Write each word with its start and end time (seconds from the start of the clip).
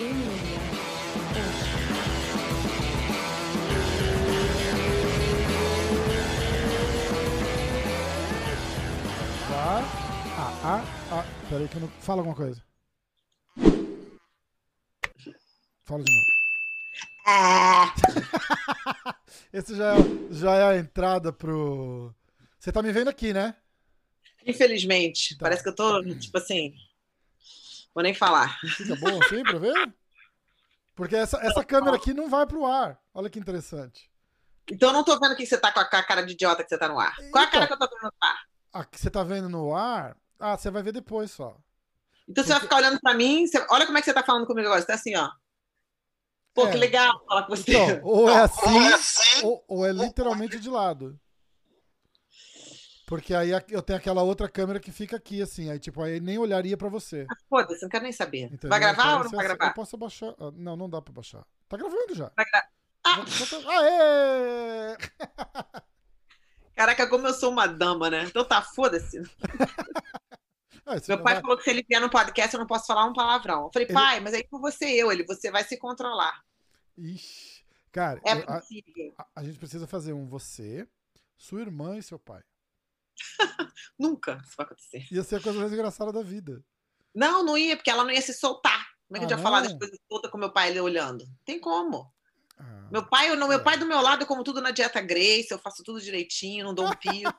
Vai. 0.00 0.08
Ah, 10.38 10.60
ah, 10.64 10.84
ah. 11.12 11.24
Peraí 11.50 11.68
que 11.68 11.76
eu 11.76 11.80
não... 11.82 11.88
Fala 12.00 12.22
alguma 12.22 12.34
coisa. 12.34 12.64
Fala 15.84 16.02
de 16.02 16.12
novo. 16.12 16.26
Ah, 17.26 17.94
Esse 19.52 19.76
já 19.76 19.96
é, 19.96 19.98
já 20.30 20.54
é 20.54 20.64
a 20.64 20.76
entrada 20.78 21.30
pro. 21.30 22.14
Você 22.58 22.72
tá 22.72 22.82
me 22.82 22.90
vendo 22.90 23.08
aqui, 23.08 23.34
né? 23.34 23.54
infelizmente. 24.46 25.36
Tá. 25.36 25.44
Parece 25.44 25.62
que 25.62 25.68
eu 25.68 25.74
tô, 25.74 26.02
tipo 26.16 26.38
assim. 26.38 26.72
Vou 27.94 28.02
nem 28.02 28.14
falar. 28.14 28.58
Fica 28.60 28.94
bom 28.96 29.20
assim 29.22 29.42
pra 29.42 29.58
ver? 29.58 29.94
Porque 30.94 31.16
essa, 31.16 31.38
essa 31.38 31.64
câmera 31.64 31.96
aqui 31.96 32.12
não 32.14 32.28
vai 32.28 32.46
pro 32.46 32.64
ar. 32.66 32.98
Olha 33.14 33.30
que 33.30 33.38
interessante. 33.38 34.10
Então 34.70 34.90
eu 34.90 34.92
não 34.92 35.02
tô 35.04 35.18
vendo 35.18 35.34
que 35.34 35.44
você 35.46 35.58
tá 35.58 35.72
com 35.72 35.80
a 35.80 35.84
ca- 35.84 36.02
cara 36.02 36.22
de 36.24 36.32
idiota 36.34 36.62
que 36.62 36.68
você 36.68 36.78
tá 36.78 36.88
no 36.88 36.98
ar. 37.00 37.16
Qual 37.32 37.42
é 37.42 37.46
a 37.46 37.50
cara 37.50 37.66
que 37.66 37.72
eu 37.72 37.78
tô 37.78 37.86
vendo 37.88 38.02
no 38.02 38.12
ar? 38.20 38.38
A 38.72 38.84
que 38.84 39.00
você 39.00 39.10
tá 39.10 39.22
vendo 39.24 39.48
no 39.48 39.74
ar. 39.74 40.16
Ah, 40.38 40.56
você 40.56 40.70
vai 40.70 40.82
ver 40.82 40.92
depois 40.92 41.30
só. 41.30 41.56
Então 42.28 42.44
você 42.44 42.52
vai 42.52 42.60
ficar 42.60 42.76
olhando 42.76 43.00
pra 43.00 43.14
mim. 43.14 43.46
você- 43.46 43.64
Olha 43.70 43.86
como 43.86 43.98
é 43.98 44.00
que 44.00 44.04
você 44.04 44.14
tá 44.14 44.22
falando 44.22 44.46
comigo 44.46 44.66
agora. 44.68 44.80
Você 44.80 44.86
tá 44.86 44.94
assim, 44.94 45.16
ó. 45.16 45.28
Pô, 46.54 46.66
É. 46.66 46.70
que 46.72 46.76
legal 46.76 47.24
falar 47.26 47.42
com 47.44 47.56
você. 47.56 47.70
Então, 47.76 48.00
ou 48.04 48.28
é 48.28 48.42
assim, 48.42 49.44
ou, 49.44 49.64
ou 49.66 49.86
é 49.86 49.92
literalmente 49.92 50.58
de 50.60 50.68
lado. 50.68 51.18
Porque 53.10 53.34
aí 53.34 53.50
eu 53.68 53.82
tenho 53.82 53.98
aquela 53.98 54.22
outra 54.22 54.48
câmera 54.48 54.78
que 54.78 54.92
fica 54.92 55.16
aqui, 55.16 55.42
assim. 55.42 55.68
Aí, 55.68 55.80
tipo, 55.80 56.00
aí 56.00 56.20
nem 56.20 56.38
olharia 56.38 56.76
pra 56.76 56.88
você. 56.88 57.26
Foda-se, 57.48 57.82
não 57.82 57.88
quero 57.90 58.04
nem 58.04 58.12
saber. 58.12 58.42
entendeu? 58.44 58.70
Vai 58.70 58.78
gravar 58.78 59.02
Então, 59.02 59.18
ou 59.18 59.24
não 59.24 59.30
vai 59.32 59.44
gravar? 59.46 59.66
Eu 59.66 59.74
posso 59.74 59.96
abaixar. 59.96 60.32
ah, 60.38 60.52
Não, 60.54 60.76
não 60.76 60.88
dá 60.88 61.02
pra 61.02 61.12
baixar. 61.12 61.44
Tá 61.68 61.76
gravando 61.76 62.14
já. 62.14 62.30
Vai 62.36 62.44
gra- 62.46 62.68
Ah! 63.04 63.24
Já- 63.26 63.44
já 63.46 63.60
tá- 63.60 63.80
Aê! 63.82 64.96
Caraca, 66.76 67.08
como 67.08 67.26
eu 67.26 67.34
sou 67.34 67.50
uma 67.50 67.66
dama, 67.66 68.08
né? 68.08 68.24
Então 68.24 68.44
tá, 68.44 68.62
foda-se. 68.62 69.20
Ah, 70.86 70.98
você 70.98 71.12
Meu 71.12 71.18
não 71.18 71.24
pai 71.24 71.34
vai- 71.34 71.42
falou 71.42 71.56
que 71.56 71.62
se 71.62 71.70
ele 71.70 71.84
vier 71.88 72.00
no 72.00 72.10
podcast 72.10 72.52
eu 72.54 72.58
não 72.58 72.66
posso 72.66 72.86
falar 72.86 73.04
um 73.04 73.12
palavrão. 73.12 73.64
Eu 73.66 73.70
falei, 73.72 73.86
Ele- 73.86 73.94
pai, 73.94 74.18
mas 74.18 74.34
aí 74.34 74.42
com 74.42 74.58
você 74.58 74.86
eu, 74.86 75.12
ele, 75.12 75.24
você 75.24 75.48
vai 75.50 75.62
se 75.62 75.76
controlar. 75.76 76.42
Ixi. 76.98 77.64
Cara, 77.92 78.20
É 78.24 78.32
eu- 78.34 78.44
a, 78.48 78.58
possível. 78.60 79.14
a- 79.18 79.26
a 79.36 79.44
gente 79.44 79.58
precisa 79.58 79.86
fazer 79.86 80.12
um 80.14 80.26
você, 80.26 80.88
sua 81.36 81.60
irmã 81.60 81.96
e 81.96 82.02
seu 82.02 82.18
pai. 82.18 82.42
Nunca 83.98 84.40
isso 84.44 84.54
vai 84.56 84.66
acontecer. 84.66 85.06
Ia 85.10 85.22
ser 85.22 85.36
a 85.36 85.40
coisa 85.40 85.58
mais 85.58 85.72
engraçada 85.72 86.12
da 86.12 86.22
vida. 86.22 86.62
Não, 87.14 87.44
não 87.44 87.58
ia, 87.58 87.76
porque 87.76 87.90
ela 87.90 88.04
não 88.04 88.10
ia 88.10 88.20
se 88.22 88.32
soltar. 88.34 88.86
Como 89.08 89.16
é 89.16 89.18
que 89.20 89.26
Ah, 89.26 89.34
eu 89.34 89.38
ia 89.38 89.42
falar 89.42 89.60
das 89.62 89.72
coisas 89.74 89.98
todas 90.08 90.30
com 90.30 90.38
meu 90.38 90.52
pai 90.52 90.70
ele 90.70 90.80
olhando? 90.80 91.24
Tem 91.44 91.58
como. 91.60 92.12
Ah, 92.58 92.88
Meu 92.92 93.04
pai, 93.08 93.30
eu 93.30 93.36
não, 93.36 93.48
meu 93.48 93.58
É. 93.58 93.62
pai 93.62 93.76
do 93.78 93.86
meu 93.86 94.00
lado, 94.00 94.22
eu 94.22 94.26
como 94.26 94.44
tudo 94.44 94.60
na 94.60 94.70
dieta 94.70 95.00
Grace, 95.00 95.48
eu 95.50 95.58
faço 95.58 95.82
tudo 95.82 96.00
direitinho, 96.00 96.64
não 96.64 96.74
dou 96.74 96.86
um 96.86 96.90
pio. 97.00 97.32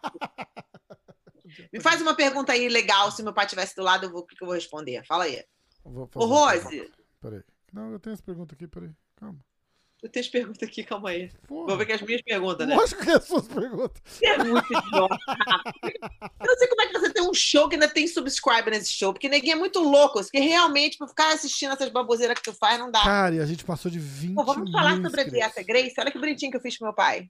Me 1.71 1.79
faz 1.79 2.01
uma 2.01 2.16
pergunta 2.16 2.51
aí 2.53 2.67
legal, 2.69 3.11
se 3.11 3.21
meu 3.23 3.33
pai 3.33 3.45
estivesse 3.45 3.75
do 3.75 3.81
lado, 3.83 4.05
eu 4.05 4.11
vou- 4.11 4.21
o 4.21 4.25
que, 4.25 4.35
que 4.35 4.43
eu 4.43 4.47
vou 4.47 4.55
responder? 4.55 5.05
Fala 5.05 5.25
aí. 5.25 5.43
Vou 5.83 6.09
Ô, 6.16 6.25
Rose. 6.25 6.91
Peraí. 7.19 7.43
Não, 7.71 7.91
eu 7.91 7.99
tenho 7.99 8.13
essa 8.13 8.23
pergunta 8.23 8.55
aqui, 8.55 8.67
peraí. 8.67 8.91
Calma. 9.16 9.39
Eu 10.02 10.09
tenho 10.09 10.25
as 10.25 10.31
perguntas 10.31 10.67
aqui, 10.67 10.83
calma 10.83 11.09
aí. 11.11 11.31
Porra. 11.47 11.67
Vou 11.67 11.77
ver 11.77 11.85
que 11.85 11.91
as 11.94 12.02
minhas 12.02 12.21
perguntas, 12.21 12.67
né? 12.67 12.75
Lógico 12.75 13.03
que 13.03 13.09
é 13.09 13.16
as 13.16 13.23
suas 13.25 13.47
perguntas. 13.47 14.02
Você 14.05 14.25
é 14.25 14.38
muito 14.44 14.66
idiota. 14.73 15.17
Eu 15.83 16.47
não 16.47 16.57
sei 16.57 16.67
como 16.67 16.81
é 16.81 16.88
que 16.88 16.99
você 16.99 17.13
tem 17.13 17.23
um 17.23 17.33
show 17.33 17.69
que 17.69 17.75
ainda 17.75 17.88
tem 17.88 18.07
subscriber 18.07 18.72
nesse 18.73 18.91
show, 18.91 19.13
porque 19.13 19.29
ninguém 19.29 19.52
é 19.52 19.55
muito 19.55 19.79
louco. 19.79 20.19
Porque 20.22 20.39
realmente, 20.39 20.97
pra 20.97 21.07
ficar 21.07 21.33
assistindo 21.33 21.72
essas 21.73 21.89
baboseiras 21.89 22.38
que 22.39 22.44
tu 22.52 22.53
faz, 22.57 22.79
não 22.79 22.89
dá. 22.91 23.03
Cara, 23.03 23.35
e 23.35 23.39
a 23.39 23.45
gente 23.45 23.63
passou 23.63 23.91
de 23.91 23.99
20 23.99 24.33
Pô, 24.35 24.44
vamos 24.44 24.72
falar 24.72 24.91
sobre 24.95 25.05
a 25.05 25.09
inscritos. 25.09 25.31
dieta 25.33 25.63
Grace? 25.63 25.95
Olha 25.99 26.11
que 26.11 26.19
bonitinho 26.19 26.52
que 26.52 26.57
eu 26.57 26.61
fiz 26.61 26.77
pro 26.77 26.88
meu 26.88 26.95
pai. 26.95 27.29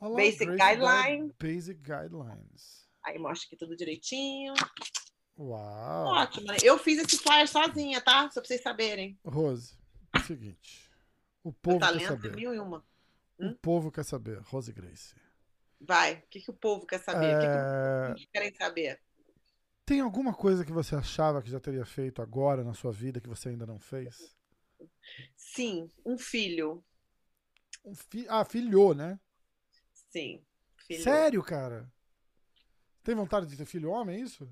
Olha 0.00 0.10
lá, 0.10 0.16
Basic 0.16 0.44
Grace 0.46 0.58
Guideline. 0.76 1.22
Guide- 1.22 1.34
Basic 1.54 1.80
Guidelines. 1.80 2.88
Aí 3.04 3.18
mostra 3.18 3.46
aqui 3.46 3.56
tudo 3.56 3.76
direitinho. 3.76 4.54
Uau. 5.38 6.06
Ótimo, 6.14 6.46
né? 6.48 6.56
Eu 6.62 6.78
fiz 6.78 6.98
esse 6.98 7.16
flyer 7.18 7.46
sozinha, 7.48 8.00
tá? 8.00 8.28
Só 8.30 8.40
pra 8.40 8.48
vocês 8.48 8.60
saberem. 8.62 9.16
Rose, 9.24 9.74
é 10.14 10.18
o 10.18 10.22
seguinte. 10.22 10.87
O 11.42 11.52
povo 11.52 11.90
quer 11.90 12.00
talento 12.00 12.04
é 12.26 12.30
saber. 12.30 12.36
mil 12.36 12.54
e 12.54 12.58
uma. 12.58 12.84
O 13.38 13.50
povo 13.50 13.90
quer 13.90 14.04
saber. 14.04 14.38
Rose 14.42 14.72
Grace. 14.72 15.14
Vai. 15.80 16.14
O 16.14 16.22
que, 16.28 16.40
que 16.40 16.50
o 16.50 16.54
povo 16.54 16.86
quer 16.86 16.98
saber? 17.00 17.36
O 17.36 17.38
que, 17.38 17.48
que 17.48 17.58
É, 17.58 18.10
eles 18.10 18.26
querem 18.32 18.54
saber? 18.54 19.00
Tem 19.84 20.00
alguma 20.00 20.34
coisa 20.34 20.64
que 20.64 20.72
você 20.72 20.94
achava 20.94 21.42
que 21.42 21.50
já 21.50 21.58
teria 21.58 21.84
feito 21.84 22.20
agora 22.22 22.62
na 22.62 22.74
sua 22.74 22.92
vida 22.92 23.20
que 23.20 23.28
você 23.28 23.48
ainda 23.48 23.66
não 23.66 23.78
fez? 23.78 24.36
Sim, 25.36 25.90
um 26.04 26.18
filho. 26.18 26.84
Um 27.84 27.94
fi... 27.94 28.26
Ah, 28.28 28.44
filhou, 28.44 28.94
né? 28.94 29.18
Sim. 30.10 30.44
Filho. 30.86 31.02
Sério, 31.02 31.42
cara? 31.42 31.90
Tem 33.02 33.14
vontade 33.14 33.46
de 33.46 33.56
ter 33.56 33.64
filho 33.64 33.90
homem, 33.90 34.16
é 34.16 34.20
isso? 34.20 34.48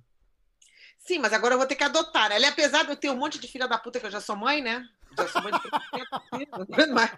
Sim, 1.06 1.20
mas 1.20 1.32
agora 1.32 1.54
eu 1.54 1.58
vou 1.58 1.66
ter 1.66 1.76
que 1.76 1.84
adotar, 1.84 2.28
né? 2.28 2.36
Ele, 2.36 2.46
apesar 2.46 2.82
de 2.84 2.90
eu 2.90 2.96
ter 2.96 3.10
um 3.10 3.16
monte 3.16 3.38
de 3.38 3.46
filha 3.46 3.68
da 3.68 3.78
puta 3.78 4.00
que 4.00 4.06
eu 4.06 4.10
já 4.10 4.20
sou 4.20 4.34
mãe, 4.34 4.60
né? 4.60 4.88
Já 5.16 5.28
sou 5.28 5.40
mãe 5.40 5.52
de 5.52 5.60
300 5.60 6.20
filhos, 6.34 6.68
mas 6.92 7.10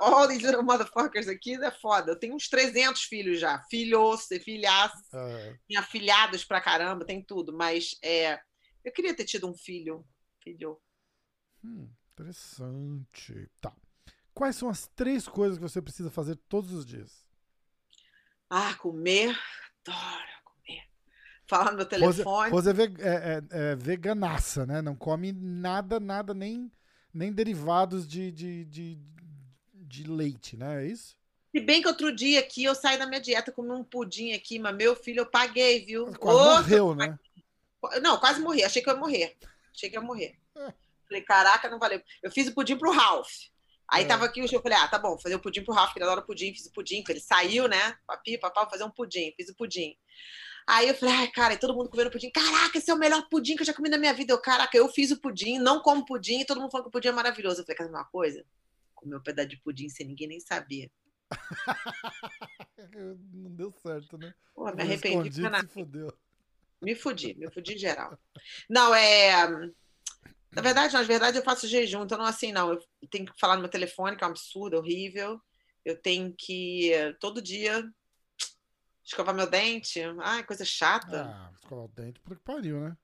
all 0.00 0.26
these 0.26 0.44
little 0.44 0.62
motherfuckers 0.64 1.28
aqui 1.28 1.54
é 1.54 1.70
foda. 1.70 2.12
Eu 2.12 2.18
tenho 2.18 2.34
uns 2.34 2.48
300 2.48 3.02
filhos 3.02 3.38
já. 3.38 3.62
Filhos, 3.70 4.26
filhas, 4.44 4.90
É, 5.12 5.56
tenho 5.68 5.80
afilhados 5.80 6.44
pra 6.44 6.60
caramba, 6.60 7.04
tem 7.04 7.22
tudo. 7.22 7.52
Mas 7.52 7.96
é, 8.02 8.40
eu 8.84 8.92
queria 8.92 9.14
ter 9.14 9.24
tido 9.24 9.48
um 9.48 9.54
filho. 9.54 10.04
Filho. 10.42 10.80
hum, 11.62 11.88
interessante. 12.12 13.48
Tá. 13.60 13.72
Quais 14.34 14.56
são 14.56 14.68
as 14.68 14.88
três 14.88 15.28
coisas 15.28 15.56
que 15.56 15.62
você 15.62 15.80
precisa 15.80 16.10
fazer 16.10 16.36
todos 16.48 16.72
os 16.72 16.84
dias? 16.84 17.24
Ah, 18.50 18.74
comer. 18.76 19.36
Adoro. 19.86 20.43
Falar 21.54 21.70
no 21.70 21.76
meu 21.76 21.86
Rose, 21.86 22.18
telefone. 22.22 22.50
Rose 22.50 22.68
é, 22.68 22.72
ve- 22.72 22.94
é- 22.98 23.42
é- 23.52 23.70
é 23.72 23.76
veganaça, 23.76 24.66
né? 24.66 24.82
Não 24.82 24.96
come 24.96 25.32
nada, 25.32 26.00
nada, 26.00 26.34
nem, 26.34 26.68
nem 27.12 27.32
derivados 27.32 28.08
de, 28.08 28.32
de, 28.32 28.64
de, 28.64 28.98
de 29.72 30.02
leite, 30.04 30.56
né? 30.56 30.82
É 30.82 30.86
isso? 30.88 31.16
Se 31.54 31.60
bem 31.60 31.80
que 31.80 31.86
outro 31.86 32.12
dia 32.12 32.40
aqui 32.40 32.64
eu 32.64 32.74
saí 32.74 32.98
da 32.98 33.06
minha 33.06 33.20
dieta, 33.20 33.52
comi 33.52 33.70
um 33.70 33.84
pudim 33.84 34.32
aqui, 34.32 34.58
mas 34.58 34.74
meu 34.74 34.96
filho 34.96 35.20
eu 35.20 35.26
paguei, 35.26 35.84
viu? 35.84 36.06
Quase 36.14 36.70
morreu, 36.70 36.94
né? 36.96 37.16
Não, 38.02 38.18
quase 38.18 38.40
morri. 38.40 38.64
Achei 38.64 38.82
que 38.82 38.88
eu 38.90 38.94
ia 38.94 38.98
morrer. 38.98 39.36
Achei 39.72 39.88
que 39.88 39.96
eu 39.96 40.02
ia 40.02 40.06
morrer. 40.06 40.36
Falei, 41.06 41.22
caraca, 41.22 41.70
não 41.70 41.78
valeu. 41.78 42.02
Eu 42.20 42.32
fiz 42.32 42.48
o 42.48 42.52
pudim 42.54 42.76
pro 42.76 42.90
Ralph. 42.90 43.30
Aí 43.88 44.02
É. 44.02 44.06
tava 44.08 44.24
aqui 44.24 44.42
o 44.42 44.48
show, 44.48 44.58
eu 44.58 44.62
falei, 44.62 44.78
ah, 44.78 44.88
tá 44.88 44.98
bom, 44.98 45.16
fazer 45.18 45.36
o 45.36 45.38
pudim 45.40 45.62
pro 45.62 45.72
Ralph, 45.74 45.92
que 45.92 45.98
ele 46.00 46.04
adora 46.06 46.22
pudim, 46.22 46.52
fiz 46.52 46.66
o 46.66 46.72
pudim, 46.72 47.04
ele 47.08 47.20
saiu, 47.20 47.68
né? 47.68 47.96
Papi, 48.06 48.38
papai, 48.38 48.64
vou 48.64 48.70
fazer 48.72 48.82
um 48.82 48.90
pudim, 48.90 49.32
fiz 49.36 49.48
o 49.50 49.54
pudim. 49.54 49.94
Aí 50.66 50.88
eu 50.88 50.94
falei, 50.94 51.14
ai, 51.14 51.28
cara, 51.28 51.54
e 51.54 51.58
todo 51.58 51.74
mundo 51.74 51.90
comendo 51.90 52.10
pudim. 52.10 52.30
Caraca, 52.30 52.78
esse 52.78 52.90
é 52.90 52.94
o 52.94 52.98
melhor 52.98 53.28
pudim 53.28 53.54
que 53.54 53.62
eu 53.62 53.66
já 53.66 53.74
comi 53.74 53.90
na 53.90 53.98
minha 53.98 54.14
vida. 54.14 54.32
Eu, 54.32 54.40
caraca, 54.40 54.76
eu 54.76 54.88
fiz 54.88 55.10
o 55.10 55.20
pudim, 55.20 55.58
não 55.58 55.80
como 55.80 56.04
pudim, 56.06 56.40
e 56.40 56.44
todo 56.44 56.60
mundo 56.60 56.70
falando 56.70 56.84
que 56.84 56.88
o 56.88 56.92
pudim 56.92 57.08
é 57.08 57.12
maravilhoso. 57.12 57.60
Eu 57.60 57.64
falei, 57.64 57.76
quer 57.76 57.86
uma 57.86 58.04
coisa? 58.06 58.44
Comer 58.94 59.16
um 59.16 59.22
pedaço 59.22 59.48
de 59.48 59.58
pudim 59.58 59.88
sem 59.88 60.06
ninguém 60.06 60.28
nem 60.28 60.40
saber. 60.40 60.90
Não 63.32 63.50
deu 63.50 63.72
certo, 63.72 64.16
né? 64.16 64.34
Pô, 64.54 64.64
me 64.72 64.82
arrependi. 64.82 65.32
se 65.32 65.66
fudeu. 65.68 66.12
Me 66.80 66.94
fudi, 66.94 67.34
me 67.34 67.50
fudi 67.50 67.78
geral. 67.78 68.18
Não, 68.68 68.94
é. 68.94 69.46
Na 70.52 70.62
verdade, 70.62 70.92
não, 70.92 71.00
na 71.00 71.06
verdade 71.06 71.36
eu 71.36 71.42
faço 71.42 71.66
jejum, 71.66 72.04
então 72.04 72.16
não 72.16 72.26
é 72.26 72.28
assim, 72.28 72.52
não. 72.52 72.72
Eu 72.72 72.80
tenho 73.10 73.26
que 73.26 73.40
falar 73.40 73.56
no 73.56 73.62
meu 73.62 73.70
telefone, 73.70 74.16
que 74.16 74.22
é 74.22 74.26
um 74.26 74.30
absurdo, 74.30 74.76
horrível. 74.76 75.40
Eu 75.84 76.00
tenho 76.00 76.32
que 76.36 76.92
todo 77.18 77.42
dia 77.42 77.84
escovar 79.04 79.34
meu 79.34 79.48
dente. 79.48 80.00
Ai, 80.20 80.42
coisa 80.44 80.64
chata. 80.64 81.24
Ah, 81.24 81.50
escovar 81.54 81.84
o 81.84 81.88
dente, 81.88 82.20
por 82.20 82.36
que 82.36 82.42
pariu, 82.42 82.80
né? 82.80 82.96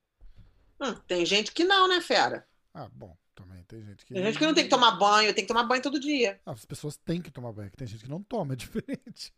Hum, 0.81 0.95
tem 1.07 1.27
gente 1.27 1.53
que 1.53 1.65
não, 1.65 1.87
né, 1.87 2.01
fera? 2.01 2.47
Ah, 2.73 2.89
bom, 2.93 3.17
também 3.35 3.63
tem 3.65 3.83
gente 3.85 4.05
que. 4.07 4.15
Tem 4.15 4.23
gente 4.25 4.39
que 4.39 4.47
não 4.47 4.55
tem 4.55 4.65
que 4.65 4.71
tomar 4.71 4.93
banho, 4.93 5.35
tem 5.35 5.45
que 5.45 5.49
tomar 5.49 5.65
banho 5.65 5.83
todo 5.83 6.01
dia. 6.01 6.41
Ah, 6.47 6.53
as 6.53 6.65
pessoas 6.65 6.97
têm 6.97 7.21
que 7.21 7.31
tomar 7.31 7.53
banho, 7.53 7.71
que 7.71 7.77
tem 7.77 7.87
gente 7.87 8.05
que 8.05 8.11
não 8.11 8.23
toma, 8.23 8.55
é 8.55 8.57
diferente. 8.57 9.35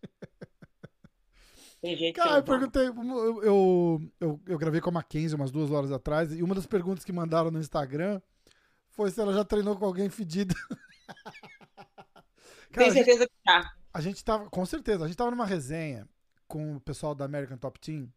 Tem 1.80 1.96
gente 1.96 2.14
que 2.14 2.20
Cara, 2.20 2.36
eu 2.36 2.44
perguntei, 2.44 2.86
eu, 2.86 3.42
eu, 3.42 4.12
eu, 4.20 4.40
eu 4.46 4.58
gravei 4.58 4.80
com 4.80 4.90
a 4.90 4.92
Mackenzie 4.92 5.34
umas 5.34 5.50
duas 5.50 5.72
horas 5.72 5.90
atrás, 5.90 6.32
e 6.32 6.40
uma 6.40 6.54
das 6.54 6.64
perguntas 6.64 7.04
que 7.04 7.12
mandaram 7.12 7.50
no 7.50 7.58
Instagram 7.58 8.20
foi 8.90 9.10
se 9.10 9.20
ela 9.20 9.32
já 9.32 9.44
treinou 9.44 9.76
com 9.76 9.84
alguém 9.84 10.08
fedido. 10.08 10.54
Cara, 12.70 12.86
Tem 12.86 12.90
gente, 12.92 13.04
certeza 13.04 13.26
que 13.26 13.34
tá. 13.44 13.74
a 13.92 14.00
gente 14.00 14.24
tava, 14.24 14.48
com 14.48 14.64
certeza, 14.64 15.04
a 15.04 15.08
gente 15.08 15.16
tava 15.16 15.32
numa 15.32 15.44
resenha 15.44 16.08
com 16.52 16.76
o 16.76 16.80
pessoal 16.80 17.14
da 17.14 17.24
American 17.24 17.56
Top 17.56 17.80
Team, 17.80 18.12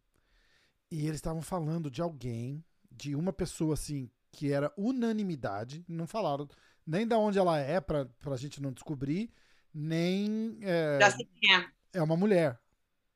e 0.90 1.06
eles 1.06 1.16
estavam 1.16 1.40
falando 1.40 1.90
de 1.90 2.02
alguém, 2.02 2.62
de 2.90 3.16
uma 3.16 3.32
pessoa 3.32 3.72
assim, 3.72 4.10
que 4.30 4.52
era 4.52 4.70
unanimidade, 4.76 5.82
não 5.88 6.06
falaram 6.06 6.46
nem 6.86 7.06
da 7.08 7.16
onde 7.18 7.38
ela 7.38 7.58
é, 7.58 7.80
pra, 7.80 8.04
pra 8.20 8.36
gente 8.36 8.60
não 8.60 8.72
descobrir, 8.72 9.30
nem 9.72 10.58
é, 10.60 10.98
Já 11.00 11.10
sei 11.12 11.26
quem 11.40 11.54
é. 11.54 11.70
é 11.94 12.02
uma 12.02 12.14
mulher 12.16 12.60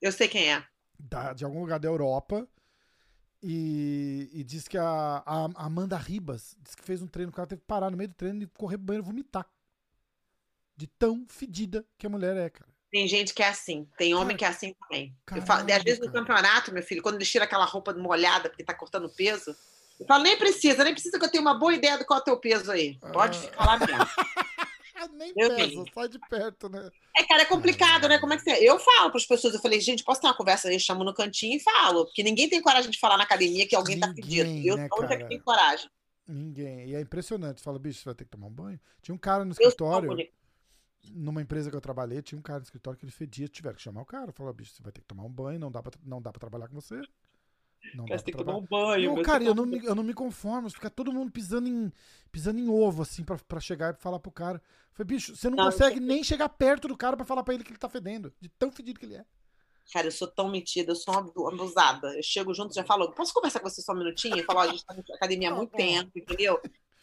Eu 0.01 0.11
sei 0.11 0.27
quem 0.27 0.51
é. 0.51 0.65
da- 0.99 1.35
de 1.35 1.45
algum 1.45 1.61
lugar 1.61 1.79
da 1.79 1.89
Europa. 1.89 2.49
E, 3.43 4.29
e 4.33 4.45
diz 4.45 4.69
que 4.69 4.77
a, 4.77 5.23
a 5.25 5.45
Amanda 5.67 5.97
Ribas 5.97 6.57
diz 6.61 6.75
que 6.75 6.83
fez 6.85 7.01
um 7.03 7.07
treino, 7.07 7.31
o 7.31 7.35
cara 7.35 7.47
teve 7.49 7.61
que 7.63 7.67
parar 7.67 7.91
no 7.91 7.97
meio 7.97 8.09
do 8.09 8.15
treino 8.15 8.43
e 8.43 8.47
correr 8.47 8.77
pro 8.79 8.87
banheiro 8.87 9.05
vomitar. 9.07 9.47
De 10.77 10.87
tão 10.87 11.27
fedida 11.29 11.85
que 11.99 12.07
a 12.07 12.11
mulher 12.11 12.37
é, 12.37 12.51
cara. 12.51 12.71
Tem 12.91 13.07
gente 13.07 13.33
que 13.33 13.43
é 13.43 13.49
assim, 13.49 13.87
tem 13.97 14.15
homem 14.15 14.37
que 14.37 14.45
é 14.45 14.49
assim 14.49 14.75
também. 14.81 15.15
Eu 15.35 15.43
falo, 15.43 15.65
às 15.73 15.83
vezes 15.83 16.01
no 16.01 16.13
campeonato, 16.13 16.73
meu 16.73 16.83
filho, 16.83 17.03
quando 17.03 17.15
eles 17.17 17.31
tiram 17.31 17.45
aquela 17.45 17.65
roupa 17.65 17.93
molhada 17.95 18.49
porque 18.51 18.65
tá 18.65 18.75
cortando 18.75 19.09
peso, 19.09 19.55
eu 19.99 20.07
falo, 20.07 20.25
nem 20.25 20.37
precisa, 20.37 20.83
nem 20.83 20.93
precisa 20.93 21.19
que 21.19 21.25
eu 21.25 21.31
tenha 21.31 21.41
uma 21.43 21.55
boa 21.59 21.73
ideia 21.73 21.97
do 21.99 22.05
qual 22.05 22.19
é 22.19 22.23
o 22.23 22.25
teu 22.25 22.37
peso 22.39 22.71
aí. 22.73 22.99
Pode 23.13 23.39
Ah. 23.39 23.41
ficar 23.43 23.65
lá 23.65 23.79
mesmo. 23.79 23.95
Nem 25.15 25.33
Eu 25.35 25.57
tenho. 25.57 25.85
sai 25.95 26.09
de 26.09 26.19
perto, 26.29 26.69
né? 26.69 26.91
É, 27.17 27.25
cara, 27.25 27.41
é 27.43 27.45
complicado, 27.47 28.07
né? 28.07 28.19
Como 28.19 28.35
é 28.35 28.37
que 28.37 28.43
você. 28.43 28.51
Eu 28.61 28.79
falo 28.79 29.09
para 29.11 29.17
as 29.19 29.25
pessoas, 29.25 29.55
eu 29.55 29.61
falei, 29.61 29.81
gente, 29.81 30.05
posso 30.05 30.21
ter 30.21 30.27
uma 30.27 30.37
conversa 30.37 30.69
aí? 30.69 30.75
Eu 30.75 30.81
chamo 30.81 31.03
no 31.05 31.15
cantinho 31.15 31.57
e 31.57 31.61
falo. 31.61 32.05
Porque 32.05 32.23
ninguém 32.23 32.51
tem 32.51 32.61
coragem 32.61 32.91
de 32.91 32.99
falar 32.99 33.17
na 33.17 33.25
academia 33.25 33.67
que 33.67 33.75
alguém 33.75 33.99
tá 33.99 34.09
Ninguém, 34.09 34.23
pedindo. 34.45 34.67
Eu 34.69 34.77
né, 34.77 34.89
sou 34.95 35.07
que 35.09 35.25
tem 35.25 35.41
coragem. 35.41 35.89
Ninguém. 36.29 36.91
E 36.91 36.95
é 36.95 37.01
impressionante. 37.01 37.63
Fala, 37.63 37.79
bicho, 37.79 38.01
você 38.01 38.05
vai 38.05 38.15
ter 38.15 38.25
que 38.25 38.31
tomar 38.31 38.49
um 38.49 38.53
banho. 38.53 38.79
Tinha 39.01 39.15
um 39.15 39.19
cara 39.19 39.43
no 39.43 39.53
Eu 39.59 39.69
escritório. 39.69 40.29
Numa 41.13 41.41
empresa 41.43 41.71
que 41.71 41.77
eu 41.77 41.81
trabalhei, 41.81 42.23
tinha 42.23 42.39
um 42.39 42.43
cara 42.43 42.59
no 42.61 42.65
escritório 42.65 42.99
que 42.99 43.05
ele 43.05 43.13
fedia, 43.13 43.49
tiveram 43.49 43.77
que 43.77 43.83
chamar 43.83 44.03
o 44.03 44.07
cara. 44.07 44.33
Falou, 44.33 44.53
bicho, 44.53 44.73
você 44.75 44.83
vai 44.83 44.93
ter 44.93 45.01
que 45.01 45.07
tomar 45.07 45.25
um 45.25 45.31
banho, 45.33 45.59
não 45.59 45.71
dá 45.71 45.83
pra, 45.83 45.93
não 46.05 46.21
dá 46.21 46.31
pra 46.33 46.41
trabalhar 46.41 46.69
com 46.69 46.75
você. 46.81 47.01
Não 47.95 48.05
dá 48.05 48.15
Mas 48.15 48.23
pra 48.23 48.25
tem 48.25 48.35
que 48.35 48.45
trabalhar. 48.45 48.45
tomar 48.45 48.59
um 48.59 48.67
banho. 48.67 49.15
Não, 49.17 49.23
cara, 49.23 49.43
eu 49.43 49.55
não, 49.55 49.65
me, 49.65 49.85
eu 49.85 49.95
não 49.95 50.03
me 50.03 50.13
conformo. 50.13 50.69
Fica 50.71 50.91
todo 50.91 51.13
mundo 51.13 51.33
pisando 51.33 51.67
em, 51.69 51.91
pisando 52.31 52.59
em 52.59 52.69
ovo, 52.69 53.03
assim, 53.03 53.25
pra, 53.25 53.37
pra 53.39 53.59
chegar 53.61 53.95
e 53.95 53.97
falar 53.97 54.19
pro 54.19 54.31
cara. 54.31 54.63
Falei, 54.93 55.07
bicho, 55.09 55.35
você 55.35 55.49
não, 55.49 55.57
Não, 55.57 55.65
consegue 55.65 55.99
nem 55.99 56.23
chegar 56.23 56.49
perto 56.51 56.87
do 56.89 56.97
cara 56.97 57.17
pra 57.17 57.25
falar 57.25 57.43
pra 57.43 57.55
ele 57.55 57.65
que 57.65 57.71
ele 57.71 57.79
tá 57.79 57.89
fedendo. 57.89 58.33
De 58.39 58.49
tão 58.51 58.71
fedido 58.71 59.01
que 59.01 59.07
ele 59.07 59.15
é. 59.17 59.25
Cara, 59.93 60.07
eu 60.07 60.13
sou 60.13 60.29
tão 60.29 60.49
metida, 60.51 60.93
eu 60.93 60.97
sou 60.97 61.13
uma 61.15 61.21
abu- 61.21 61.49
abusada. 61.49 62.15
Eu 62.17 62.23
chego 62.23 62.53
junto 62.55 62.71
e 62.73 62.75
já 62.75 62.85
falo, 62.85 63.11
posso 63.13 63.33
conversar 63.33 63.59
com 63.61 63.69
você 63.69 63.81
só 63.83 63.93
um 63.93 63.99
minutinho? 63.99 64.37
Eu 64.39 64.45
falo, 64.45 64.61
a 64.61 64.67
gente 64.69 64.85
tá 64.85 64.95
na 64.95 65.03
academia 65.17 65.51
há 65.51 65.55
muito 65.55 65.71
Tá 65.71 65.79
bom. 65.79 65.85
tempo, 65.85 66.11
entendeu? 66.19 66.61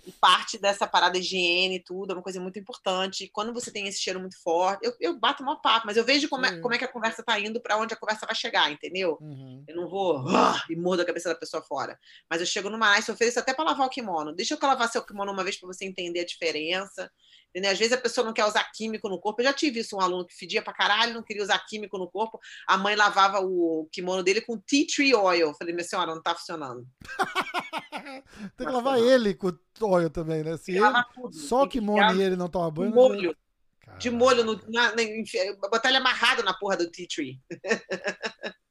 E 0.08 0.12
parte 0.14 0.58
dessa 0.58 0.88
parada 0.88 1.18
higiene 1.18 1.76
e 1.76 1.84
tudo 1.84 2.12
é 2.12 2.14
uma 2.16 2.24
coisa 2.24 2.40
muito 2.40 2.58
importante. 2.58 3.26
E 3.26 3.30
quando 3.30 3.54
você 3.54 3.70
tem 3.70 3.88
esse 3.88 4.00
cheiro 4.00 4.22
muito 4.22 4.42
forte, 4.42 4.86
eu, 4.86 4.96
eu 5.02 5.20
bato 5.20 5.44
mó 5.44 5.56
papo, 5.56 5.86
mas 5.86 5.98
eu 5.98 6.06
vejo 6.06 6.30
como 6.30 6.46
é, 6.46 6.62
como 6.62 6.74
é 6.74 6.78
que 6.78 6.86
a 6.86 6.88
conversa 6.88 7.22
tá 7.22 7.38
indo 7.38 7.60
pra 7.60 7.78
onde 7.78 7.94
a 7.94 7.98
conversa 7.98 8.26
vai 8.26 8.34
chegar, 8.34 8.72
entendeu? 8.72 9.18
Uhum. 9.20 9.66
Eu 9.68 9.76
não 9.76 9.90
vou 9.90 10.26
ah, 10.30 10.64
e 10.70 10.78
mordo 10.78 11.02
a 11.02 11.06
cabeça 11.06 11.28
da 11.28 11.36
pessoa 11.36 11.62
fora. 11.62 12.00
Mas 12.30 12.40
eu 12.40 12.48
chego 12.48 12.70
numa 12.70 12.98
eu 12.98 13.14
ofereço 13.14 13.38
até 13.38 13.54
pra 13.54 13.66
lavar 13.66 13.86
o 13.86 13.90
kimono. 13.90 14.34
Deixa 14.34 14.54
eu 14.54 14.60
lavar 14.62 14.90
seu 14.90 15.04
kimono 15.04 15.34
uma 15.34 15.44
vez 15.44 15.58
pra 15.60 15.68
você 15.68 15.84
entender 15.84 16.22
a 16.22 16.26
diferença. 16.26 17.12
Entendeu? 17.58 17.72
Às 17.72 17.80
vezes 17.80 17.94
a 17.94 17.98
pessoa 18.00 18.24
não 18.24 18.34
quer 18.34 18.46
usar 18.46 18.64
químico 18.72 19.10
no 19.10 19.20
corpo. 19.20 19.42
Eu 19.42 19.46
já 19.46 19.54
tive 19.54 19.80
isso, 19.80 19.98
um 19.98 20.00
aluno 20.00 20.28
que 20.28 20.36
fedia 20.36 20.62
pra 20.62 20.72
caralho, 20.72 21.16
não 21.16 21.24
queria 21.24 21.42
usar 21.42 21.58
químico 21.66 21.98
no 21.98 22.08
corpo. 22.08 22.40
A 22.68 22.78
mãe 22.78 22.96
lavava 22.96 23.40
o 23.40 23.90
kimono 23.92 24.22
dele 24.22 24.42
com 24.42 24.60
tea 24.60 24.86
tree 24.86 25.16
oil. 25.16 25.48
Eu 25.48 25.54
falei, 25.56 25.74
minha 25.74 25.84
senhora, 25.84 26.14
não 26.14 26.22
tá 26.22 26.36
funcionando. 26.36 26.86
Tem 28.56 28.68
que 28.68 28.74
lavar 28.74 29.00
ele 29.00 29.34
com 29.34 29.52
óleo 29.82 30.12
também, 30.12 30.44
né? 30.44 30.56
Se 30.56 30.72
ele, 30.72 30.86
só 31.32 31.64
o 31.64 31.68
kimono 31.68 32.14
e 32.14 32.22
ele 32.22 32.36
não 32.36 32.48
toma 32.48 32.70
banho. 32.70 32.92
de 32.92 32.96
não 32.96 33.04
molho, 33.04 33.18
adianta. 33.18 33.98
de 33.98 34.10
molho, 34.12 34.44
no, 34.44 34.62
na, 34.72 34.96
na, 34.96 35.70
botar 35.72 35.90
ele 35.90 35.98
amarrado 35.98 36.44
na 36.44 36.54
porra 36.54 36.78
do 36.78 36.92
tea 36.92 37.08
tree. 37.10 37.42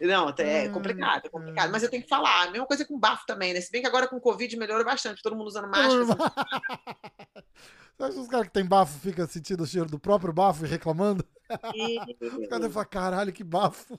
Não, 0.00 0.28
é 0.38 0.60
Ai, 0.62 0.68
complicado, 0.70 1.26
é 1.26 1.28
complicado. 1.28 1.70
Mas 1.70 1.82
eu 1.82 1.90
tenho 1.90 2.02
que 2.02 2.08
falar. 2.08 2.44
A 2.44 2.50
mesma 2.50 2.66
coisa 2.66 2.84
com 2.84 2.98
bafo 2.98 3.24
também, 3.26 3.52
né? 3.52 3.60
Se 3.60 3.70
bem 3.70 3.82
que 3.82 3.86
agora 3.86 4.08
com 4.08 4.18
Covid 4.18 4.56
melhorou 4.56 4.84
bastante, 4.84 5.22
todo 5.22 5.36
mundo 5.36 5.48
usando 5.48 5.68
máscara. 5.68 6.04
Você 7.96 8.02
acha 8.02 8.12
que 8.14 8.18
os 8.20 8.28
caras 8.28 8.46
que 8.48 8.52
tem 8.52 8.64
bafo 8.64 8.98
ficam 8.98 9.26
sentindo 9.28 9.62
o 9.62 9.66
cheiro 9.66 9.88
do 9.88 10.00
próprio 10.00 10.32
bafo 10.32 10.64
e 10.64 10.68
reclamando? 10.68 11.24
Os 12.40 12.48
caras 12.48 12.72
falar, 12.72 12.86
caralho, 12.86 13.32
que 13.32 13.44
bafo. 13.44 13.98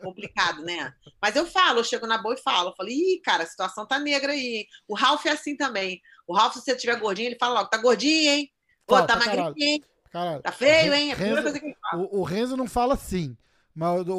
complicado, 0.00 0.62
né? 0.62 0.94
Mas 1.20 1.36
eu 1.36 1.44
falo, 1.46 1.80
eu 1.80 1.84
chego 1.84 2.06
na 2.06 2.16
boa 2.16 2.34
e 2.34 2.40
falo. 2.42 2.70
Eu 2.70 2.74
falo, 2.76 2.88
ih, 2.88 3.20
cara, 3.22 3.42
a 3.42 3.46
situação 3.46 3.86
tá 3.86 3.98
negra 3.98 4.32
aí. 4.32 4.66
O 4.86 4.94
Ralph 4.94 5.26
é 5.26 5.30
assim 5.32 5.54
também. 5.56 6.00
O 6.26 6.34
Ralph, 6.34 6.54
se 6.54 6.60
você 6.62 6.76
tiver 6.76 6.98
gordinho, 6.98 7.28
ele 7.28 7.36
fala 7.38 7.54
logo, 7.60 7.68
tá 7.70 7.76
gordinho, 7.78 8.30
hein? 8.30 8.50
Pô, 8.86 9.02
tá 9.02 9.18
caralho. 9.18 9.42
magrinho, 9.44 9.68
hein? 9.68 9.84
Caralho. 10.10 10.42
Tá 10.42 10.52
feio, 10.52 10.94
hein? 10.94 11.10
É 11.10 11.12
a 11.12 11.16
Renzo- 11.16 11.16
primeira 11.16 11.42
coisa 11.42 11.60
que 11.60 11.66
ele 11.66 11.76
fala. 11.82 12.02
O, 12.04 12.20
o 12.20 12.22
Renzo 12.22 12.56
não 12.56 12.66
fala 12.66 12.94
assim. 12.94 13.36
Mas 13.78 14.08
o, 14.08 14.12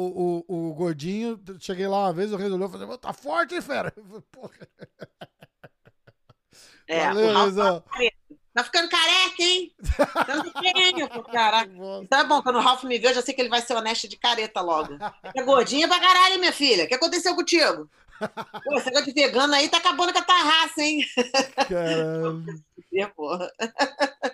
o, 0.48 0.70
o 0.70 0.72
gordinho, 0.72 1.38
cheguei 1.58 1.86
lá 1.86 2.04
uma 2.06 2.14
vez, 2.14 2.32
o 2.32 2.36
Renzo 2.36 2.54
olhou 2.54 2.66
e 2.66 2.72
falou: 2.72 2.96
tá 2.96 3.12
forte, 3.12 3.54
hein, 3.54 3.60
fera? 3.60 3.92
Eu 3.94 4.02
falei, 4.06 4.22
Porra, 4.32 4.54
É, 6.88 7.04
valeu, 7.08 7.36
Renzão. 7.44 7.84
tá 8.54 8.64
ficando 8.64 8.88
careca, 8.88 9.42
hein? 9.42 9.70
Tá 9.98 10.44
feio. 10.62 11.00
Eu 11.00 11.08
falo, 11.08 11.24
Caraca. 11.24 11.70
Então 12.02 12.20
é 12.20 12.24
bom, 12.24 12.42
quando 12.42 12.56
o 12.56 12.60
Ralph 12.62 12.84
me 12.84 12.98
vê, 12.98 13.08
eu 13.08 13.14
já 13.14 13.20
sei 13.20 13.34
que 13.34 13.42
ele 13.42 13.50
vai 13.50 13.60
ser 13.60 13.74
honesto 13.74 14.08
de 14.08 14.16
careta 14.16 14.62
logo. 14.62 14.96
É 15.34 15.42
gordinha 15.42 15.86
pra 15.86 16.00
caralho, 16.00 16.38
minha 16.38 16.54
filha. 16.54 16.84
O 16.84 16.88
que 16.88 16.94
aconteceu 16.94 17.34
contigo? 17.34 17.86
Pô, 18.64 18.78
esse 18.78 18.86
negócio 18.86 19.12
de 19.12 19.20
vegano 19.20 19.52
aí 19.52 19.68
tá 19.68 19.76
acabando 19.76 20.10
com 20.14 20.20
a 20.20 20.22
tua 20.22 20.42
raça, 20.42 20.80
hein? 20.80 21.04
Caralho. 21.68 22.44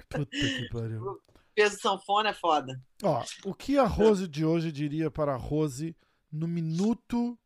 Puta 0.09 0.27
que 0.31 0.69
pariu. 0.73 1.21
peso 1.57 1.81
sanfona 1.81 2.29
é 2.29 2.35
foda. 2.35 2.79
Ó, 3.03 3.25
o 3.47 3.55
que 3.55 3.79
a 3.79 3.85
Rose 3.85 4.29
de 4.29 4.45
hoje 4.45 4.71
diria 4.71 5.11
para 5.11 5.33
a 5.33 5.37
Rose 5.37 5.97
no 6.31 6.47
minuto 6.47 7.37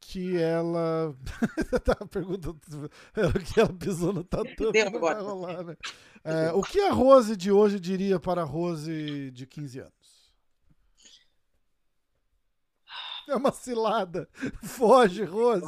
que 0.00 0.36
ela. 0.36 1.14
tá 1.84 1.96
a 2.00 2.06
pergunta 2.06 2.52
era 3.14 3.28
o 3.28 3.32
que 3.32 3.60
ela 3.60 3.72
pisou 3.72 4.12
no 4.12 4.24
tatu. 4.24 4.72
Deu 4.72 4.88
agora. 4.88 5.22
rolar, 5.22 5.62
né? 5.62 5.76
É, 6.24 6.52
o 6.52 6.62
que 6.62 6.80
a 6.80 6.92
Rose 6.92 7.36
de 7.36 7.52
hoje 7.52 7.78
diria 7.78 8.18
para 8.18 8.42
a 8.42 8.44
Rose 8.44 9.30
de 9.30 9.46
15 9.46 9.78
anos? 9.78 10.01
É 13.28 13.36
uma 13.36 13.52
cilada. 13.52 14.28
Foge, 14.62 15.24
Rose. 15.24 15.64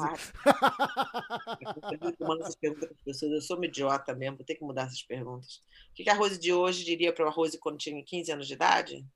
Eu 1.92 2.10
fico 2.10 2.24
mandando 2.24 2.42
essas 2.42 2.56
perguntas 2.56 2.88
para 2.88 2.96
as 2.96 3.02
pessoas. 3.02 3.32
Eu 3.32 3.40
sou 3.40 3.56
uma 3.56 3.66
idiota 3.66 4.14
mesmo, 4.14 4.36
vou 4.38 4.46
ter 4.46 4.56
que 4.56 4.64
mudar 4.64 4.86
essas 4.86 5.02
perguntas. 5.02 5.56
O 5.90 5.94
que 5.94 6.04
que 6.04 6.10
a 6.10 6.14
Rose 6.14 6.38
de 6.38 6.52
hoje 6.52 6.84
diria 6.84 7.12
para 7.12 7.26
a 7.26 7.30
Rose 7.30 7.58
quando 7.58 7.78
tinha 7.78 8.02
15 8.02 8.32
anos 8.32 8.46
de 8.46 8.54
idade? 8.54 9.06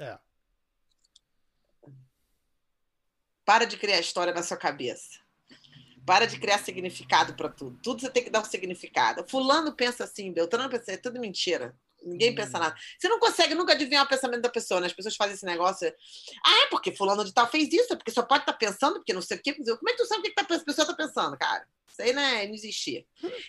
É. 0.00 0.18
Para 3.44 3.64
de 3.64 3.76
criar 3.76 4.00
história 4.00 4.34
na 4.34 4.42
sua 4.42 4.56
cabeça. 4.56 5.20
Para 6.04 6.26
de 6.26 6.38
criar 6.38 6.58
significado 6.58 7.34
para 7.34 7.48
tudo. 7.48 7.78
Tudo 7.82 8.00
você 8.00 8.10
tem 8.10 8.22
que 8.22 8.30
dar 8.30 8.40
um 8.40 8.44
significado. 8.44 9.26
Fulano 9.28 9.74
pensa 9.74 10.04
assim, 10.04 10.32
Beltrano 10.32 10.68
pensa 10.68 10.82
assim, 10.82 10.92
é 10.92 10.96
tudo 10.96 11.20
mentira. 11.20 11.76
Ninguém 12.06 12.34
pensa 12.34 12.58
nada. 12.58 12.76
Você 12.98 13.08
não 13.08 13.18
consegue 13.18 13.54
nunca 13.54 13.72
adivinhar 13.72 14.04
o 14.04 14.08
pensamento 14.08 14.42
da 14.42 14.48
pessoa, 14.48 14.80
né? 14.80 14.86
As 14.86 14.92
pessoas 14.92 15.16
fazem 15.16 15.34
esse 15.34 15.44
negócio. 15.44 15.92
Ah, 16.44 16.64
é 16.64 16.66
porque 16.68 16.92
fulano 16.92 17.24
de 17.24 17.32
tal 17.32 17.48
fez 17.48 17.72
isso, 17.72 17.92
é 17.92 17.96
porque 17.96 18.10
só 18.10 18.22
pode 18.22 18.42
estar 18.42 18.52
pensando, 18.54 18.94
porque 18.94 19.12
não 19.12 19.22
sei 19.22 19.36
o 19.36 19.42
quê. 19.42 19.52
Como 19.52 19.88
é 19.88 19.92
que 19.92 19.98
tu 19.98 20.06
sabe 20.06 20.20
o 20.20 20.22
que 20.22 20.30
que 20.30 20.34
tá- 20.34 20.42
a 20.42 20.46
pessoa 20.46 20.84
está 20.84 20.94
pensando, 20.94 21.36
cara? 21.36 21.66
Isso 21.96 22.02
aí 22.02 22.12
né, 22.12 22.46
não 22.46 22.54
existia. 22.54 23.06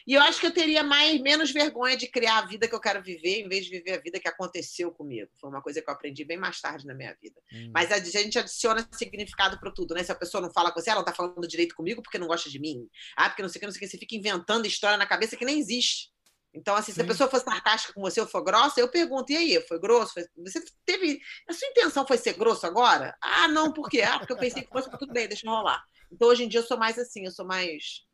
E 0.08 0.14
eu 0.14 0.22
acho 0.22 0.40
que 0.40 0.48
eu 0.48 0.54
teria 0.54 0.82
mais, 0.82 1.20
menos 1.20 1.52
vergonha 1.52 1.98
de 1.98 2.08
criar 2.08 2.38
a 2.38 2.46
vida 2.46 2.66
que 2.66 2.74
eu 2.74 2.80
quero 2.80 3.04
viver, 3.04 3.42
em 3.42 3.50
vez 3.50 3.66
de 3.66 3.72
viver 3.72 3.92
a 3.92 4.02
vida 4.02 4.20
que 4.22 4.28
aconteceu 4.28 4.90
comigo. 4.90 5.30
Foi 5.40 5.50
uma 5.50 5.62
coisa 5.62 5.82
que 5.82 5.90
eu 5.90 5.94
aprendi 5.94 6.24
bem 6.24 6.38
mais 6.38 6.62
tarde 6.62 6.86
na 6.88 6.94
minha 6.94 7.14
vida. 7.22 7.42
Hum. 7.52 7.72
Mas 7.74 7.92
a 7.92 8.00
gente 8.00 8.40
adiciona 8.40 8.88
significado 8.94 9.60
para 9.60 9.70
tudo, 9.72 9.94
né? 9.94 10.04
Se 10.04 10.14
a 10.14 10.16
pessoa 10.16 10.42
não 10.42 10.50
fala 10.50 10.72
com 10.72 10.80
você, 10.80 10.90
ela 10.90 11.00
não 11.00 11.06
tá 11.06 11.14
falando 11.14 11.46
direito 11.46 11.76
comigo 11.76 12.02
porque 12.02 12.18
não 12.18 12.28
gosta 12.28 12.50
de 12.50 12.58
mim. 12.58 12.88
Ah, 13.18 13.28
porque 13.28 13.42
não 13.42 13.50
sei 13.50 13.58
o 13.58 13.60
que, 13.60 13.66
não 13.66 13.74
sei 13.74 13.80
o 13.80 13.82
que. 13.82 13.88
Você 13.90 13.98
fica 13.98 14.16
inventando 14.16 14.66
história 14.66 14.98
na 14.98 15.06
cabeça 15.06 15.36
que 15.36 15.44
nem 15.44 15.60
existe. 15.60 16.10
Então, 16.58 16.76
assim, 16.76 16.92
se 16.92 17.02
a 17.02 17.06
pessoa 17.06 17.30
for 17.30 17.40
sarcástica 17.40 17.94
com 17.94 18.02
você 18.02 18.20
ou 18.20 18.28
for 18.28 18.44
grossa, 18.44 18.80
eu 18.80 18.90
pergunto, 18.90 19.32
e 19.32 19.38
aí, 19.38 19.62
foi 19.68 19.80
grosso? 19.80 20.14
Foi- 20.14 20.26
Você 20.44 20.64
teve. 20.86 21.20
A 21.48 21.54
sua 21.54 21.68
intenção 21.68 22.06
foi 22.06 22.18
ser 22.18 22.34
grosso 22.34 22.66
agora? 22.66 23.16
Ah, 23.22 23.48
não, 23.48 23.72
por 23.72 23.90
quê? 23.90 24.02
Ah, 24.02 24.18
porque 24.20 24.34
eu 24.34 24.38
pensei 24.38 24.64
que 24.64 24.70
fosse, 24.70 24.90
mas 24.90 25.00
tudo 25.00 25.14
bem, 25.14 25.28
deixa 25.28 25.46
eu 25.48 25.52
rolar. 25.52 25.84
Então, 26.12 26.28
hoje 26.28 26.44
em 26.44 26.50
dia, 26.50 26.60
eu 26.60 26.66
sou 26.66 26.78
mais 26.78 26.98
assim, 26.98 27.26
eu 27.26 27.32
sou 27.32 27.46
mais, 27.46 28.06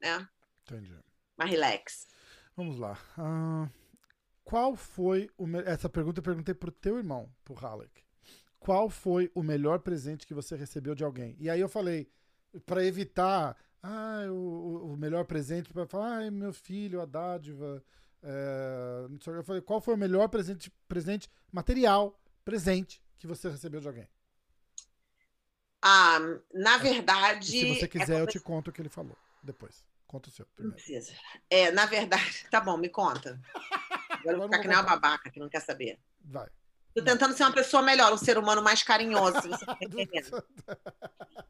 né, 0.00 0.26
Entendi. 0.62 0.94
mais 1.36 1.50
relax. 1.50 2.06
Vamos 2.56 2.78
lá. 2.78 2.98
Ah, 3.16 3.68
qual 4.44 4.74
foi 4.76 5.28
o. 5.36 5.46
me- 5.46 5.62
Essa 5.64 5.88
pergunta 5.88 6.20
eu 6.20 6.24
perguntei 6.24 6.54
pro 6.54 6.70
teu 6.70 6.96
irmão, 6.98 7.30
pro 7.44 7.54
Halleck. 7.54 8.02
Qual 8.58 8.90
foi 8.90 9.30
o 9.34 9.42
melhor 9.42 9.78
presente 9.80 10.26
que 10.26 10.34
você 10.34 10.56
recebeu 10.56 10.94
de 10.94 11.04
alguém? 11.04 11.36
E 11.38 11.48
aí 11.48 11.60
eu 11.60 11.68
falei, 11.68 12.10
pra 12.66 12.84
evitar. 12.84 13.56
Ah, 13.82 14.24
o, 14.28 14.92
o- 14.92 14.96
melhor 14.96 15.24
presente, 15.24 15.72
para 15.72 15.86
falar, 15.86 16.18
ai, 16.18 16.30
meu 16.30 16.52
filho, 16.52 17.00
a 17.00 17.06
dádiva. 17.06 17.82
é, 18.22 19.06
não 19.08 19.18
eu 19.34 19.44
falei, 19.44 19.62
qual 19.62 19.80
foi 19.80 19.94
o 19.94 19.98
melhor 19.98 20.28
presente, 20.28 20.70
presente 20.88 21.28
material, 21.52 22.18
presente, 22.44 23.00
que 23.18 23.26
você 23.26 23.48
recebeu 23.48 23.80
de 23.80 23.86
alguém? 23.88 24.08
Ah, 25.82 26.18
na 26.52 26.78
E 26.80 26.86
verdade. 26.86 27.52
se 27.52 27.64
você 27.66 27.86
é 27.86 27.88
quiser, 27.88 28.20
eu 28.20 28.26
como 28.26 28.32
te 28.32 28.40
conto 28.40 28.68
o 28.68 28.72
que 28.72 28.80
ele 28.82 28.88
falou. 28.88 29.16
Depois. 29.42 29.84
Conta 30.06 30.28
o 30.28 30.32
seu 30.32 30.46
Não 30.58 30.70
primeiro. 30.70 30.72
precisa. 30.72 31.12
É, 31.50 31.70
na 31.70 31.86
verdade, 31.86 32.46
tá 32.50 32.60
bom, 32.60 32.76
me 32.76 32.88
conta. 32.88 33.40
Agora 34.20 34.36
eu 34.36 34.38
vou 34.38 34.42
eu 34.42 34.48
ficar 34.48 34.60
que 34.60 34.68
nem 34.68 34.76
uma 34.76 34.82
babaca 34.82 35.30
que 35.30 35.40
não 35.40 35.48
quer 35.48 35.60
saber. 35.60 36.00
Vai. 36.24 36.48
Tô 36.98 37.04
tentando 37.04 37.36
ser 37.36 37.44
uma 37.44 37.52
pessoa 37.52 37.82
melhor, 37.82 38.12
um 38.12 38.16
ser 38.18 38.38
humano 38.38 38.62
mais 38.62 38.82
carinhoso, 38.82 39.48
tá. 39.50 39.78
Conta. 39.90 40.44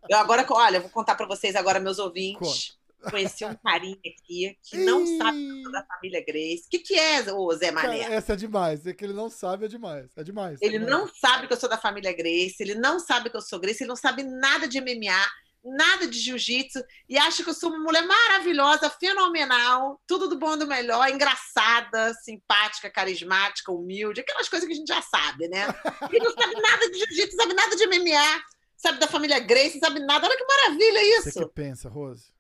Eu 0.09 0.19
agora, 0.19 0.47
olha, 0.51 0.81
vou 0.81 0.91
contar 0.91 1.15
para 1.15 1.27
vocês 1.27 1.55
agora, 1.57 1.79
meus 1.81 1.99
ouvintes. 1.99 2.77
Conheci 3.11 3.45
um 3.45 3.55
carinha 3.55 3.97
aqui 3.97 4.59
que 4.61 4.77
não 4.79 5.05
Ih, 5.05 5.19
sabe 5.19 5.39
que 5.39 5.51
eu 5.51 5.63
sou 5.63 5.73
da 5.73 5.85
família 5.85 6.25
Grace. 6.27 6.65
O 6.67 6.69
que, 6.71 6.79
que 6.81 6.95
é, 6.95 7.33
ô 7.33 7.55
Zé 7.55 7.71
cara, 7.71 7.87
Mané? 7.89 8.01
essa 8.01 8.33
é 8.33 8.37
demais. 8.37 8.85
É 8.87 8.93
que 8.93 9.05
ele 9.05 9.13
não 9.13 9.31
sabe, 9.31 9.67
é 9.67 9.69
demais. 9.69 10.09
É 10.17 10.25
demais. 10.25 10.61
é 10.61 10.67
Ele 10.67 10.81
demais. 10.81 10.93
não 10.99 11.09
sabe 11.15 11.47
que 11.47 11.53
eu 11.53 11.57
sou 11.61 11.69
da 11.69 11.79
família 11.79 12.13
Grace, 12.13 12.57
ele 12.59 12.75
não 12.75 12.99
sabe 12.99 13.31
que 13.31 13.37
eu 13.37 13.41
sou 13.41 13.61
Grace, 13.61 13.83
ele 13.85 13.89
não 13.89 13.95
sabe 13.97 14.25
nada 14.25 14.67
de 14.67 14.81
MMA, 14.81 15.25
nada 15.65 16.07
de 16.07 16.19
jiu-jitsu 16.19 16.83
e 17.09 17.19
acha 17.19 17.43
que 17.43 17.51
eu 17.51 17.55
sou 17.55 17.71
uma 17.71 17.79
mulher 17.81 18.07
maravilhosa, 18.07 18.89
fenomenal, 18.91 20.01
tudo 20.07 20.29
do 20.29 20.39
bom 20.39 20.55
e 20.55 20.59
do 20.59 20.67
melhor, 20.67 21.09
engraçada, 21.11 22.15
simpática, 22.15 22.91
carismática, 22.91 23.73
humilde, 23.73 24.21
aquelas 24.21 24.49
coisas 24.49 24.67
que 24.67 24.73
a 24.73 24.77
gente 24.77 24.89
já 24.89 25.03
sabe, 25.03 25.49
né? 25.49 25.67
E 26.13 26.19
não 26.19 26.33
sabe 26.33 26.55
nada 26.61 26.91
de 26.91 26.99
jiu-jitsu, 26.99 27.37
sabe 27.37 27.55
nada 27.55 27.77
de 27.77 27.87
MMA, 27.87 28.43
sabe 28.77 28.99
da 28.99 29.09
família 29.09 29.39
Grace, 29.41 29.79
sabe 29.79 30.01
nada. 30.01 30.27
Olha 30.27 30.37
que 30.37 30.45
maravilha 30.47 31.01
Você 31.23 31.33
que 31.33 31.39
isso. 31.41 31.49
pensa, 31.49 31.89
Rose? 31.89 32.33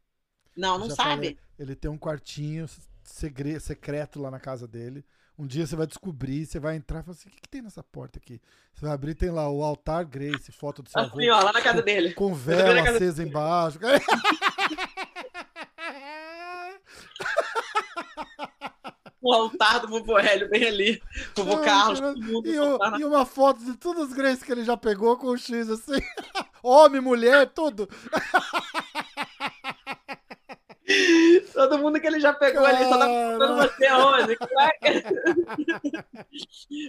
Não, 0.56 0.78
não 0.78 0.90
sabe. 0.90 1.10
falei, 1.10 1.38
ele 1.58 1.76
tem 1.76 1.90
um 1.90 1.98
quartinho 1.98 2.66
segre- 3.04 3.60
secreto 3.60 4.20
lá 4.20 4.30
na 4.30 4.40
casa 4.40 4.66
dele. 4.66 5.04
Um 5.38 5.46
dia 5.46 5.64
você 5.66 5.76
vai 5.76 5.86
descobrir, 5.86 6.44
você 6.46 6.58
vai 6.58 6.74
entrar 6.76 6.98
e 7.00 7.02
falar 7.04 7.16
assim: 7.16 7.28
o 7.28 7.32
que, 7.32 7.40
que 7.42 7.48
tem 7.48 7.62
nessa 7.62 7.82
porta 7.82 8.18
aqui? 8.18 8.40
Você 8.74 8.84
vai 8.84 8.92
abrir, 8.94 9.14
tem 9.14 9.30
lá 9.30 9.48
o 9.48 9.62
altar 9.62 10.04
Grace, 10.04 10.50
foto 10.50 10.82
do 10.82 10.90
seu 10.90 11.00
avô, 11.00 11.16
Assim, 11.16 11.30
ó, 11.30 11.40
lá 11.42 11.52
na 11.52 11.62
casa 11.62 11.80
dele. 11.80 12.12
com 12.14 12.34
vela 12.34 12.80
acesa 12.90 13.22
embaixo. 13.22 13.78
O 19.20 19.32
altar 19.32 19.80
do 19.80 19.88
vovô 19.88 20.18
Hélio 20.18 20.48
bem 20.48 20.64
ali. 20.64 21.02
Vovô 21.36 21.56
Ai, 21.58 21.64
Carlos, 21.64 21.98
todo 22.00 22.22
mundo. 22.22 22.48
E, 22.48 22.58
o- 22.58 22.78
na- 22.78 22.98
e 23.00 23.04
uma 23.04 23.26
foto 23.26 23.62
de 23.64 23.76
todas 23.76 24.04
as 24.08 24.12
Grace 24.12 24.44
que 24.44 24.52
ele 24.52 24.64
já 24.64 24.76
pegou 24.76 25.16
com 25.16 25.26
o 25.28 25.36
X 25.36 25.68
assim. 25.68 26.00
Homem, 26.62 27.00
mulher, 27.00 27.46
tudo. 27.50 27.88
Todo 31.52 31.78
mundo 31.78 32.00
que 32.00 32.06
ele 32.06 32.20
já 32.20 32.32
pegou 32.32 32.64
ali, 32.64 32.84
só 32.84 32.98
tá 32.98 33.06
faltando 33.06 33.56
você 33.56 33.92
hoje. 33.92 34.38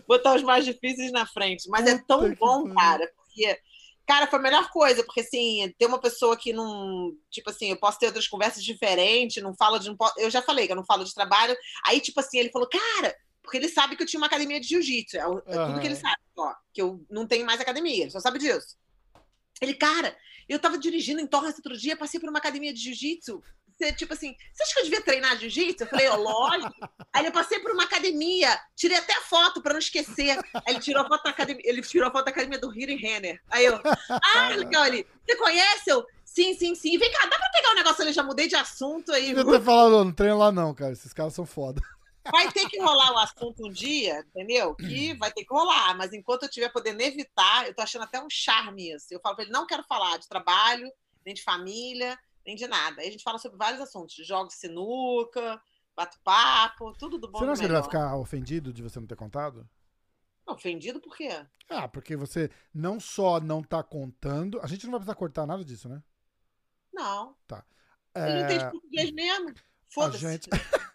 Botar 0.07 0.35
os 0.35 0.43
mais 0.43 0.63
difíceis 0.63 1.11
na 1.11 1.25
frente. 1.25 1.69
Mas 1.69 1.85
é 1.85 1.97
tão 1.97 2.33
bom, 2.35 2.73
cara, 2.73 3.11
porque. 3.15 3.59
Cara, 4.07 4.25
foi 4.25 4.39
a 4.39 4.41
melhor 4.41 4.71
coisa, 4.71 5.03
porque 5.03 5.19
assim, 5.19 5.71
ter 5.77 5.85
uma 5.85 5.99
pessoa 5.99 6.35
que 6.35 6.51
não. 6.51 7.13
Tipo 7.29 7.51
assim, 7.51 7.69
eu 7.69 7.77
posso 7.77 7.99
ter 7.99 8.07
outras 8.07 8.27
conversas 8.27 8.63
diferentes, 8.63 9.43
não 9.43 9.53
falo 9.53 9.77
de. 9.77 9.89
não 9.89 9.97
Eu 10.17 10.31
já 10.31 10.41
falei 10.41 10.65
que 10.65 10.71
eu 10.71 10.77
não 10.77 10.85
falo 10.85 11.03
de 11.03 11.13
trabalho. 11.13 11.55
Aí, 11.85 11.99
tipo 11.99 12.19
assim, 12.19 12.39
ele 12.39 12.49
falou, 12.49 12.67
cara, 12.67 13.15
porque 13.43 13.57
ele 13.57 13.69
sabe 13.69 13.95
que 13.95 14.01
eu 14.01 14.07
tinha 14.07 14.19
uma 14.19 14.27
academia 14.27 14.59
de 14.59 14.67
jiu-jitsu. 14.67 15.17
É, 15.17 15.21
é 15.21 15.65
tudo 15.65 15.79
que 15.79 15.87
ele 15.87 15.95
sabe, 15.95 16.17
ó. 16.37 16.53
Que 16.73 16.81
eu 16.81 17.05
não 17.09 17.27
tenho 17.27 17.45
mais 17.45 17.61
academia, 17.61 18.03
ele 18.03 18.11
só 18.11 18.19
sabe 18.19 18.39
disso. 18.39 18.77
Ele, 19.61 19.75
cara, 19.75 20.17
eu 20.47 20.57
tava 20.57 20.77
dirigindo 20.77 21.21
em 21.21 21.27
Torres 21.27 21.55
outro 21.55 21.77
dia, 21.77 21.95
passei 21.95 22.19
por 22.19 22.29
uma 22.29 22.39
academia 22.39 22.73
de 22.73 22.79
jiu-jitsu. 22.79 23.43
Você, 23.79 23.93
tipo 23.93 24.13
assim, 24.13 24.35
você 24.53 24.63
acha 24.63 24.73
que 24.73 24.79
eu 24.79 24.83
devia 24.83 25.01
treinar 25.01 25.37
jiu-jitsu? 25.37 25.85
Eu 25.85 25.87
falei, 25.87 26.07
ó, 26.09 26.17
lógico. 26.17 26.73
Aí 27.13 27.25
eu 27.25 27.31
passei 27.31 27.59
por 27.59 27.71
uma 27.71 27.83
academia, 27.85 28.59
tirei 28.75 28.97
até 28.97 29.13
a 29.13 29.21
foto 29.21 29.61
pra 29.61 29.71
não 29.71 29.79
esquecer. 29.79 30.37
Aí 30.53 30.73
ele 30.73 30.79
tirou 30.81 31.01
a 31.01 31.07
foto 31.07 31.23
da 31.23 31.29
academia, 31.29 31.63
ele 31.65 31.81
tirou 31.81 32.09
a 32.09 32.11
foto 32.11 32.25
da 32.25 32.31
academia 32.31 32.59
do 32.59 32.77
Hiri 32.77 32.97
Renner. 32.97 33.41
Aí 33.49 33.63
eu, 33.63 33.79
ah, 34.09 34.49
legal 34.49 34.83
ali. 34.83 35.07
Você 35.25 35.37
conhece? 35.37 35.89
Eu, 35.89 36.05
sim, 36.25 36.53
sim, 36.55 36.75
sim. 36.75 36.97
Vem 36.97 37.09
cá, 37.09 37.25
dá 37.27 37.37
pra 37.37 37.49
pegar 37.51 37.71
um 37.71 37.75
negócio 37.75 38.01
ali? 38.01 38.11
Já 38.11 38.21
mudei 38.21 38.49
de 38.49 38.55
assunto 38.57 39.13
aí. 39.13 39.27
Devia 39.33 39.45
ter 39.45 39.61
falado, 39.61 39.93
"Ô, 39.95 40.03
não 40.03 40.11
treina 40.11 40.35
lá 40.35 40.51
não, 40.51 40.73
cara. 40.75 40.91
Esses 40.91 41.13
caras 41.13 41.33
são 41.33 41.45
foda. 41.45 41.81
Vai 42.29 42.51
ter 42.51 42.67
que 42.67 42.79
rolar 42.81 43.13
o 43.13 43.17
assunto 43.17 43.65
um 43.65 43.71
dia, 43.71 44.25
entendeu? 44.27 44.75
Que 44.75 45.13
vai 45.15 45.31
ter 45.31 45.45
que 45.45 45.53
rolar. 45.53 45.95
Mas 45.97 46.11
enquanto 46.11 46.43
eu 46.43 46.49
estiver 46.49 46.69
podendo 46.69 47.01
evitar, 47.01 47.65
eu 47.65 47.73
tô 47.73 47.81
achando 47.81 48.03
até 48.03 48.21
um 48.21 48.29
charme 48.29 48.93
isso. 48.93 49.07
Eu 49.09 49.21
falo 49.21 49.35
pra 49.35 49.45
ele, 49.45 49.53
não 49.53 49.65
quero 49.65 49.83
falar 49.83 50.17
de 50.17 50.27
trabalho, 50.27 50.91
nem 51.25 51.33
de 51.33 51.41
família, 51.41 52.19
de 52.55 52.67
nada. 52.67 53.01
Aí 53.01 53.07
a 53.07 53.11
gente 53.11 53.23
fala 53.23 53.37
sobre 53.37 53.57
vários 53.57 53.81
assuntos. 53.81 54.15
Jogos 54.25 54.53
de 54.53 54.59
sinuca, 54.59 55.61
bate-papo, 55.95 56.93
tudo 56.97 57.17
do 57.17 57.29
bom 57.29 57.39
Você 57.39 57.45
não 57.45 57.53
acha 57.53 57.61
que 57.61 57.65
ele 57.65 57.73
vai 57.73 57.83
ficar 57.83 58.15
ofendido 58.15 58.71
de 58.73 58.81
você 58.81 58.99
não 58.99 59.07
ter 59.07 59.15
contado? 59.15 59.67
Ofendido 60.47 60.99
por 60.99 61.15
quê? 61.15 61.45
Ah, 61.69 61.87
porque 61.87 62.15
você 62.15 62.49
não 62.73 62.99
só 62.99 63.39
não 63.39 63.61
tá 63.61 63.83
contando. 63.83 64.59
A 64.61 64.67
gente 64.67 64.85
não 64.85 64.91
vai 64.91 64.99
precisar 64.99 65.15
cortar 65.15 65.45
nada 65.45 65.63
disso, 65.63 65.87
né? 65.87 66.01
Não. 66.91 67.35
Ele 68.15 68.25
É, 68.25 68.33
não 68.33 68.45
entende 68.45 68.71
português 68.71 69.11
mesmo. 69.11 69.53
Foda-se. 69.89 70.19
gente. 70.19 70.49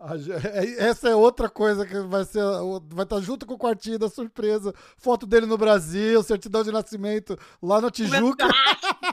A 0.00 0.16
é- 0.16 0.88
Essa 0.88 1.10
é 1.10 1.14
outra 1.14 1.48
coisa 1.48 1.86
que 1.86 1.96
vai 2.00 2.24
ser. 2.24 2.42
Vai 2.88 3.04
estar 3.04 3.20
junto 3.20 3.46
com 3.46 3.54
o 3.54 3.58
quartinho 3.58 4.00
da 4.00 4.08
surpresa. 4.08 4.74
Foto 4.98 5.24
dele 5.26 5.46
no 5.46 5.56
Brasil, 5.56 6.20
certidão 6.24 6.64
de 6.64 6.72
nascimento 6.72 7.38
lá 7.62 7.80
na 7.80 7.88
Tijuca. 7.88 8.48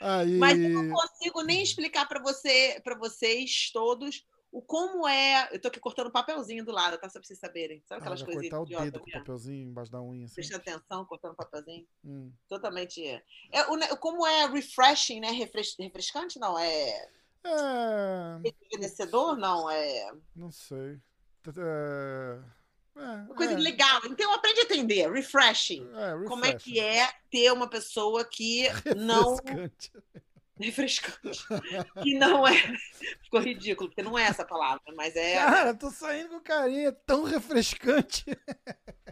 Aí. 0.00 0.38
Mas 0.38 0.58
eu 0.58 0.68
não 0.70 0.90
consigo 0.90 1.42
nem 1.42 1.62
explicar 1.62 2.06
para 2.08 2.20
você, 2.20 2.80
para 2.84 2.96
vocês 2.96 3.70
todos 3.72 4.24
o 4.52 4.62
como 4.62 5.06
é. 5.08 5.48
Eu 5.52 5.60
tô 5.60 5.68
aqui 5.68 5.80
cortando 5.80 6.10
papelzinho 6.10 6.64
do 6.64 6.70
lado, 6.72 6.96
tá? 6.98 7.08
Só 7.08 7.18
pra 7.18 7.26
vocês 7.26 7.38
saberem. 7.38 7.82
Sabe 7.86 7.98
Ah, 8.00 8.02
aquelas 8.02 8.20
vai 8.22 8.32
coisinhas 8.32 8.54
cortar 8.56 8.80
o 8.80 8.84
dedo 8.84 9.00
com 9.00 9.10
o 9.10 9.12
papelzinho 9.12 9.68
embaixo 9.68 9.90
da 9.90 10.00
unha. 10.00 10.24
Assim. 10.26 10.34
Prestando 10.36 10.60
atenção, 10.62 11.04
cortando 11.04 11.34
papelzinho. 11.34 11.86
Hum. 12.04 12.32
Totalmente. 12.48 13.04
É, 13.52 13.66
o 13.66 13.76
ne- 13.76 13.88
como 13.96 14.24
é 14.26 14.46
refreshing, 14.46 15.20
né? 15.20 15.30
Refres- 15.32 15.74
refrescante, 15.78 16.38
não. 16.38 16.56
É 16.58 17.08
É. 17.44 18.40
rejuvenescedor, 18.44 19.36
não. 19.36 19.68
É 19.68 20.12
Não 20.34 20.50
sei. 20.52 20.98
É. 21.56 22.40
É, 22.98 23.22
uma 23.26 23.34
coisa 23.34 23.52
é, 23.52 23.56
legal. 23.56 24.00
Então 24.06 24.34
aprende 24.34 24.60
a 24.60 24.62
entender. 24.64 25.10
Refreshing. 25.10 25.88
é, 25.94 26.26
Como 26.26 26.44
é 26.44 26.54
que 26.54 26.80
é 26.80 27.08
ter 27.30 27.52
uma 27.52 27.68
pessoa 27.68 28.24
que 28.24 28.66
não. 28.96 29.36
Refrescante. 29.36 29.92
Refrescante. 30.60 31.46
Que 32.02 32.14
não 32.18 32.46
é. 32.46 32.52
Ficou 33.22 33.40
ridículo, 33.40 33.88
porque 33.88 34.02
não 34.02 34.18
é 34.18 34.24
essa 34.24 34.44
palavra, 34.44 34.82
mas 34.96 35.14
é. 35.14 35.36
Cara, 35.36 35.74
tô 35.74 35.90
saindo 35.90 36.30
com 36.30 36.40
carinha 36.40 36.90
tão 36.92 37.22
refrescante. 37.22 38.24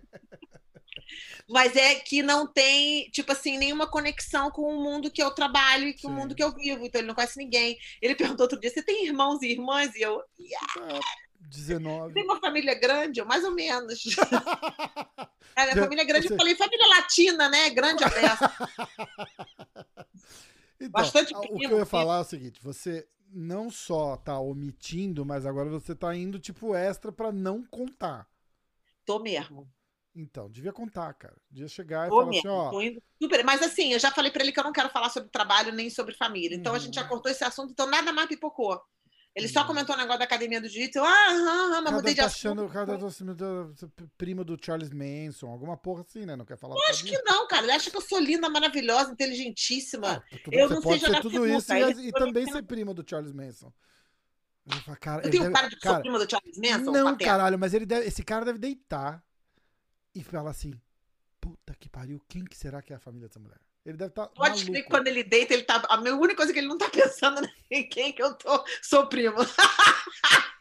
Mas 1.49 1.76
é 1.76 1.95
que 1.95 2.23
não 2.23 2.47
tem, 2.52 3.09
tipo 3.11 3.31
assim, 3.31 3.57
nenhuma 3.57 3.88
conexão 3.88 4.50
com 4.50 4.62
o 4.62 4.83
mundo 4.83 5.11
que 5.11 5.23
eu 5.23 5.31
trabalho 5.31 5.87
e 5.87 5.95
com 5.95 6.09
o 6.09 6.11
Sim. 6.11 6.16
mundo 6.16 6.35
que 6.35 6.43
eu 6.43 6.52
vivo. 6.52 6.85
Então 6.85 7.00
ele 7.00 7.07
não 7.07 7.14
conhece 7.14 7.38
ninguém. 7.38 7.78
Ele 8.02 8.16
perguntou 8.16 8.45
outro 8.45 8.59
dia: 8.59 8.71
você 8.71 8.83
tem 8.83 9.07
irmãos 9.07 9.40
e 9.43 9.52
irmãs? 9.52 9.95
E 9.95 10.02
eu, 10.02 10.21
Ah, 10.81 11.00
19. 11.40 12.14
tem 12.14 12.25
uma 12.25 12.38
família 12.40 12.75
grande? 12.75 13.23
Mais 13.25 13.45
ou 13.45 13.52
menos. 13.52 14.02
É, 15.59 15.62
minha 15.62 15.75
Já- 15.76 15.83
família 15.85 16.05
grande, 16.05 16.28
você- 16.28 16.35
eu 16.35 16.37
falei, 16.37 16.55
família 16.55 16.87
latina, 16.88 17.49
né? 17.49 17.71
Grande 17.71 18.05
aberta. 18.05 18.52
Então, 20.78 20.90
Bastante 20.90 21.35
o 21.35 21.40
que 21.40 21.64
eu 21.64 21.78
ia 21.78 21.87
falar 21.87 22.19
é 22.19 22.21
o 22.21 22.25
seguinte: 22.25 22.61
você 22.62 23.09
não 23.33 23.71
só 23.71 24.16
tá 24.19 24.38
omitindo, 24.38 25.25
mas 25.25 25.47
agora 25.47 25.71
você 25.71 25.95
tá 25.95 26.14
indo 26.14 26.38
tipo 26.38 26.75
extra 26.75 27.11
pra 27.11 27.33
não 27.33 27.64
contar. 27.64 28.28
Tô 29.07 29.19
mesmo. 29.19 29.66
Então, 30.14 30.50
devia 30.50 30.73
contar, 30.73 31.12
cara. 31.14 31.37
Devia 31.50 31.69
chegar 31.69 32.07
e 32.07 32.11
Tô 32.11 32.16
falar 32.19 32.31
mesmo. 32.31 32.50
assim: 32.50 32.59
ó. 32.66 32.71
tô 32.71 32.83
indo 32.83 33.02
super. 33.21 33.43
Mas 33.45 33.62
assim, 33.62 33.93
eu 33.95 33.99
já 33.99 34.11
falei 34.11 34.31
pra 34.31 34.43
ele 34.43 34.52
que 34.52 34.61
eu 34.61 34.64
não 34.64 34.73
quero 34.73 34.90
falar 34.90 35.09
sobre 35.09 35.31
trabalho 35.31 35.73
nem 35.73 35.88
sobre 35.88 36.14
família. 36.14 36.55
Então 36.57 36.75
a 36.75 36.78
gente 36.78 36.95
já 36.95 37.02
Uhum. 37.02 37.09
cortou 37.09 37.33
esse 37.33 37.43
assunto, 37.45 37.71
então 37.73 37.87
nada 37.87 38.12
mais 38.12 38.28
pipocou. 38.28 38.78
Ele 39.37 39.49
só 39.49 39.64
comentou 39.66 39.95
o 39.95 39.99
negócio 39.99 40.19
da 40.19 40.25
academia 40.25 40.59
do 40.61 40.66
jiu-jitsu. 40.66 40.99
Eu, 40.99 41.05
ah, 41.05 41.26
aham, 41.28 41.71
aham, 41.71 41.81
mas 41.83 41.93
mudei 41.93 42.14
de 42.14 42.21
tá 42.21 42.26
assunto. 42.26 42.62
achando, 42.62 42.69
cada 42.73 42.99
tá 42.99 43.07
assim, 43.07 43.23
meu 43.25 43.35
Deus, 43.35 43.85
prima 44.16 44.43
do 44.43 44.57
Charles 44.61 44.88
Manson, 44.90 45.49
alguma 45.49 45.76
porra 45.76 46.00
assim, 46.00 46.25
né? 46.25 46.35
Não 46.35 46.47
quer 46.47 46.57
falar 46.57 46.75
Eu 46.75 46.83
acho 46.88 47.05
que 47.05 47.21
não, 47.23 47.47
cara. 47.47 47.64
Ele 47.64 47.73
acha 47.73 47.90
que 47.90 47.97
eu 47.97 48.00
sou 48.00 48.19
linda, 48.19 48.49
maravilhosa, 48.49 49.12
inteligentíssima. 49.12 50.25
Ah, 50.33 50.37
tudo- 50.43 50.57
Eu 50.57 50.71
não 50.71 50.81
sei 50.81 50.99
jogar 50.99 51.21
tudo 51.21 51.33
sinuca, 51.33 51.59
isso 51.59 51.75
e, 51.75 51.83
ele 51.83 52.09
e 52.09 52.12
também 52.12 52.47
ser 52.50 52.62
prima 52.62 52.95
do 52.95 53.05
Charles 53.07 53.33
Manson. 53.33 53.71
Ele 54.69 54.81
fala, 54.81 54.97
cara, 54.97 55.26
Eu 55.26 55.31
tenho 55.31 55.43
deve- 55.43 55.55
cara 55.55 55.69
de 55.69 55.76
cara, 55.78 56.00
prima 56.00 56.19
do 56.19 56.31
Charles 56.31 56.57
Manson? 56.57 56.90
Não, 56.90 57.16
caralho, 57.19 57.59
mas 57.59 57.75
ele 57.75 57.85
deve, 57.85 58.07
esse 58.07 58.23
cara 58.25 58.43
deve 58.45 58.59
deitar 58.59 59.23
e 60.14 60.25
falar 60.25 60.50
assim: 60.50 60.73
puta 61.40 61.75
que 61.78 61.90
pariu, 61.90 62.21
quem 62.26 62.43
que 62.43 62.57
será 62.57 62.81
que 62.81 62.93
é 62.93 62.97
a 62.97 62.99
família 62.99 63.28
dessa 63.28 63.38
mulher? 63.38 63.61
Ele 63.87 63.97
deve 63.97 64.11
estar. 64.11 64.26
Pode 64.26 64.64
crer 64.64 64.83
que 64.83 64.90
quando 64.90 65.07
ele 65.07 65.23
deita, 65.23 65.55
ele 65.55 65.62
tá. 65.62 65.81
A 65.88 66.00
única 66.00 66.35
coisa 66.35 66.52
que 66.52 66.59
ele 66.59 66.66
não 66.66 66.76
tá 66.76 66.90
pensando 66.90 67.47
é 67.71 67.78
em 67.78 67.88
quem 67.88 68.12
que 68.12 68.23
eu 68.23 68.35
tô, 68.35 68.64
sou 68.83 69.07
primo. 69.07 69.37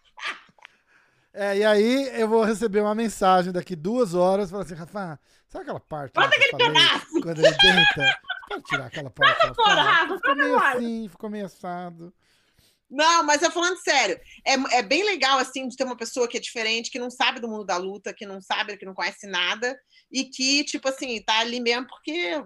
É, 1.37 1.57
e 1.57 1.65
aí 1.65 2.17
eu 2.17 2.29
vou 2.29 2.45
receber 2.45 2.79
uma 2.79 2.95
mensagem 2.95 3.51
daqui 3.51 3.75
duas 3.75 4.13
horas, 4.13 4.49
falando 4.49 4.67
assim, 4.67 4.75
Rafa, 4.75 5.19
sabe 5.49 5.63
aquela 5.63 5.81
parte 5.81 6.13
Bota 6.13 6.27
aquele 6.27 6.51
falei, 6.51 6.67
pedaço! 6.67 7.21
quando 7.21 7.39
ele 7.39 7.57
deita? 7.57 8.19
Pode 8.47 8.63
tirar 8.63 8.85
aquela 8.85 9.09
parte. 9.09 9.53
fora? 9.53 9.81
Rafa, 9.81 10.15
ficou 10.15 10.35
meio 10.37 10.57
assim, 10.57 11.09
ficou 11.09 11.29
meio 11.29 11.45
assado. 11.45 12.13
Não, 12.89 13.21
mas 13.23 13.41
eu 13.41 13.51
falando 13.51 13.75
sério, 13.79 14.17
é, 14.47 14.53
é 14.77 14.81
bem 14.81 15.03
legal 15.03 15.37
assim 15.37 15.67
de 15.67 15.75
ter 15.75 15.83
uma 15.83 15.97
pessoa 15.97 16.25
que 16.25 16.37
é 16.37 16.39
diferente, 16.39 16.89
que 16.89 16.99
não 16.99 17.11
sabe 17.11 17.41
do 17.41 17.49
mundo 17.49 17.65
da 17.65 17.75
luta, 17.75 18.13
que 18.13 18.25
não 18.25 18.41
sabe, 18.41 18.77
que 18.77 18.85
não 18.85 18.93
conhece 18.93 19.27
nada, 19.27 19.77
e 20.09 20.23
que, 20.23 20.63
tipo 20.63 20.87
assim, 20.87 21.21
tá 21.21 21.39
ali 21.39 21.59
mesmo 21.59 21.85
porque 21.85 22.41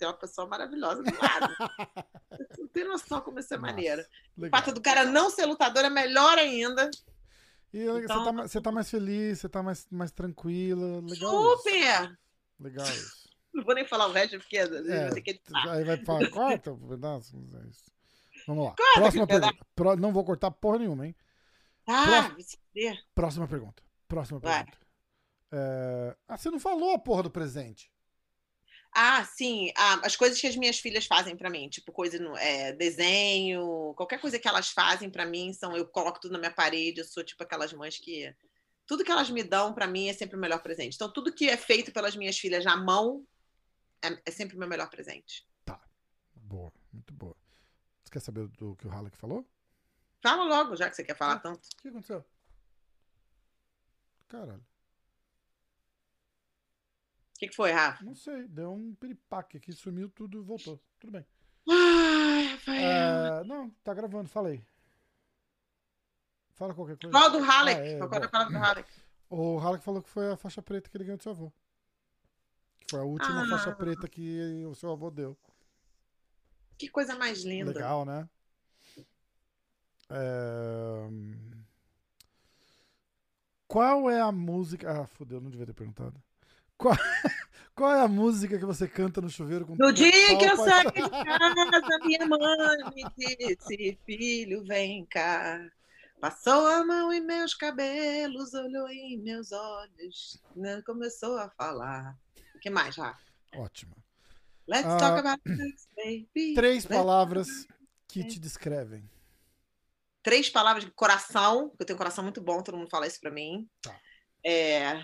tem 0.00 0.08
uma 0.08 0.14
pessoa 0.14 0.46
maravilhosa 0.48 1.02
do 1.02 1.12
lado. 1.16 1.54
Não 2.58 2.66
tem 2.68 2.84
noção 2.84 3.20
como 3.20 3.38
isso 3.38 3.52
é 3.54 3.56
Nossa, 3.58 3.72
maneiro. 3.72 4.02
O 4.36 4.40
legal. 4.42 4.60
fato 4.60 4.74
do 4.74 4.80
cara 4.80 5.04
não 5.04 5.28
ser 5.30 5.44
lutador 5.46 5.84
é 5.84 5.90
melhor 5.90 6.38
ainda. 6.38 6.90
E 7.72 7.84
você, 7.84 8.04
Então- 8.04 8.24
tá, 8.36 8.42
você 8.42 8.60
tá 8.60 8.72
mais 8.72 8.90
feliz, 8.90 9.38
você 9.40 9.48
tá 9.48 9.62
mais, 9.62 9.86
mais 9.90 10.10
tranquila. 10.10 11.00
Legal 11.02 11.08
isso. 11.54 11.56
Super! 11.58 12.18
Legal 12.58 12.86
isso. 12.86 13.28
Não 13.52 13.64
vou 13.64 13.74
nem 13.74 13.86
falar 13.86 14.06
o 14.06 14.12
resto, 14.12 14.38
porque 14.38 14.58
às 14.58 14.68
vezes 14.70 14.88
É, 14.88 15.08
você 15.10 15.20
quer 15.20 15.30
editar. 15.32 15.70
Aí 15.72 15.84
vai 15.84 15.96
falar, 16.04 16.30
corta 16.30 16.72
o 16.72 16.88
pedaço. 16.88 17.36
é 17.36 17.68
isso. 17.68 17.84
Vamos 18.46 18.64
lá. 18.66 18.74
Corta 18.76 19.00
Próxima 19.00 19.26
pergunta. 19.26 19.66
Pro- 19.74 19.96
Não 19.96 20.12
vou 20.12 20.24
cortar 20.24 20.50
porra 20.50 20.78
nenhuma, 20.78 21.06
hein? 21.06 21.16
Ah, 21.86 22.20
vai 22.28 22.42
fuder. 22.44 23.04
Próxima 23.14 23.48
pergunta. 23.48 23.82
Próxima 24.08 24.38
Vai. 24.40 24.64
pergunta. 24.64 24.78
É, 25.52 26.16
Ah, 26.28 26.36
você 26.36 26.50
não 26.50 26.60
falou 26.60 26.94
a 26.94 26.98
porra 26.98 27.24
do 27.24 27.30
presente. 27.30 27.89
Ah, 28.92 29.24
sim. 29.24 29.72
Ah, 29.76 30.00
as 30.04 30.16
coisas 30.16 30.40
que 30.40 30.46
as 30.46 30.56
minhas 30.56 30.78
filhas 30.78 31.06
fazem 31.06 31.36
pra 31.36 31.48
mim, 31.48 31.68
tipo 31.68 31.92
coisa 31.92 32.18
no 32.18 32.36
é, 32.36 32.72
desenho, 32.72 33.94
qualquer 33.96 34.20
coisa 34.20 34.38
que 34.38 34.48
elas 34.48 34.70
fazem 34.70 35.08
pra 35.08 35.24
mim, 35.24 35.52
são 35.52 35.76
eu 35.76 35.86
coloco 35.86 36.20
tudo 36.20 36.32
na 36.32 36.38
minha 36.38 36.50
parede. 36.50 37.00
Eu 37.00 37.04
sou 37.04 37.22
tipo 37.22 37.42
aquelas 37.42 37.72
mães 37.72 37.98
que 37.98 38.34
tudo 38.86 39.04
que 39.04 39.12
elas 39.12 39.30
me 39.30 39.44
dão 39.44 39.72
pra 39.72 39.86
mim 39.86 40.08
é 40.08 40.12
sempre 40.12 40.36
o 40.36 40.40
melhor 40.40 40.60
presente. 40.62 40.94
Então 40.94 41.12
tudo 41.12 41.32
que 41.32 41.48
é 41.48 41.56
feito 41.56 41.92
pelas 41.92 42.16
minhas 42.16 42.38
filhas 42.38 42.66
à 42.66 42.76
mão 42.76 43.24
é, 44.02 44.20
é 44.26 44.30
sempre 44.30 44.56
o 44.56 44.58
meu 44.58 44.68
melhor 44.68 44.90
presente. 44.90 45.48
Boa, 46.50 46.72
muito 46.92 47.14
boa. 47.14 47.36
Você 48.02 48.10
quer 48.10 48.20
saber 48.20 48.48
do 48.48 48.74
que 48.74 48.88
o 48.88 48.90
Halleck 48.90 49.16
falou? 49.16 49.48
Fala 50.20 50.42
logo, 50.44 50.74
já 50.74 50.90
que 50.90 50.96
você 50.96 51.04
quer 51.04 51.16
falar 51.16 51.38
tanto. 51.38 51.64
O 51.64 51.82
que 51.82 51.88
aconteceu? 51.88 52.24
Caralho, 54.26 54.64
que, 57.40 57.48
que 57.48 57.56
foi, 57.56 57.72
Rafa? 57.72 58.04
não 58.04 58.14
sei. 58.14 58.46
Deu 58.46 58.70
um 58.72 58.94
piripaque 58.94 59.56
aqui, 59.56 59.72
sumiu 59.72 60.10
tudo 60.10 60.38
e 60.38 60.42
voltou. 60.42 60.78
Tudo 60.98 61.10
bem. 61.12 61.24
Ai, 61.68 62.46
Rafael. 62.52 63.40
É, 63.40 63.44
não, 63.44 63.70
tá 63.82 63.94
gravando, 63.94 64.28
falei. 64.28 64.62
Fala 66.54 66.74
qualquer 66.74 66.98
coisa. 66.98 67.10
Qual 67.16 67.30
do 67.30 67.38
Halleck? 67.38 67.80
Ah, 67.80 67.84
é, 67.86 67.96
Qual 67.98 68.08
bom. 68.10 68.16
a 68.16 68.28
palavra 68.28 68.52
do 68.52 68.58
Halleck? 68.62 68.88
O 69.32 69.58
Halleck 69.58 69.84
falou 69.84 70.02
que 70.02 70.08
foi 70.10 70.32
a 70.32 70.36
faixa 70.36 70.60
preta 70.60 70.90
que 70.90 70.96
ele 70.96 71.04
ganhou 71.04 71.16
do 71.16 71.22
seu 71.22 71.30
avô. 71.30 71.52
Que 72.80 72.90
foi 72.90 72.98
a 72.98 73.04
última 73.04 73.44
Ah. 73.44 73.48
faixa 73.48 73.72
preta 73.76 74.08
que 74.08 74.64
o 74.66 74.74
seu 74.74 74.90
avô 74.90 75.08
deu. 75.08 75.38
Que 76.76 76.88
coisa 76.88 77.14
mais 77.14 77.44
linda. 77.44 77.70
Legal, 77.72 78.04
né? 78.04 78.28
É, 80.10 81.08
Qual 83.68 84.10
é 84.10 84.20
a 84.20 84.32
música. 84.32 84.90
Ah, 85.02 85.06
fodeu, 85.06 85.40
não 85.40 85.48
devia 85.48 85.66
ter 85.66 85.74
perguntado. 85.74 86.20
Qual... 86.80 86.96
Qual 87.74 87.94
é 87.94 88.00
a 88.02 88.08
música 88.08 88.58
que 88.58 88.64
você 88.66 88.86
canta 88.86 89.22
no 89.22 89.30
chuveiro 89.30 89.64
com 89.66 89.74
No 89.74 89.90
dia 89.92 90.10
que 90.36 90.44
eu 90.44 90.56
saí 90.56 90.84
de 90.84 91.08
casa, 91.08 91.98
minha 92.04 92.26
mãe 92.26 92.76
me 92.94 93.04
disse: 93.16 93.98
Filho, 94.04 94.62
vem 94.64 95.06
cá. 95.06 95.66
Passou 96.20 96.66
a 96.66 96.84
mão 96.84 97.10
em 97.10 97.20
meus 97.24 97.54
cabelos, 97.54 98.52
olhou 98.52 98.86
em 98.90 99.16
meus 99.18 99.52
olhos, 99.52 100.42
né, 100.54 100.82
começou 100.84 101.38
a 101.38 101.48
falar. 101.48 102.18
O 102.54 102.58
que 102.58 102.68
mais, 102.68 102.96
Rafa? 102.96 103.18
Ótimo. 103.54 103.96
Let's 104.68 104.84
Ah, 104.86 104.96
talk 104.98 105.18
about 105.20 105.40
sex, 105.46 105.88
baby. 105.96 106.54
Três 106.54 106.84
Let's- 106.84 106.88
palavras 106.88 107.48
que 108.06 108.22
te 108.24 108.38
descrevem. 108.38 109.08
Três 110.22 110.50
palavras 110.50 110.84
de 110.84 110.90
coração, 110.90 111.70
que 111.70 111.82
eu 111.82 111.86
tenho 111.86 111.96
um 111.96 111.98
coração 111.98 112.22
muito 112.22 112.42
bom, 112.42 112.62
todo 112.62 112.76
mundo 112.76 112.90
fala 112.90 113.06
isso 113.06 113.18
pra 113.20 113.30
mim. 113.30 113.66
Tá. 113.80 113.98
É... 114.44 115.02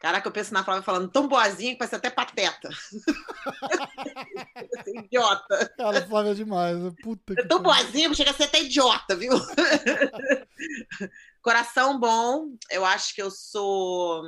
Caraca, 0.00 0.26
eu 0.26 0.32
penso 0.32 0.54
na 0.54 0.64
Flávia 0.64 0.82
falando 0.82 1.10
tão 1.10 1.28
boazinha 1.28 1.72
que 1.72 1.78
parece 1.78 1.94
até 1.94 2.08
pateta. 2.08 2.70
Esse 4.56 4.98
idiota. 4.98 5.74
Cara, 5.76 6.06
Flávia 6.06 6.30
é 6.30 6.34
demais. 6.34 6.78
né? 6.78 6.90
Puta 7.02 7.34
que 7.34 7.46
tô 7.46 7.62
pariu. 7.62 7.84
boazinha, 7.84 8.14
chega 8.14 8.30
a 8.30 8.34
ser 8.34 8.44
até 8.44 8.62
idiota, 8.62 9.14
viu? 9.14 9.32
Coração 11.42 12.00
bom, 12.00 12.56
eu 12.70 12.82
acho 12.82 13.14
que 13.14 13.20
eu 13.20 13.30
sou 13.30 14.22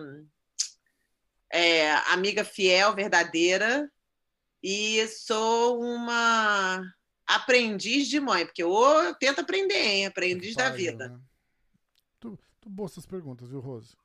é, 1.51 1.91
amiga 2.13 2.45
fiel, 2.45 2.95
verdadeira, 2.95 3.91
e 4.63 5.09
sou 5.09 5.81
uma 5.83 6.83
aprendiz 7.27 8.09
de 8.09 8.21
mãe, 8.21 8.45
porque 8.45 8.63
eu, 8.63 8.71
eu 8.71 9.15
tento 9.15 9.41
aprender, 9.41 9.75
hein? 9.75 10.07
Aprendiz 10.07 10.55
da 10.55 10.69
vida. 10.69 11.09
né? 11.09 11.19
Tu, 12.21 12.39
tu 12.61 12.69
boas 12.69 12.93
essas 12.93 13.07
perguntas, 13.07 13.49
viu, 13.49 13.61
Rose? 13.61 13.97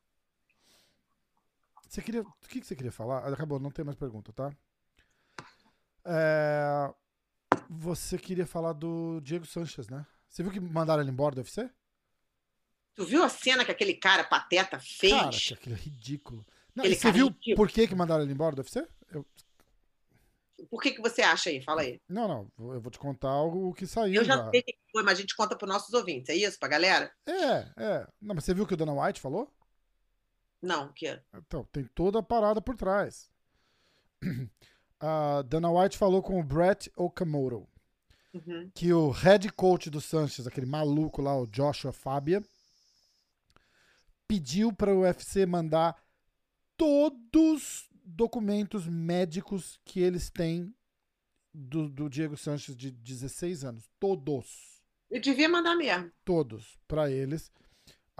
Você 1.88 2.02
queria. 2.02 2.22
O 2.22 2.32
que, 2.48 2.60
que 2.60 2.66
você 2.66 2.76
queria 2.76 2.92
falar? 2.92 3.26
Acabou, 3.32 3.58
não 3.58 3.70
tem 3.70 3.84
mais 3.84 3.96
pergunta, 3.96 4.32
tá? 4.32 4.52
É, 6.04 6.92
Você 7.68 8.18
queria 8.18 8.46
falar 8.46 8.72
do 8.72 9.20
Diego 9.20 9.44
Sanches, 9.46 9.88
né? 9.88 10.06
Você 10.28 10.42
viu 10.42 10.52
que 10.52 10.60
mandaram 10.60 11.02
ele 11.02 11.10
embora 11.10 11.34
do 11.34 11.38
UFC? 11.38 11.68
Tu 12.94 13.04
viu 13.06 13.22
a 13.22 13.28
cena 13.28 13.64
que 13.64 13.70
aquele 13.70 13.94
cara 13.94 14.24
pateta 14.24 14.78
fez? 14.80 15.12
Cara, 15.12 15.30
que 15.30 15.54
aquilo 15.54 15.74
é 15.76 15.78
ridículo. 15.78 16.46
Não, 16.74 16.82
Aquele 16.84 16.96
você 16.96 17.08
é 17.08 17.12
viu 17.12 17.26
ridículo. 17.28 17.56
por 17.56 17.68
que, 17.68 17.86
que 17.86 17.94
mandaram 17.94 18.22
ele 18.22 18.32
embora 18.32 18.54
do 18.54 18.58
UFC? 18.60 18.86
Eu- 19.10 19.24
Por 20.68 20.82
que, 20.82 20.90
que 20.92 21.00
você 21.00 21.22
acha 21.22 21.48
aí? 21.50 21.62
Fala 21.62 21.82
aí. 21.82 22.00
Não, 22.08 22.26
não, 22.58 22.74
eu 22.74 22.80
vou 22.80 22.90
te 22.90 22.98
contar 22.98 23.28
algo 23.30 23.72
que 23.74 23.86
saiu 23.86 24.20
Eu 24.20 24.24
já 24.24 24.36
já. 24.36 24.50
sei 24.50 24.60
o 24.60 24.64
que 24.64 24.76
foi, 24.92 25.02
mas 25.04 25.18
a 25.18 25.20
gente 25.20 25.36
conta 25.36 25.56
para 25.56 25.68
nossos 25.68 25.92
ouvintes. 25.94 26.28
É 26.28 26.34
isso, 26.34 26.58
pra 26.58 26.68
galera? 26.68 27.12
É, 27.26 27.72
é. 27.76 28.06
Não, 28.20 28.34
mas 28.34 28.44
você 28.44 28.52
viu 28.52 28.64
o 28.64 28.66
que 28.66 28.74
o 28.74 28.76
Dana 28.76 28.92
White 28.92 29.20
falou? 29.20 29.50
Não, 30.60 30.92
que 30.92 31.06
é. 31.06 31.22
Então, 31.34 31.64
tem 31.72 31.84
toda 31.84 32.18
a 32.18 32.22
parada 32.22 32.60
por 32.60 32.76
trás. 32.76 33.30
A 35.00 35.42
Dana 35.42 35.70
White 35.70 35.96
falou 35.96 36.20
com 36.22 36.40
o 36.40 36.42
Brett 36.42 36.90
Okamoto, 36.96 37.68
Uhum. 38.34 38.70
que 38.74 38.92
o 38.92 39.10
head 39.10 39.50
coach 39.52 39.88
do 39.88 40.00
Sanches, 40.00 40.46
aquele 40.46 40.66
maluco 40.66 41.22
lá, 41.22 41.36
o 41.38 41.46
Joshua 41.46 41.92
Fabia, 41.92 42.42
pediu 44.26 44.72
para 44.72 44.92
o 44.94 45.00
UFC 45.02 45.46
mandar 45.46 45.96
todos 46.76 47.88
documentos 48.04 48.86
médicos 48.86 49.78
que 49.84 50.00
eles 50.00 50.30
têm 50.30 50.74
do, 51.54 51.88
do 51.88 52.08
Diego 52.10 52.36
Sanches 52.36 52.76
de 52.76 52.90
16 52.90 53.64
anos. 53.64 53.88
Todos. 53.98 54.82
Eu 55.10 55.20
devia 55.20 55.48
mandar 55.48 55.74
mesmo. 55.74 56.10
Todos 56.24 56.78
para 56.86 57.10
eles. 57.10 57.50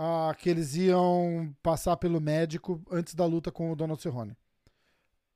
Ah, 0.00 0.32
que 0.38 0.48
eles 0.48 0.76
iam 0.76 1.52
passar 1.60 1.96
pelo 1.96 2.20
médico 2.20 2.80
antes 2.88 3.16
da 3.16 3.26
luta 3.26 3.50
com 3.50 3.72
o 3.72 3.76
Donald 3.76 4.00
Cerrone. 4.00 4.36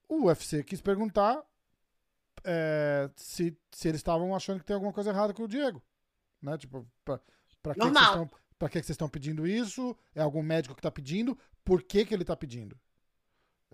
O 0.09 0.27
UFC 0.27 0.63
quis 0.63 0.81
perguntar 0.81 1.43
é, 2.45 3.11
se, 3.17 3.59
se 3.73 3.89
eles 3.89 3.99
estavam 3.99 4.37
achando 4.37 4.61
que 4.61 4.65
tem 4.65 4.75
alguma 4.75 4.93
coisa 4.93 5.11
errada 5.11 5.35
com 5.35 5.43
o 5.43 5.49
Diego. 5.49 5.83
Né? 6.41 6.57
Tipo, 6.57 6.87
pra, 7.05 7.21
pra 7.61 7.75
que 7.75 7.81
que 7.81 7.87
vocês 7.89 8.07
estão 8.07 8.31
Pra 8.57 8.69
que 8.69 8.79
que 8.79 8.87
vocês 8.87 8.95
estão 8.95 9.09
pedindo 9.09 9.45
isso? 9.45 9.97
É 10.15 10.23
algum 10.23 10.41
médico 10.41 10.77
que 10.77 10.81
tá 10.81 10.91
pedindo? 10.93 11.37
Por 11.65 11.83
que, 11.83 12.05
que 12.05 12.15
ele 12.15 12.25
tá 12.25 12.37
pedindo? 12.37 12.79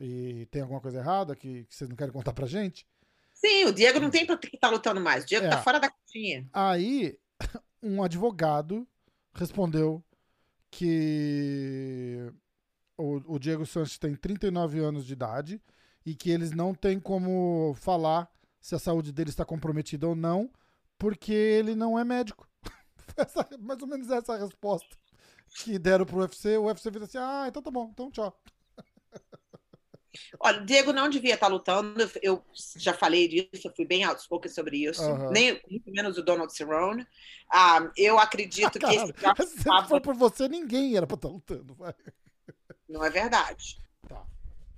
E 0.00 0.46
tem 0.46 0.62
alguma 0.62 0.80
coisa 0.80 1.00
errada 1.00 1.36
que, 1.36 1.64
que 1.64 1.74
vocês 1.74 1.90
não 1.90 1.96
querem 1.96 2.12
contar 2.12 2.32
pra 2.32 2.46
gente? 2.46 2.86
Sim, 3.34 3.66
o 3.66 3.72
Diego 3.74 4.00
não 4.00 4.08
tem 4.08 4.24
pra 4.24 4.38
que 4.38 4.56
estar 4.56 4.70
lutando 4.70 5.02
mais. 5.02 5.24
O 5.24 5.26
Diego 5.26 5.44
É. 5.44 5.50
tá 5.50 5.62
fora 5.62 5.78
da 5.78 5.90
caixinha. 5.90 6.48
Aí, 6.50 7.18
um 7.82 8.02
advogado 8.02 8.88
respondeu 9.34 10.02
que 10.70 12.32
o, 12.96 13.34
o 13.34 13.38
Diego 13.38 13.64
Sanches 13.66 13.98
tem 13.98 14.14
39 14.14 14.78
anos 14.80 15.04
de 15.06 15.12
idade 15.12 15.60
e 16.04 16.14
que 16.14 16.30
eles 16.30 16.50
não 16.52 16.74
têm 16.74 16.98
como 16.98 17.74
falar 17.74 18.30
se 18.60 18.74
a 18.74 18.78
saúde 18.78 19.12
dele 19.12 19.30
está 19.30 19.44
comprometida 19.44 20.06
ou 20.08 20.14
não, 20.14 20.50
porque 20.98 21.32
ele 21.32 21.74
não 21.74 21.98
é 21.98 22.04
médico. 22.04 22.48
Essa- 23.16 23.48
mais 23.60 23.80
ou 23.82 23.88
menos 23.88 24.10
essa 24.10 24.36
resposta 24.36 24.96
que 25.56 25.78
deram 25.78 26.04
pro 26.04 26.18
UFC. 26.18 26.56
O 26.56 26.64
UFC 26.66 26.90
fez 26.90 27.02
assim: 27.04 27.18
ah, 27.18 27.46
então 27.48 27.62
tá 27.62 27.70
bom, 27.70 27.88
então 27.92 28.10
tchau. 28.10 28.38
Olha, 30.40 30.62
o 30.62 30.66
Diego 30.66 30.92
não 30.92 31.08
devia 31.08 31.34
estar 31.34 31.48
lutando. 31.48 32.10
Eu 32.22 32.44
já 32.76 32.94
falei 32.94 33.28
disso, 33.28 33.68
eu 33.68 33.74
fui 33.74 33.84
bem 33.84 34.04
outspoken 34.04 34.50
sobre 34.50 34.84
isso. 34.84 35.02
Aham. 35.02 35.30
Nem 35.30 35.60
muito 35.70 35.90
menos 35.90 36.18
o 36.18 36.22
Donald 36.22 36.52
Cerrone. 36.52 37.06
Ah, 37.50 37.90
eu 37.96 38.18
acredito 38.18 38.78
que 38.78 38.86
esse 38.86 39.12
Cara, 39.14 39.46
se 39.46 39.88
for 39.88 40.00
por 40.00 40.14
você, 40.14 40.48
ninguém 40.48 40.96
era 40.96 41.06
pra 41.06 41.14
estar 41.16 41.28
lutando. 41.28 41.74
vai. 41.74 41.94
não 42.88 43.04
é 43.04 43.10
verdade. 43.10 43.78
Tá. 44.08 44.24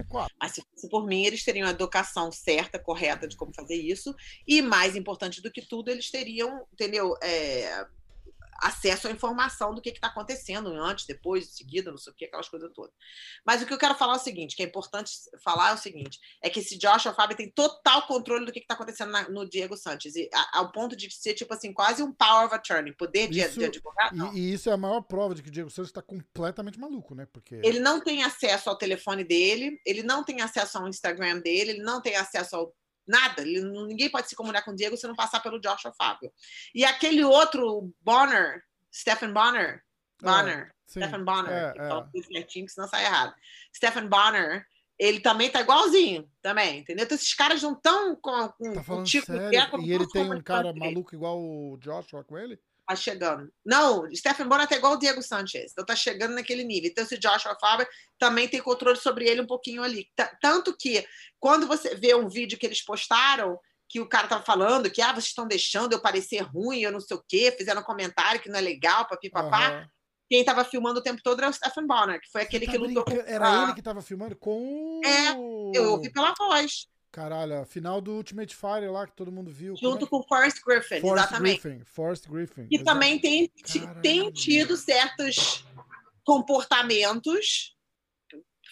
Quatro. 0.08 0.34
Mas 0.40 0.52
se 0.52 0.62
fosse 0.72 0.88
por 0.88 1.06
mim, 1.06 1.24
eles 1.24 1.44
teriam 1.44 1.68
a 1.68 1.72
educação 1.72 2.32
certa, 2.32 2.78
correta 2.78 3.28
de 3.28 3.36
como 3.36 3.54
fazer 3.54 3.76
isso. 3.76 4.14
E 4.46 4.62
mais 4.62 4.96
importante 4.96 5.42
do 5.42 5.50
que 5.50 5.62
tudo, 5.62 5.90
eles 5.90 6.10
teriam, 6.10 6.66
entendeu? 6.72 7.14
É, 7.22 7.86
acesso 8.60 9.08
à 9.08 9.10
informação 9.10 9.74
do 9.74 9.80
que 9.80 9.90
está 9.90 10.08
acontecendo 10.08 10.68
antes, 10.74 11.06
depois, 11.06 11.48
em 11.48 11.52
seguida, 11.52 11.90
não 11.90 11.98
sei 11.98 12.12
o 12.12 12.16
que, 12.16 12.24
aquelas 12.26 12.48
coisas 12.48 12.70
todas. 12.74 12.92
Mas 13.44 13.62
o 13.62 13.66
que 13.66 13.72
eu 13.72 13.78
quero 13.78 13.94
falar 13.94 14.14
é 14.14 14.16
o 14.16 14.20
seguinte, 14.20 14.54
que 14.56 14.62
é 14.62 14.66
importante 14.66 15.12
falar 15.42 15.70
é 15.70 15.74
o 15.74 15.78
seguinte, 15.78 16.18
é 16.42 16.50
que 16.50 16.60
esse 16.60 16.76
Joshua 16.78 17.14
Fábio 17.14 17.36
tem 17.36 17.50
total 17.50 18.06
controle 18.06 18.44
do 18.46 18.52
que 18.52 18.58
está 18.60 18.74
acontecendo 18.74 19.10
na- 19.10 19.28
no 19.28 19.48
Diego 19.48 19.76
Santos, 19.76 20.14
e, 20.16 20.28
a- 20.32 20.58
ao 20.58 20.72
ponto 20.72 20.94
de 20.96 21.10
ser, 21.10 21.34
tipo 21.34 21.52
assim, 21.54 21.72
quase 21.72 22.02
um 22.02 22.12
power 22.12 22.46
of 22.46 22.54
attorney, 22.54 22.92
poder 22.92 23.28
de, 23.28 23.40
Isso- 23.40 23.58
de 23.58 23.64
advogado, 23.64 24.16
não. 24.16 24.32
E, 24.34 24.38
e 24.38 24.52
isso 24.54 24.68
é 24.68 24.72
a 24.72 24.76
maior 24.76 25.00
prova 25.00 25.34
de 25.34 25.42
que 25.42 25.48
o 25.48 25.52
Diego 25.52 25.70
Santos 25.70 25.92
tá 25.92 26.02
completamente 26.02 26.78
maluco, 26.78 27.14
né? 27.14 27.26
Porque. 27.32 27.54
Ele 27.64 27.80
não 27.80 28.00
tem 28.00 28.22
acesso 28.22 28.68
ao 28.68 28.76
telefone 28.76 29.24
dele, 29.24 29.80
ele 29.86 30.02
não 30.02 30.22
tem 30.24 30.40
acesso 30.40 30.78
ao 30.78 30.88
Instagram 30.88 31.38
dele, 31.40 31.70
ele 31.72 31.82
não 31.82 32.00
tem 32.00 32.16
acesso 32.16 32.56
ao 32.56 32.74
nada. 33.10 33.42
Ele 33.42 33.60
ninguém 33.60 34.08
pode 34.08 34.28
se 34.28 34.36
comunicar 34.36 34.64
com 34.64 34.70
o 34.70 34.76
Diego 34.76 34.96
se 34.96 35.06
não 35.06 35.14
passar 35.14 35.40
pelo 35.40 35.60
Joshua 35.60 35.92
Fábio. 35.92 36.32
E 36.74 36.84
aquele 36.84 37.24
outro 37.24 37.92
Bonner, 38.00 38.62
Stephen 38.92 39.32
Bonner, 39.32 39.82
Bonner, 40.22 40.74
Sim, 40.86 41.00
Stephen 41.00 41.24
Bonner, 41.24 41.52
é, 41.52 41.72
que 41.72 41.80
é. 41.80 41.88
fala 41.88 42.08
tudo 42.12 42.26
certinho, 42.26 42.66
que 42.66 42.72
senão 42.72 42.88
sai 42.88 43.04
errado. 43.04 43.34
Stephen 43.74 44.08
Bonner, 44.08 44.66
ele 44.98 45.20
também 45.20 45.50
tá 45.50 45.60
igualzinho, 45.60 46.30
também, 46.42 46.80
entendeu? 46.80 47.04
Então 47.04 47.16
esses 47.16 47.32
caras 47.34 47.62
não 47.62 47.72
estão 47.72 48.14
com, 48.16 48.48
com, 48.48 48.72
Tá 48.74 48.82
falando 48.82 49.02
o 49.02 49.08
tipo 49.08 49.26
sério? 49.26 49.50
que 49.50 49.56
é 49.56 49.66
como 49.66 49.82
E 49.82 49.92
ele 49.92 50.06
tem 50.08 50.30
um 50.30 50.42
cara 50.42 50.72
maluco 50.74 51.14
igual 51.14 51.40
o 51.40 51.78
Joshua 51.78 52.22
com 52.22 52.36
ele? 52.36 52.60
Tá 52.90 52.96
chegando. 52.96 53.52
Não, 53.64 54.08
Stephen 54.14 54.48
Bonner 54.48 54.66
tá 54.66 54.74
igual 54.76 54.94
o 54.94 54.96
Diego 54.98 55.22
Sanchez. 55.22 55.70
Então 55.70 55.84
tá 55.86 55.94
chegando 55.94 56.34
naquele 56.34 56.64
nível. 56.64 56.90
Então 56.90 57.04
esse 57.04 57.16
Joshua 57.16 57.56
Faber 57.60 57.88
também 58.18 58.48
tem 58.48 58.60
controle 58.60 58.96
sobre 58.98 59.28
ele 59.28 59.40
um 59.40 59.46
pouquinho 59.46 59.82
ali. 59.82 60.08
T- 60.16 60.30
Tanto 60.40 60.76
que 60.76 61.06
quando 61.38 61.66
você 61.68 61.94
vê 61.94 62.14
um 62.16 62.28
vídeo 62.28 62.58
que 62.58 62.66
eles 62.66 62.84
postaram, 62.84 63.58
que 63.88 64.00
o 64.00 64.08
cara 64.08 64.26
tava 64.26 64.44
falando 64.44 64.90
que 64.90 65.00
ah, 65.00 65.12
vocês 65.12 65.26
estão 65.26 65.46
deixando 65.46 65.92
eu 65.92 66.00
parecer 66.02 66.40
ruim, 66.40 66.80
eu 66.80 66.90
não 66.92 67.00
sei 67.00 67.16
o 67.16 67.24
quê, 67.28 67.54
fizeram 67.56 67.80
um 67.80 67.84
comentário 67.84 68.40
que 68.40 68.48
não 68.48 68.58
é 68.58 68.62
legal, 68.62 69.06
papipapá. 69.06 69.68
Aham. 69.68 69.86
Quem 70.28 70.44
tava 70.44 70.64
filmando 70.64 71.00
o 71.00 71.02
tempo 71.02 71.20
todo 71.24 71.40
era 71.40 71.50
o 71.50 71.52
Stephen 71.52 71.86
Bonner, 71.86 72.20
que 72.20 72.30
foi 72.30 72.42
aquele 72.42 72.66
Tá 72.66 72.72
que 72.72 72.78
lutou 72.78 73.04
com? 73.04 73.12
Era 73.12 73.62
ele 73.64 73.74
que 73.74 73.82
tava 73.82 74.00
filmando 74.00 74.36
com. 74.36 75.00
É, 75.04 75.30
Eu 75.76 75.90
ouvi 75.92 76.08
pela 76.12 76.32
voz, 76.38 76.86
Caralho, 77.12 77.60
a 77.60 77.64
final 77.66 78.00
do 78.00 78.12
Ultimate 78.12 78.54
Fire 78.54 78.86
lá 78.88 79.04
que 79.06 79.16
todo 79.16 79.32
mundo 79.32 79.50
viu. 79.50 79.74
junto 79.76 80.06
Como 80.06 80.22
com 80.22 80.26
o 80.26 80.28
Forrest 80.28 80.60
Griffin, 80.64 80.94
é 80.94 81.00
Forrest 81.00 81.26
exatamente. 81.26 81.60
Griffin. 81.62 81.84
Forrest 81.84 82.28
Griffin. 82.28 82.68
exato. 82.70 82.84
também 82.84 83.18
tem, 83.18 83.48
Caralho. 83.48 84.00
tem 84.02 84.30
tido 84.32 84.76
certos 84.76 85.64
comportamentos, 86.24 87.76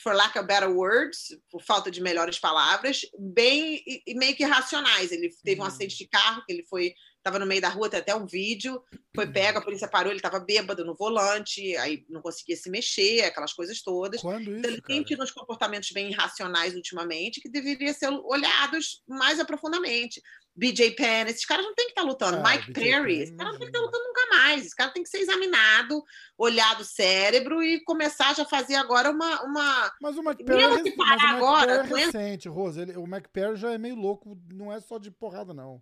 for 0.02 0.14
lack 0.14 0.38
of 0.38 0.46
better 0.46 0.70
words, 0.70 1.36
por 1.50 1.62
falta 1.62 1.90
de 1.90 2.00
melhores 2.00 2.38
palavras, 2.38 3.00
bem 3.18 3.82
e, 3.86 4.02
e 4.06 4.14
meio 4.14 4.36
que 4.36 4.44
racionais. 4.44 5.10
Ele 5.10 5.28
teve 5.42 5.60
um 5.60 5.64
Uhum. 5.64 5.68
acidente 5.68 5.96
de 5.98 6.06
carro, 6.08 6.42
que 6.46 6.52
ele 6.52 6.64
foi 6.66 6.94
estava 7.18 7.38
no 7.38 7.46
meio 7.46 7.60
da 7.60 7.68
rua, 7.68 7.88
tem 7.90 8.00
até 8.00 8.14
um 8.14 8.26
vídeo, 8.26 8.82
foi 9.14 9.26
pego, 9.26 9.58
a 9.58 9.62
polícia 9.62 9.88
parou, 9.88 10.10
ele 10.10 10.18
estava 10.18 10.40
bêbado 10.40 10.84
no 10.84 10.94
volante, 10.94 11.76
aí 11.76 12.04
não 12.08 12.22
conseguia 12.22 12.56
se 12.56 12.70
mexer, 12.70 13.24
aquelas 13.24 13.52
coisas 13.52 13.82
todas. 13.82 14.20
Quando 14.20 14.42
Então, 14.42 14.56
isso, 14.58 14.66
ele 14.66 14.82
tem 14.82 15.02
tido 15.02 15.22
uns 15.22 15.30
comportamentos 15.30 15.90
bem 15.90 16.10
irracionais 16.10 16.74
ultimamente, 16.74 17.40
que 17.40 17.48
deveriam 17.48 17.92
ser 17.92 18.08
olhados 18.08 19.02
mais 19.06 19.38
aprofundamente. 19.40 20.22
BJ 20.58 20.90
Penn, 20.92 21.28
esses 21.28 21.44
caras 21.44 21.64
não 21.64 21.74
têm 21.74 21.86
que 21.86 21.92
estar 21.92 22.02
lutando. 22.02 22.38
Ah, 22.38 22.50
Mike 22.50 22.72
BJ 22.72 22.82
Perry, 22.82 23.18
esse 23.20 23.36
cara 23.36 23.52
não 23.52 23.58
tem 23.58 23.70
que 23.70 23.76
estar 23.76 23.84
lutando 23.84 24.04
nunca 24.04 24.26
mais. 24.30 24.66
Esse 24.66 24.74
cara 24.74 24.90
tem 24.90 25.04
que 25.04 25.08
ser 25.08 25.18
examinado, 25.18 26.02
olhado 26.36 26.80
o 26.80 26.84
cérebro 26.84 27.62
e 27.62 27.80
começar 27.84 28.34
já 28.34 28.42
a 28.42 28.46
fazer 28.46 28.74
agora 28.74 29.08
uma. 29.10 29.42
uma... 29.44 29.92
Mas 30.02 30.16
o 30.16 30.20
McPerry 30.22 30.62
é, 30.62 30.68
Mesmo 30.68 30.82
que 30.84 30.96
mas 30.96 31.16
o 31.16 31.18
parar 31.18 31.36
agora, 31.36 31.72
é 31.72 31.80
aguenta- 31.80 32.18
recente, 32.18 32.48
Rose. 32.48 32.80
Ele, 32.80 32.96
o 32.96 33.04
McPerry 33.04 33.56
já 33.56 33.72
é 33.72 33.78
meio 33.78 33.94
louco, 33.94 34.36
não 34.52 34.72
é 34.72 34.80
só 34.80 34.98
de 34.98 35.12
porrada, 35.12 35.54
não. 35.54 35.80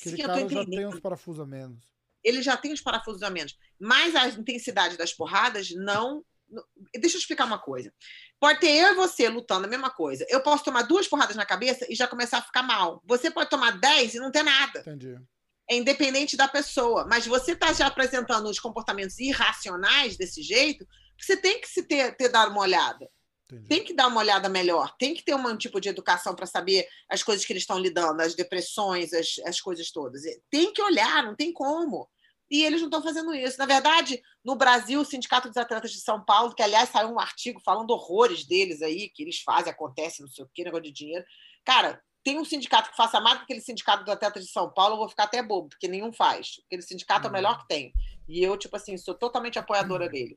Aquele 0.00 0.16
Sim, 0.16 0.22
eu 0.22 0.28
tô 0.28 0.34
cara 0.34 0.48
já 0.48 0.64
tem 0.64 0.86
uns 0.86 1.00
parafusos 1.00 1.40
a 1.40 1.46
menos. 1.46 1.84
Ele 2.24 2.42
já 2.42 2.56
tem 2.56 2.72
os 2.72 2.80
parafusos 2.80 3.22
a 3.22 3.30
menos. 3.30 3.56
Mas 3.78 4.14
a 4.16 4.26
intensidade 4.28 4.96
das 4.96 5.12
porradas 5.12 5.70
não. 5.70 6.24
não- 6.48 6.64
Deixa 6.98 7.16
eu 7.16 7.20
explicar 7.20 7.44
uma 7.44 7.58
coisa. 7.58 7.92
Pode 8.40 8.60
ter 8.60 8.70
eu 8.70 8.92
e 8.92 8.94
você 8.96 9.28
lutando 9.28 9.66
a 9.66 9.70
mesma 9.70 9.90
coisa. 9.90 10.26
Eu 10.28 10.42
posso 10.42 10.64
tomar 10.64 10.82
duas 10.82 11.06
porradas 11.06 11.36
na 11.36 11.46
cabeça 11.46 11.86
e 11.88 11.94
já 11.94 12.08
começar 12.08 12.38
a 12.38 12.42
ficar 12.42 12.62
mal. 12.62 13.00
Você 13.06 13.30
pode 13.30 13.48
tomar 13.48 13.78
dez 13.78 14.14
e 14.14 14.18
não 14.18 14.30
ter 14.32 14.42
nada. 14.42 14.80
Entendi. 14.80 15.16
é 15.68 15.76
independente 15.76 16.36
da 16.36 16.46
pessoa. 16.48 17.06
Mas 17.08 17.26
você 17.26 17.52
está 17.52 17.72
já 17.72 17.86
apresentando 17.86 18.48
os 18.48 18.58
comportamentos 18.60 19.18
irracionais 19.18 20.16
desse 20.16 20.40
jeito, 20.42 20.86
você 21.18 21.36
tem 21.36 21.60
que 21.60 21.68
se 21.68 21.82
ter, 21.82 22.16
ter 22.16 22.28
dado 22.28 22.50
uma 22.52 22.60
olhada. 22.60 23.08
Entendi. 23.50 23.68
Tem 23.68 23.84
que 23.84 23.94
dar 23.94 24.08
uma 24.08 24.20
olhada 24.20 24.48
melhor. 24.48 24.94
Tem 24.98 25.14
que 25.14 25.24
ter 25.24 25.34
um 25.34 25.56
tipo 25.56 25.80
de 25.80 25.88
educação 25.88 26.34
para 26.34 26.46
saber 26.46 26.86
as 27.08 27.22
coisas 27.22 27.44
que 27.44 27.52
eles 27.52 27.62
estão 27.62 27.78
lidando, 27.78 28.20
as 28.20 28.34
depressões, 28.34 29.12
as, 29.12 29.38
as 29.44 29.60
coisas 29.60 29.90
todas. 29.90 30.22
Tem 30.50 30.72
que 30.72 30.82
olhar, 30.82 31.24
não 31.24 31.34
tem 31.34 31.52
como. 31.52 32.08
E 32.50 32.64
eles 32.64 32.80
não 32.80 32.88
estão 32.88 33.02
fazendo 33.02 33.34
isso. 33.34 33.58
Na 33.58 33.66
verdade, 33.66 34.22
no 34.44 34.54
Brasil, 34.54 35.00
o 35.00 35.04
Sindicato 35.04 35.48
dos 35.48 35.56
Atletas 35.56 35.90
de 35.90 36.00
São 36.00 36.24
Paulo, 36.24 36.54
que 36.54 36.62
aliás 36.62 36.88
saiu 36.90 37.08
um 37.08 37.18
artigo 37.18 37.60
falando 37.64 37.90
horrores 37.90 38.46
deles 38.46 38.82
aí, 38.82 39.08
que 39.08 39.22
eles 39.22 39.40
fazem, 39.40 39.72
acontece, 39.72 40.22
não 40.22 40.28
sei 40.28 40.44
o 40.44 40.50
quê, 40.54 40.62
negócio 40.62 40.84
de 40.84 40.92
dinheiro. 40.92 41.24
Cara, 41.64 42.00
tem 42.22 42.38
um 42.38 42.44
sindicato 42.44 42.90
que 42.90 42.96
faça 42.96 43.20
mais 43.20 43.36
do 43.36 43.38
que 43.40 43.44
aquele 43.52 43.60
sindicato 43.60 44.04
dos 44.04 44.12
atletas 44.12 44.44
de 44.44 44.50
São 44.50 44.72
Paulo, 44.72 44.94
eu 44.94 44.98
vou 44.98 45.08
ficar 45.08 45.24
até 45.24 45.42
bobo, 45.42 45.68
porque 45.68 45.88
nenhum 45.88 46.12
faz. 46.12 46.60
Aquele 46.66 46.82
sindicato 46.82 47.26
é 47.26 47.30
o 47.30 47.32
melhor 47.32 47.58
que 47.58 47.68
tem. 47.68 47.92
E 48.28 48.42
eu, 48.42 48.56
tipo 48.56 48.76
assim, 48.76 48.96
sou 48.96 49.14
totalmente 49.14 49.58
apoiadora 49.58 50.08
dele. 50.08 50.36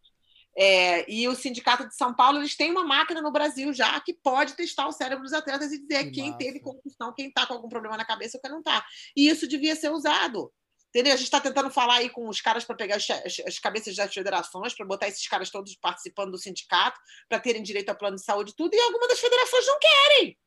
É, 0.57 1.09
e 1.09 1.27
o 1.27 1.35
sindicato 1.35 1.87
de 1.87 1.95
São 1.95 2.13
Paulo, 2.13 2.39
eles 2.39 2.55
têm 2.55 2.71
uma 2.71 2.83
máquina 2.83 3.21
no 3.21 3.31
Brasil 3.31 3.71
já 3.73 3.99
que 4.01 4.13
pode 4.13 4.53
testar 4.53 4.87
o 4.87 4.91
cérebro 4.91 5.23
dos 5.23 5.33
atletas 5.33 5.71
e 5.71 5.79
dizer 5.79 6.05
Que 6.05 6.11
quem 6.11 6.25
massa. 6.27 6.37
teve 6.37 6.59
concussão, 6.59 7.13
quem 7.13 7.27
está 7.27 7.45
com 7.45 7.53
algum 7.53 7.69
problema 7.69 7.95
na 7.95 8.03
cabeça 8.05 8.37
ou 8.37 8.41
quem 8.41 8.51
não 8.51 8.59
está. 8.59 8.85
E 9.15 9.29
isso 9.29 9.47
devia 9.47 9.75
ser 9.75 9.89
usado. 9.91 10.51
Entendeu? 10.89 11.13
A 11.13 11.17
gente 11.17 11.25
está 11.27 11.39
tentando 11.39 11.69
falar 11.69 11.97
aí 11.97 12.09
com 12.09 12.27
os 12.27 12.41
caras 12.41 12.65
para 12.65 12.75
pegar 12.75 12.95
as, 12.95 13.07
as- 13.09 13.39
as 13.45 13.59
cabeças 13.59 13.95
das 13.95 14.11
federações, 14.11 14.73
para 14.73 14.85
botar 14.87 15.07
esses 15.07 15.25
caras 15.27 15.49
todos 15.51 15.75
participando 15.75 16.31
do 16.31 16.37
sindicato, 16.39 16.99
para 17.29 17.39
terem 17.39 17.61
direito 17.61 17.89
a 17.89 17.95
plano 17.95 18.15
de 18.15 18.23
saúde 18.23 18.51
e 18.51 18.55
tudo, 18.55 18.73
e 18.73 18.79
algumas 18.79 19.07
das 19.07 19.19
federações 19.19 19.67
não 19.67 19.77
querem. 19.79 20.37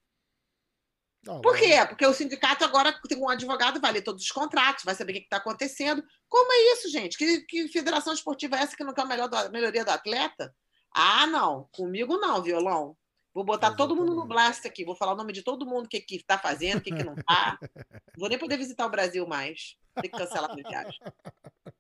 Ah, 1.29 1.41
Por 1.41 1.57
quê? 1.57 1.75
Porque 1.89 2.05
o 2.07 2.13
sindicato 2.13 2.65
agora 2.65 2.93
tem 3.09 3.17
um 3.19 3.29
advogado, 3.29 3.81
vai 3.81 3.93
ler 3.93 4.03
todos 4.03 4.23
os 4.25 4.31
contratos, 4.31 4.85
vai 4.85 4.95
saber 4.95 5.13
o 5.13 5.15
que 5.17 5.21
está 5.23 5.37
acontecendo. 5.37 6.03
Como 6.29 6.53
é 6.53 6.73
isso, 6.73 6.91
gente? 6.91 7.17
Que, 7.17 7.43
que 7.43 7.69
federação 7.69 8.13
esportiva 8.13 8.57
é 8.57 8.61
essa 8.63 8.77
que 8.77 8.83
não 8.83 8.93
quer 8.93 9.03
a 9.03 9.07
melhor 9.07 9.29
do- 9.29 9.51
melhoria 9.53 9.85
do 9.85 9.91
atleta? 9.91 10.53
Ah, 10.93 11.27
não. 11.27 11.69
Comigo 11.73 12.17
não, 12.19 12.43
violão. 12.43 12.97
Vou 13.35 13.45
botar 13.45 13.75
todo 13.75 13.95
mundo 13.97 14.09
no 14.09 14.13
Exatamente. 14.25 14.29
blast 14.35 14.67
aqui. 14.69 14.85
Vou 14.85 14.95
falar 14.97 15.13
o 15.13 15.17
nome 15.17 15.33
de 15.33 15.43
todo 15.43 15.65
mundo, 15.65 15.87
o 15.87 15.89
que 15.89 16.05
está 16.11 16.37
fazendo, 16.39 16.79
o 16.79 16.83
que, 16.83 16.95
que 16.95 17.05
não 17.05 17.15
está. 17.15 17.59
Vou 18.19 18.29
nem 18.29 18.39
poder 18.39 18.57
visitar 18.59 18.85
o 18.85 18.91
Brasil 18.91 19.27
mais. 19.27 19.77
Tem 20.01 20.11
que 20.11 20.19
cancelar 20.19 20.51
a 20.51 20.55
minha 20.55 20.69
viagem. 20.69 20.99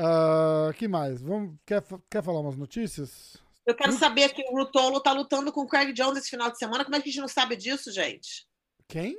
Ah, 0.00 0.70
que 0.76 0.86
mais? 0.86 1.20
Vamos, 1.22 1.56
quer, 1.66 1.82
quer 2.10 2.22
falar 2.22 2.40
umas 2.40 2.56
notícias? 2.56 3.42
Eu 3.68 3.74
quero 3.76 3.92
saber 3.92 4.32
que 4.32 4.42
o 4.50 4.56
Rutolo 4.56 4.96
está 4.96 5.12
lutando 5.12 5.52
com 5.52 5.60
o 5.60 5.66
Craig 5.68 5.92
Jones 5.92 6.18
esse 6.20 6.30
final 6.30 6.50
de 6.50 6.56
semana. 6.56 6.84
Como 6.84 6.96
é 6.96 7.00
que 7.02 7.08
a 7.08 7.12
gente 7.12 7.20
não 7.20 7.28
sabe 7.28 7.54
disso, 7.56 7.92
gente? 7.92 8.46
Quem? 8.88 9.14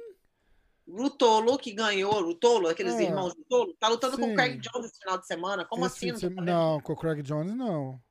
Rutolo, 0.88 1.57
que 1.59 1.71
ganhou, 1.71 2.12
Rutolo, 2.23 2.67
aqueles 2.67 2.95
Ah, 2.95 3.03
irmãos 3.03 3.33
Rutolo, 3.35 3.75
tá 3.79 3.88
lutando 3.88 4.17
com 4.17 4.23
sim. 4.25 4.31
o 4.31 4.35
Craig 4.35 4.57
Jones 4.59 4.88
esse 4.89 4.99
final 4.99 5.19
de 5.19 5.27
semana. 5.27 5.65
Como 5.65 5.85
Esse 5.85 5.97
assim? 5.97 6.12
Não, 6.12 6.17
sabendo? 6.19 6.41
não, 6.45 6.81
com 6.81 6.93
o 6.93 6.95
Craig 6.97 7.21
Jones 7.21 7.55
não. 7.55 8.01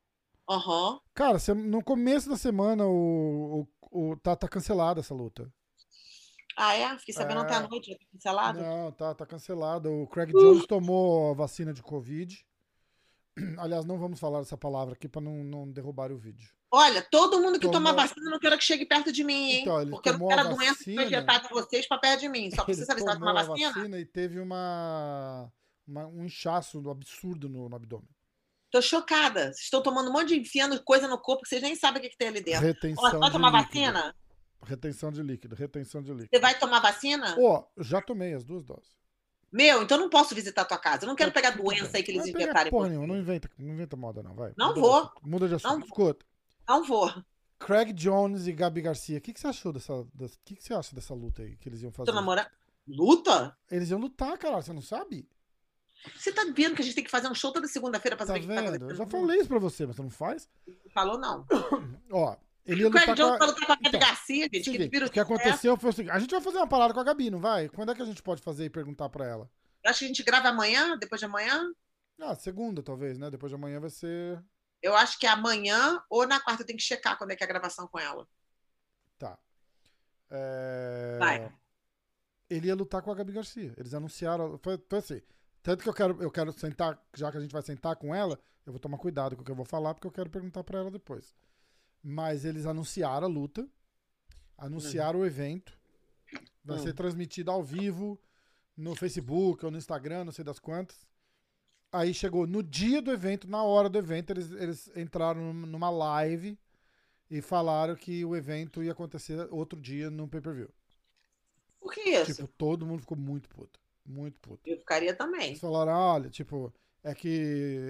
Aham. 0.48 1.01
Cara, 1.12 1.38
no 1.57 1.83
começo 1.83 2.29
da 2.31 2.37
semana 2.37 2.87
o, 2.87 3.66
o, 3.90 4.12
o- 4.12 4.16
tá, 4.18 4.37
tá 4.37 4.46
cancelada 4.48 5.01
essa 5.01 5.12
luta. 5.12 5.53
Ah, 6.57 6.74
é? 6.74 6.96
Fiquei 6.98 7.14
sabendo 7.14 7.42
É. 7.44 7.53
à 7.55 7.68
noite, 7.68 7.90
já 7.90 7.96
tá 7.98 8.05
cancelado. 8.12 8.61
Não, 8.61 8.92
tá, 8.92 9.14
tá 9.14 9.27
cancelada. 9.27 9.90
O 9.90 10.07
Craig 10.07 10.31
Jones 10.33 10.66
tomou 10.66 11.33
a 11.33 11.35
vacina 11.35 11.72
de 11.72 11.83
Covid. 11.83 12.44
Aliás, 13.59 13.85
não 13.85 13.98
vamos 13.98 14.18
falar 14.20 14.40
essa 14.40 14.57
palavra 14.57 14.94
aqui 14.94 15.09
pra 15.09 15.20
não, 15.20 15.44
não 15.44 15.70
derrubar 15.70 16.11
o 16.12 16.18
vídeo. 16.18 16.48
Olha, 16.70 17.01
todo 17.11 17.40
mundo 17.40 17.55
que 17.59 17.66
Tomou- 17.66 17.74
toma 17.74 17.92
vacina, 17.94 18.31
não 18.31 18.38
quero 18.38 18.59
que 18.59 18.64
chegue 18.64 18.85
perto 18.85 19.11
de 19.11 19.24
mim, 19.24 19.51
hein? 19.53 19.61
Então, 19.62 19.88
Porque 19.90 20.11
eu 20.11 20.18
não 20.18 20.29
quero 20.29 20.40
a 20.40 20.44
doença 20.44 20.79
que 20.79 20.85
foi 20.85 20.94
vacina. 20.96 21.05
injetada 21.05 21.46
em 21.46 21.51
vocês 21.51 21.88
pra 21.88 21.98
perto 21.98 22.20
de 22.20 22.29
mim. 22.29 22.51
Só 22.51 22.64
você 22.66 22.85
saber 22.85 23.01
se 23.01 23.07
vai 23.07 23.18
tomar 23.18 23.33
vacina. 23.44 23.72
vacina 23.72 23.98
e 23.98 24.05
teve 24.05 24.38
uma, 24.38 25.51
uma- 25.87 26.07
um 26.07 26.24
inchaço 26.24 26.79
absurdo 26.90 27.48
no, 27.48 27.68
no 27.68 27.77
abdômen. 27.77 28.09
Tô 28.70 28.83
chocada. 28.83 29.44
Vocês 29.44 29.61
estão 29.62 29.83
tomando 29.83 30.11
um 30.11 30.12
monte 30.12 30.29
de 30.29 30.40
enfiando 30.40 30.83
coisa 30.85 31.09
no 31.09 31.16
corpo 31.18 31.42
que 31.44 31.48
vocês 31.48 31.62
nem 31.62 31.74
sabem 31.74 32.01
o 32.01 32.03
que, 32.03 32.11
que 32.11 32.18
tem 32.18 32.29
ali 32.29 32.42
dentro. 32.42 32.66
Retenção 32.66 33.03
Ó, 33.03 33.18
vai 33.18 33.31
tomar 33.31 33.51
líquido. 33.51 33.66
vacina? 33.87 34.14
Retenção 34.62 35.11
de 35.12 35.22
líquido, 35.22 35.55
retenção 35.57 36.03
de 36.03 36.11
líquido. 36.12 36.29
Você 36.31 36.38
vai 36.40 36.59
tomar 36.59 36.81
vacina? 36.81 37.35
Ó, 37.38 37.64
já 37.79 38.03
tomei 38.03 38.35
as 38.35 38.44
duas 38.44 38.62
doses. 38.64 38.98
Meu, 39.50 39.82
então 39.82 39.96
eu 39.96 40.02
não 40.02 40.11
posso 40.11 40.34
visitar 40.34 40.64
tua 40.64 40.78
casa. 40.78 41.04
Eu 41.04 41.08
não 41.08 41.16
quero 41.16 41.32
pegar 41.32 41.50
doença 41.50 41.96
aí 41.96 42.02
que 42.02 42.11
eles 42.11 42.26
em 42.26 42.70
Porra 42.70 42.88
nenhuma, 42.88 43.06
não 43.06 43.16
inventa, 43.16 43.50
não 43.58 43.72
inventa 43.72 43.96
moda, 43.96 44.22
não, 44.22 44.34
vai. 44.34 44.52
Não 44.56 44.68
Muda 44.68 44.80
vou. 44.80 44.94
assunto, 44.96 45.20
Muda 45.22 45.48
de 45.48 45.54
assunto. 45.54 45.78
Não. 45.78 45.87
Escuta. 45.87 46.26
Não 46.68 46.84
vou. 46.84 47.11
Craig 47.58 47.92
Jones 47.92 48.46
e 48.46 48.52
Gabi 48.52 48.82
Garcia, 48.82 49.18
o 49.18 49.20
que, 49.20 49.32
que 49.32 49.40
você 49.40 49.48
achou 49.48 49.72
dessa. 49.72 49.92
O 49.94 50.08
que, 50.44 50.54
que 50.54 50.62
você 50.62 50.74
acha 50.74 50.94
dessa 50.94 51.14
luta 51.14 51.42
aí 51.42 51.56
que 51.56 51.68
eles 51.68 51.82
iam 51.82 51.90
fazer? 51.90 52.11
Tô 52.11 52.14
namorando. 52.14 52.48
Luta? 52.87 53.56
Eles 53.70 53.90
iam 53.90 53.98
lutar, 53.98 54.37
cara, 54.38 54.62
você 54.62 54.72
não 54.72 54.80
sabe? 54.82 55.28
Você 56.14 56.32
tá 56.32 56.44
vendo 56.54 56.76
que 56.76 56.82
a 56.82 56.84
gente 56.84 56.94
tem 56.94 57.04
que 57.04 57.11
fazer 57.11 57.28
um 57.28 57.34
show 57.34 57.52
toda 57.52 57.66
segunda-feira 57.66 58.16
pra 58.16 58.24
Tá 58.24 58.32
saber 58.32 58.44
o 58.44 58.48
que 58.48 58.54
tá 58.54 58.61
acontecendo? 58.61 58.90
Eu 58.90 58.96
já 58.96 59.06
falei 59.06 59.38
isso 59.38 59.48
pra 59.48 59.58
você, 59.58 59.87
mas 59.87 59.96
você 59.96 60.02
não 60.02 60.11
faz? 60.11 60.48
Falou 60.94 61.18
não. 61.18 61.44
Ó, 62.12 62.37
ele 62.68 62.83
ia 62.83 62.88
lutar 62.88 63.16
com 63.16 63.22
a... 63.22 63.46
lutar 63.46 63.66
com 63.66 63.72
a 63.72 63.76
Gabi 63.76 63.88
Então, 63.88 64.00
Garcia, 64.00 64.44
gente. 64.44 64.64
Seguinte, 64.64 64.88
que 64.90 65.04
o 65.04 65.11
que 65.11 65.20
aconteceu 65.20 65.76
foi 65.78 65.88
o 65.88 65.92
seguinte: 65.92 66.12
a 66.12 66.18
gente 66.18 66.31
vai 66.31 66.40
fazer 66.40 66.59
uma 66.59 66.68
parada 66.68 66.92
com 66.92 67.00
a 67.00 67.04
Gabi, 67.04 67.31
não 67.31 67.40
vai? 67.40 67.68
Quando 67.70 67.92
é 67.92 67.94
que 67.94 68.02
a 68.02 68.04
gente 68.04 68.22
pode 68.22 68.42
fazer 68.42 68.66
e 68.66 68.70
perguntar 68.70 69.09
pra 69.09 69.26
ela? 69.26 69.50
Eu 69.83 69.90
acho 69.90 70.00
que 70.00 70.04
a 70.04 70.09
gente 70.09 70.22
grava 70.22 70.48
amanhã, 70.48 70.96
depois 70.98 71.18
de 71.18 71.24
amanhã. 71.24 71.72
Ah, 72.20 72.35
segunda, 72.35 72.83
talvez, 72.83 73.18
né? 73.18 73.31
Depois 73.31 73.50
de 73.50 73.57
amanhã 73.57 73.81
vai 73.81 73.88
ser. 73.88 74.44
Eu 74.83 74.94
acho 74.94 75.18
que 75.18 75.26
é 75.26 75.31
amanhã 75.31 76.00
ou 76.11 76.26
na 76.26 76.38
quarta 76.40 76.62
eu 76.62 76.66
tenho 76.66 76.78
que 76.78 76.85
checar 76.85 77.16
quando 77.16 77.31
é 77.31 77.37
que 77.37 77.42
é 77.42 77.46
a 77.46 77.48
gravação 77.48 77.88
com 77.88 77.98
ela. 77.98 78.28
Tá. 79.18 79.38
É... 80.31 81.16
Vai. 81.18 81.52
Ele 82.50 82.66
ia 82.66 82.74
lutar 82.74 83.00
com 83.00 83.11
a 83.11 83.14
Gabi 83.14 83.33
Garcia. 83.33 83.72
Eles 83.78 83.94
anunciaram. 83.94 84.59
Foi, 84.62 84.78
foi 84.88 84.98
assim. 84.98 85.22
Tanto 85.62 85.83
que 85.83 85.88
eu 85.88 85.94
quero, 85.94 86.22
eu 86.22 86.31
quero 86.31 86.52
sentar, 86.52 87.02
já 87.14 87.31
que 87.31 87.38
a 87.38 87.40
gente 87.40 87.52
vai 87.52 87.62
sentar 87.62 87.96
com 87.96 88.14
ela, 88.14 88.38
eu 88.66 88.72
vou 88.72 88.81
tomar 88.81 88.98
cuidado 88.98 89.37
com 89.37 89.42
o 89.42 89.44
que 89.44 89.50
eu 89.50 89.57
vou 89.57 89.64
falar, 89.64 89.94
porque 89.94 90.07
eu 90.07 90.12
quero 90.12 90.31
perguntar 90.31 90.62
pra 90.64 90.78
ela 90.78 90.90
depois. 90.90 91.35
Mas 92.11 92.47
eles 92.47 92.64
anunciaram 92.64 93.27
a 93.27 93.31
luta, 93.31 93.68
anunciaram 94.57 95.21
o 95.21 95.27
evento. 95.27 95.79
Vai 96.64 96.79
Hum. 96.79 96.83
ser 96.83 96.94
transmitido 96.94 97.51
ao 97.51 97.62
vivo 97.62 98.18
no 98.75 98.94
Facebook 98.97 99.62
ou 99.62 99.71
no 99.71 99.77
Instagram, 99.77 100.25
não 100.25 100.33
sei 100.33 100.42
das 100.42 100.59
quantas. 100.59 101.07
Aí 101.92 102.14
chegou 102.14 102.47
no 102.47 102.62
dia 102.62 103.03
do 103.03 103.11
evento, 103.12 103.47
na 103.47 103.62
hora 103.62 103.90
do 103.90 103.99
evento, 103.99 104.31
eles, 104.31 104.51
eles 104.53 104.90
entraram 104.97 105.53
num- 105.53 105.66
numa 105.66 105.90
live 105.90 106.59
e 107.31 107.42
falaram 107.42 107.94
que 107.94 108.25
o 108.25 108.35
evento 108.35 108.83
ia 108.83 108.92
acontecer 108.92 109.47
outro 109.51 109.79
dia 109.79 110.11
no 110.11 110.27
pay-per-view. 110.27 110.71
Por 111.79 111.92
que 111.92 112.01
isso? 112.09 112.35
Tipo, 112.35 112.49
todo 112.57 112.87
mundo 112.87 113.01
ficou 113.01 113.18
muito 113.18 113.51
puto. 113.51 113.79
Muito 114.07 114.40
puto. 114.40 114.61
Eu 114.66 114.79
ficaria 114.79 115.14
também. 115.14 115.49
Eles 115.49 115.61
falaram, 115.61 115.92
olha, 115.92 116.31
tipo, 116.31 116.73
é 117.05 117.14
que 117.14 117.29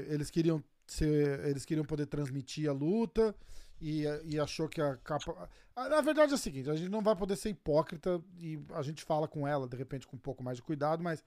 eles 0.08 0.28
queriam 0.28 0.62
ser, 0.88 1.44
eles 1.46 1.64
queriam 1.64 1.84
poder 1.86 2.06
transmitir 2.06 2.68
a 2.68 2.72
luta 2.72 3.32
e, 3.80 4.04
e 4.24 4.38
achou 4.38 4.68
que 4.68 4.80
a 4.80 4.96
capa. 4.96 5.48
Na 5.76 6.00
verdade 6.00 6.32
é 6.32 6.34
o 6.34 6.38
seguinte, 6.38 6.70
a 6.70 6.74
gente 6.76 6.90
não 6.90 7.02
vai 7.02 7.14
poder 7.14 7.36
ser 7.36 7.50
hipócrita 7.50 8.20
e 8.38 8.58
a 8.74 8.82
gente 8.82 9.04
fala 9.04 9.28
com 9.28 9.46
ela, 9.46 9.68
de 9.68 9.76
repente, 9.76 10.06
com 10.06 10.16
um 10.16 10.20
pouco 10.20 10.42
mais 10.42 10.58
de 10.58 10.62
cuidado, 10.62 11.02
mas 11.02 11.24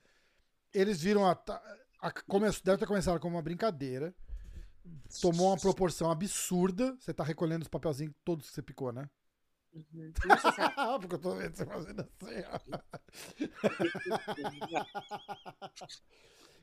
eles 0.74 1.02
viram 1.02 1.26
a. 1.26 1.32
a 2.02 2.12
deve 2.64 2.78
ter 2.78 2.88
começado 2.88 3.20
como 3.20 3.36
uma 3.36 3.42
brincadeira. 3.42 4.14
Tomou 5.22 5.50
uma 5.50 5.58
proporção 5.58 6.10
absurda. 6.10 6.96
Você 7.00 7.14
tá 7.14 7.24
recolhendo 7.24 7.62
os 7.62 7.68
papelzinhos 7.68 8.14
todos 8.26 8.48
que 8.50 8.56
você 8.56 8.62
picou, 8.62 8.92
né? 8.92 9.08
Uhum. 9.74 10.12
É- 10.12 10.12
Porque 11.00 11.16
eu 11.16 11.20
tô 11.20 11.36
vendo 11.36 11.56
você 11.56 11.66
fazendo 11.66 12.02
assim. 12.02 12.72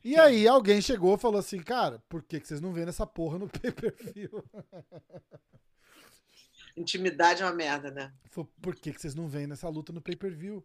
E 0.05 0.17
aí 0.17 0.47
alguém 0.47 0.81
chegou 0.81 1.15
e 1.17 1.19
falou 1.19 1.41
assim, 1.41 1.61
cara, 1.61 2.03
por 2.09 2.23
que, 2.23 2.41
que 2.41 2.47
vocês 2.47 2.61
não 2.61 2.73
vendo 2.73 2.89
essa 2.89 3.07
porra 3.07 3.39
no 3.39 3.49
pay-per-view? 3.49 4.45
Intimidade 6.79 7.43
é 7.43 7.47
uma 7.47 7.55
merda, 7.55 7.91
né? 7.91 8.13
Falou, 8.31 8.49
por 8.63 8.75
que, 8.75 8.93
que 8.93 9.01
vocês 9.01 9.15
não 9.15 9.29
vêm 9.29 9.47
nessa 9.47 9.69
luta 9.69 9.93
no 9.93 10.01
pay-per-view? 10.01 10.63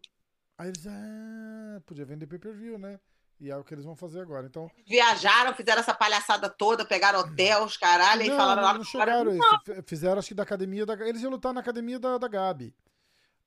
Aí 0.56 0.68
eles, 0.68 0.86
ah, 0.86 1.80
podia 1.84 2.04
vender 2.04 2.26
pay-per-view, 2.26 2.78
né? 2.78 2.98
E 3.40 3.50
é 3.50 3.56
o 3.56 3.64
que 3.64 3.74
eles 3.74 3.84
vão 3.84 3.96
fazer 3.96 4.20
agora. 4.20 4.46
Então, 4.46 4.70
Viajaram, 4.86 5.52
fizeram 5.54 5.80
essa 5.80 5.92
palhaçada 5.92 6.48
toda, 6.48 6.84
pegaram 6.84 7.18
hotel, 7.18 7.64
os 7.64 7.76
caralho, 7.76 8.22
e 8.22 8.28
não, 8.28 8.36
falaram 8.36 8.62
não, 8.62 8.68
lá 8.68 8.74
não 8.78 8.84
chegaram 8.84 9.12
a 9.12 9.24
caras, 9.24 9.34
isso. 9.34 9.72
F- 9.72 9.82
Fizeram, 9.82 10.18
acho 10.18 10.28
que 10.28 10.34
da 10.34 10.44
academia 10.44 10.86
da 10.86 10.94
Eles 11.06 11.20
iam 11.22 11.30
lutar 11.32 11.52
na 11.52 11.60
academia 11.60 11.98
da, 11.98 12.16
da 12.16 12.28
Gabi. 12.28 12.72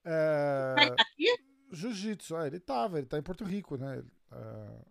É, 0.04 0.74
"Peraí, 0.76 0.96
tá 0.96 1.04
aqui? 1.04 1.38
Jiu-jitsu, 1.72 2.36
ah, 2.36 2.48
ele 2.48 2.60
tava, 2.60 2.98
ele 2.98 3.08
tá 3.08 3.18
em 3.18 3.24
Porto 3.24 3.44
Rico, 3.46 3.78
né? 3.78 4.04
É, 4.32 4.86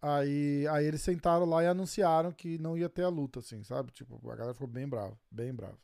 aí, 0.00 0.66
aí 0.68 0.86
eles 0.86 1.02
sentaram 1.02 1.44
lá 1.44 1.62
e 1.62 1.66
anunciaram 1.66 2.32
que 2.32 2.58
não 2.58 2.76
ia 2.78 2.88
ter 2.88 3.02
a 3.02 3.08
luta, 3.08 3.40
assim, 3.40 3.62
sabe? 3.64 3.90
Tipo, 3.92 4.16
a 4.30 4.36
galera 4.36 4.54
ficou 4.54 4.68
bem 4.68 4.88
brava, 4.88 5.18
bem 5.30 5.52
brava. 5.52 5.78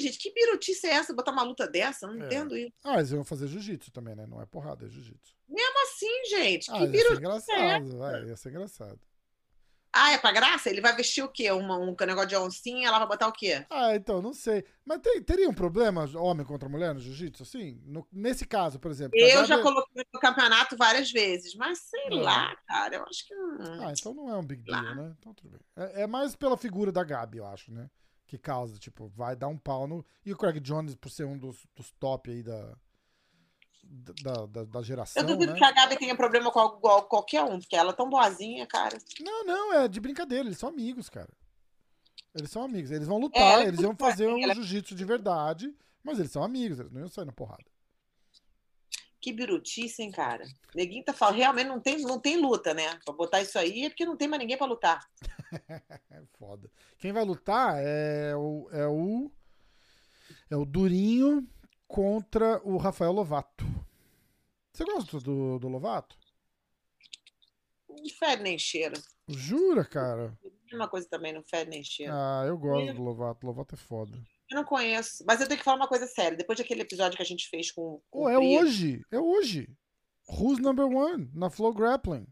Gente, 0.00 0.18
que 0.18 0.32
birutice 0.32 0.86
é 0.86 0.90
essa? 0.94 1.12
Botar 1.14 1.32
uma 1.32 1.42
luta 1.42 1.66
dessa? 1.68 2.06
Eu 2.06 2.14
não 2.14 2.22
É. 2.22 2.26
entendo 2.26 2.56
isso. 2.56 2.72
Ah, 2.84 2.98
eles 2.98 3.10
iam 3.12 3.24
fazer 3.24 3.46
jiu-jitsu 3.46 3.90
também, 3.92 4.14
né? 4.16 4.26
Não 4.26 4.40
é 4.40 4.46
porrada, 4.46 4.86
é 4.86 4.88
jiu-jitsu. 4.88 5.34
Como 5.46 5.82
assim, 5.86 6.24
gente? 6.28 6.70
Ah, 6.70 6.78
que 6.78 6.84
ia 6.96 7.02
ser 7.02 7.12
é 7.12 7.16
engraçado, 7.16 7.98
vai, 7.98 8.24
ia 8.24 8.36
ser 8.36 8.48
engraçado. 8.50 9.00
Ah, 9.92 10.12
é 10.12 10.18
pra 10.18 10.30
graça? 10.30 10.70
Ele 10.70 10.80
vai 10.80 10.94
vestir 10.94 11.20
o 11.20 11.28
quê? 11.28 11.50
Uma, 11.50 11.76
um 11.76 11.96
negócio 11.98 12.28
de 12.28 12.36
oncinha, 12.36 12.86
ela 12.86 13.00
vai 13.00 13.08
botar 13.08 13.26
o 13.26 13.32
quê? 13.32 13.66
Ah, 13.68 13.92
então, 13.96 14.22
não 14.22 14.32
sei. 14.32 14.64
Mas 14.84 15.00
tem- 15.00 15.20
teria 15.20 15.48
um 15.50 15.52
problema 15.52 16.08
homem 16.16 16.46
contra 16.46 16.68
mulher 16.68 16.94
no 16.94 17.00
jiu-jitsu, 17.00 17.42
assim? 17.42 17.82
No- 17.84 18.06
nesse 18.12 18.46
caso, 18.46 18.78
por 18.78 18.88
exemplo. 18.92 19.18
Eu 19.18 19.44
já 19.44 19.60
coloquei 19.60 20.04
no 20.14 20.20
campeonato 20.20 20.76
várias 20.76 21.10
vezes, 21.10 21.56
mas 21.56 21.80
sei 21.80 22.08
Não. 22.10 22.20
lá, 22.20 22.54
cara, 22.68 22.94
eu 22.96 23.04
acho 23.04 23.26
que. 23.26 23.34
Ah, 23.34 23.92
então 23.98 24.14
não 24.14 24.30
é 24.30 24.36
um 24.36 24.44
big 24.46 24.62
deal, 24.62 24.94
né? 24.94 25.12
Então 25.18 25.34
tudo 25.34 25.50
bem. 25.50 25.60
É, 25.76 26.02
é 26.02 26.06
mais 26.06 26.36
pela 26.36 26.56
figura 26.56 26.92
da 26.92 27.02
Gabi, 27.02 27.38
eu 27.38 27.46
acho, 27.46 27.72
né? 27.72 27.90
Que 28.30 28.38
causa, 28.38 28.78
tipo, 28.78 29.08
vai 29.08 29.34
dar 29.34 29.48
um 29.48 29.58
pau 29.58 29.88
no. 29.88 30.06
E 30.24 30.32
o 30.32 30.36
Craig 30.36 30.60
Jones, 30.60 30.94
por 30.94 31.10
ser 31.10 31.24
um 31.24 31.36
dos, 31.36 31.66
dos 31.74 31.90
top 31.98 32.30
aí 32.30 32.44
da. 32.44 32.76
Da, 33.82 34.46
da, 34.46 34.64
da 34.66 34.82
geração, 34.82 35.20
Eu 35.20 35.26
duvido 35.26 35.50
né? 35.52 35.58
que 35.58 35.64
a 35.64 35.72
Gabi 35.72 35.96
tenha 35.96 36.14
problema 36.14 36.52
com 36.52 36.76
igual 36.78 37.08
qualquer 37.08 37.42
um, 37.42 37.58
porque 37.58 37.74
ela 37.74 37.90
é 37.90 37.92
tão 37.92 38.08
boazinha, 38.08 38.64
cara. 38.68 38.96
Não, 39.18 39.44
não, 39.44 39.72
é 39.72 39.88
de 39.88 39.98
brincadeira, 39.98 40.46
eles 40.46 40.58
são 40.58 40.68
amigos, 40.68 41.08
cara. 41.08 41.28
Eles 42.32 42.52
são 42.52 42.62
amigos. 42.62 42.92
Eles 42.92 43.08
vão 43.08 43.18
lutar, 43.18 43.62
É, 43.62 43.66
eles 43.66 43.80
iam 43.80 43.96
fazer 43.96 44.28
um 44.28 44.38
ela- 44.40 44.54
jiu-jitsu 44.54 44.94
de 44.94 45.04
verdade, 45.04 45.74
mas 46.04 46.20
eles 46.20 46.30
são 46.30 46.44
amigos, 46.44 46.78
eles 46.78 46.92
não 46.92 47.00
iam 47.00 47.08
sair 47.08 47.24
na 47.24 47.32
porrada. 47.32 47.64
Que 49.20 49.32
birutice, 49.32 50.02
hein, 50.02 50.10
cara? 50.10 50.44
Neguinho 50.74 51.04
tá 51.04 51.12
falando, 51.12 51.36
realmente 51.36 51.68
não 51.68 51.80
tem, 51.80 52.00
não 52.00 52.18
tem 52.18 52.40
luta, 52.40 52.72
né? 52.72 52.98
Pra 53.04 53.12
botar 53.12 53.42
isso 53.42 53.58
aí 53.58 53.84
é 53.84 53.90
porque 53.90 54.06
não 54.06 54.16
tem 54.16 54.26
mais 54.26 54.40
ninguém 54.40 54.56
pra 54.56 54.66
lutar. 54.66 55.06
É 56.10 56.22
foda. 56.38 56.70
Quem 56.98 57.12
vai 57.12 57.24
lutar 57.24 57.76
é 57.78 58.34
o. 58.34 58.68
É 58.72 58.86
o, 58.86 59.30
é 60.50 60.56
o 60.56 60.64
Durinho 60.64 61.46
contra 61.86 62.60
o 62.64 62.78
Rafael 62.78 63.12
Lovato. 63.12 63.64
Você 64.72 64.84
gosta 64.84 65.20
do, 65.20 65.58
do 65.58 65.68
Lovato? 65.68 66.16
Não 67.88 68.08
fede 68.08 68.42
nem 68.42 68.58
cheira. 68.58 68.94
Jura, 69.28 69.84
cara? 69.84 70.38
Mesma 70.70 70.88
coisa 70.88 71.06
também, 71.08 71.32
não 71.32 71.42
fede 71.42 71.70
nem 71.70 71.84
cheira. 71.84 72.12
Ah, 72.14 72.44
eu 72.46 72.56
gosto 72.56 72.94
do 72.94 73.02
Lovato. 73.02 73.46
Lovato 73.46 73.74
é 73.74 73.78
foda. 73.78 74.16
Eu 74.50 74.56
não 74.56 74.64
conheço. 74.64 75.24
Mas 75.26 75.40
eu 75.40 75.46
tenho 75.46 75.58
que 75.58 75.64
falar 75.64 75.76
uma 75.76 75.88
coisa 75.88 76.06
séria. 76.06 76.36
Depois 76.36 76.58
daquele 76.58 76.82
episódio 76.82 77.16
que 77.16 77.22
a 77.22 77.26
gente 77.26 77.48
fez 77.48 77.70
com. 77.70 78.02
com 78.10 78.24
Oh, 78.24 78.28
é 78.28 78.36
Pri, 78.36 78.58
hoje. 78.58 79.06
É 79.10 79.18
hoje. 79.18 79.68
Who's 80.28 80.58
number 80.58 80.86
one? 80.86 81.30
Na 81.34 81.48
Flow 81.50 81.72
Grappling. 81.72 82.26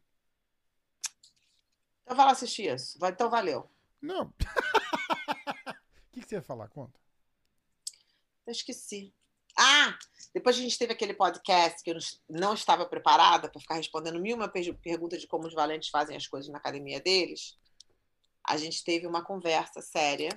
Então 2.03 2.17
vai 2.17 2.27
lá 2.27 2.33
assistir 2.33 2.75
isso. 2.75 2.99
Então 3.03 3.31
valeu. 3.31 3.71
Não. 4.01 4.25
O 4.27 4.33
que, 6.13 6.21
que 6.23 6.29
você 6.29 6.37
ia 6.37 6.43
falar? 6.43 6.69
Conta. 6.69 6.99
Eu 8.47 8.53
esqueci. 8.53 9.15
Ah, 9.57 9.97
depois 10.33 10.57
a 10.57 10.61
gente 10.61 10.79
teve 10.79 10.93
aquele 10.93 11.13
podcast 11.15 11.83
que 11.83 11.91
eu 11.91 11.99
não 12.29 12.55
estava 12.55 12.87
preparada 12.87 13.51
para 13.51 13.61
ficar 13.61 13.75
respondendo 13.75 14.21
mil 14.21 14.37
uma 14.37 14.49
per- 14.49 14.75
perguntas 14.79 15.21
de 15.21 15.27
como 15.27 15.47
os 15.49 15.55
valentes 15.55 15.89
fazem 15.89 16.17
as 16.17 16.27
coisas 16.27 16.51
na 16.51 16.59
academia 16.59 17.01
deles. 17.01 17.59
A 18.45 18.57
gente 18.57 18.83
teve 18.85 19.07
uma 19.07 19.23
conversa 19.25 19.83
séria. 19.83 20.29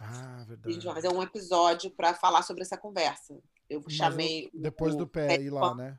Ah, 0.00 0.38
E 0.38 0.42
a 0.42 0.44
verdade. 0.46 0.72
gente 0.74 0.84
vai 0.84 0.94
fazer 0.94 1.08
um 1.08 1.22
episódio 1.22 1.90
para 1.90 2.14
falar 2.14 2.42
sobre 2.42 2.62
essa 2.62 2.76
conversa. 2.76 3.36
Eu 3.68 3.82
Mas 3.84 3.94
chamei. 3.94 4.46
o- 4.54 4.58
depois 4.62 4.94
do 4.96 5.06
pé 5.06 5.36
Pé 5.36 5.42
ir 5.42 5.50
lá, 5.50 5.74
né? 5.74 5.98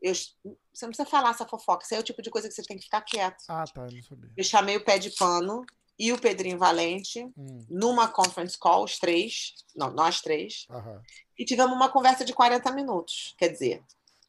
Eu, 0.00 0.14
você 0.14 0.84
não 0.84 0.88
precisa 0.88 1.06
falar 1.08 1.30
essa 1.30 1.46
fofoca. 1.46 1.84
Isso 1.84 1.94
é 1.94 1.98
o 1.98 2.02
tipo 2.02 2.20
de 2.22 2.30
coisa 2.30 2.48
que 2.48 2.54
você 2.54 2.62
tem 2.62 2.76
que 2.76 2.84
ficar 2.84 3.02
quieto. 3.02 3.42
Ah, 3.48 3.64
tá, 3.64 3.82
eu 3.86 3.92
não 3.92 4.02
sabia. 4.02 4.30
Eu 4.36 4.42
chamei 4.44 4.76
o 4.76 4.84
Pé 4.84 4.98
de 4.98 5.10
Pano 5.10 5.64
e 5.98 6.12
o 6.12 6.18
Pedrinho 6.18 6.58
Valente 6.58 7.22
Hum, 7.36 7.64
numa 7.68 8.08
conference 8.08 8.58
call, 8.58 8.84
os 8.84 8.98
três, 8.98 9.54
não, 9.76 9.90
nós 9.92 10.20
três, 10.20 10.66
aham. 10.70 11.00
e 11.38 11.44
tivemos 11.44 11.74
uma 11.76 11.88
conversa 11.88 12.24
de 12.24 12.32
40 12.32 12.72
minutos. 12.72 13.34
Quer 13.38 13.48
dizer, 13.50 13.82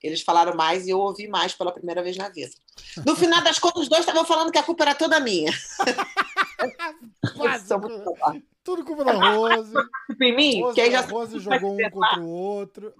eles 0.04 0.22
falaram 0.22 0.56
mais 0.56 0.86
e 0.86 0.92
eu 0.92 1.00
ouvi 1.00 1.28
mais 1.28 1.54
pela 1.56 1.72
primeira 1.74 2.04
vez 2.04 2.18
na 2.18 2.30
vida. 2.30 2.54
No 3.06 3.16
final 3.16 3.42
das 3.44 3.58
contas, 3.58 3.84
os 3.84 3.90
dois 3.90 4.02
estavam 4.02 4.26
falando 4.26 4.52
que 4.52 4.60
a 4.60 4.64
culpa 4.64 4.84
era 4.84 4.94
toda 4.94 5.20
minha. 5.20 5.52
Boa. 8.04 8.42
Tudo 8.64 8.86
culpa 8.86 9.04
da 9.04 9.14
Rose. 9.14 9.74
Culpa 10.08 10.26
em 10.26 10.36
mim, 10.36 10.62
Rose, 10.62 10.76
que 10.76 10.82
aí 10.82 10.92
já 10.92 11.00
a 11.00 11.06
Rose 11.06 11.40
jogou 11.40 11.74
um 11.74 11.90
contra 11.90 12.20
o 12.20 12.30
outro. 12.30 12.94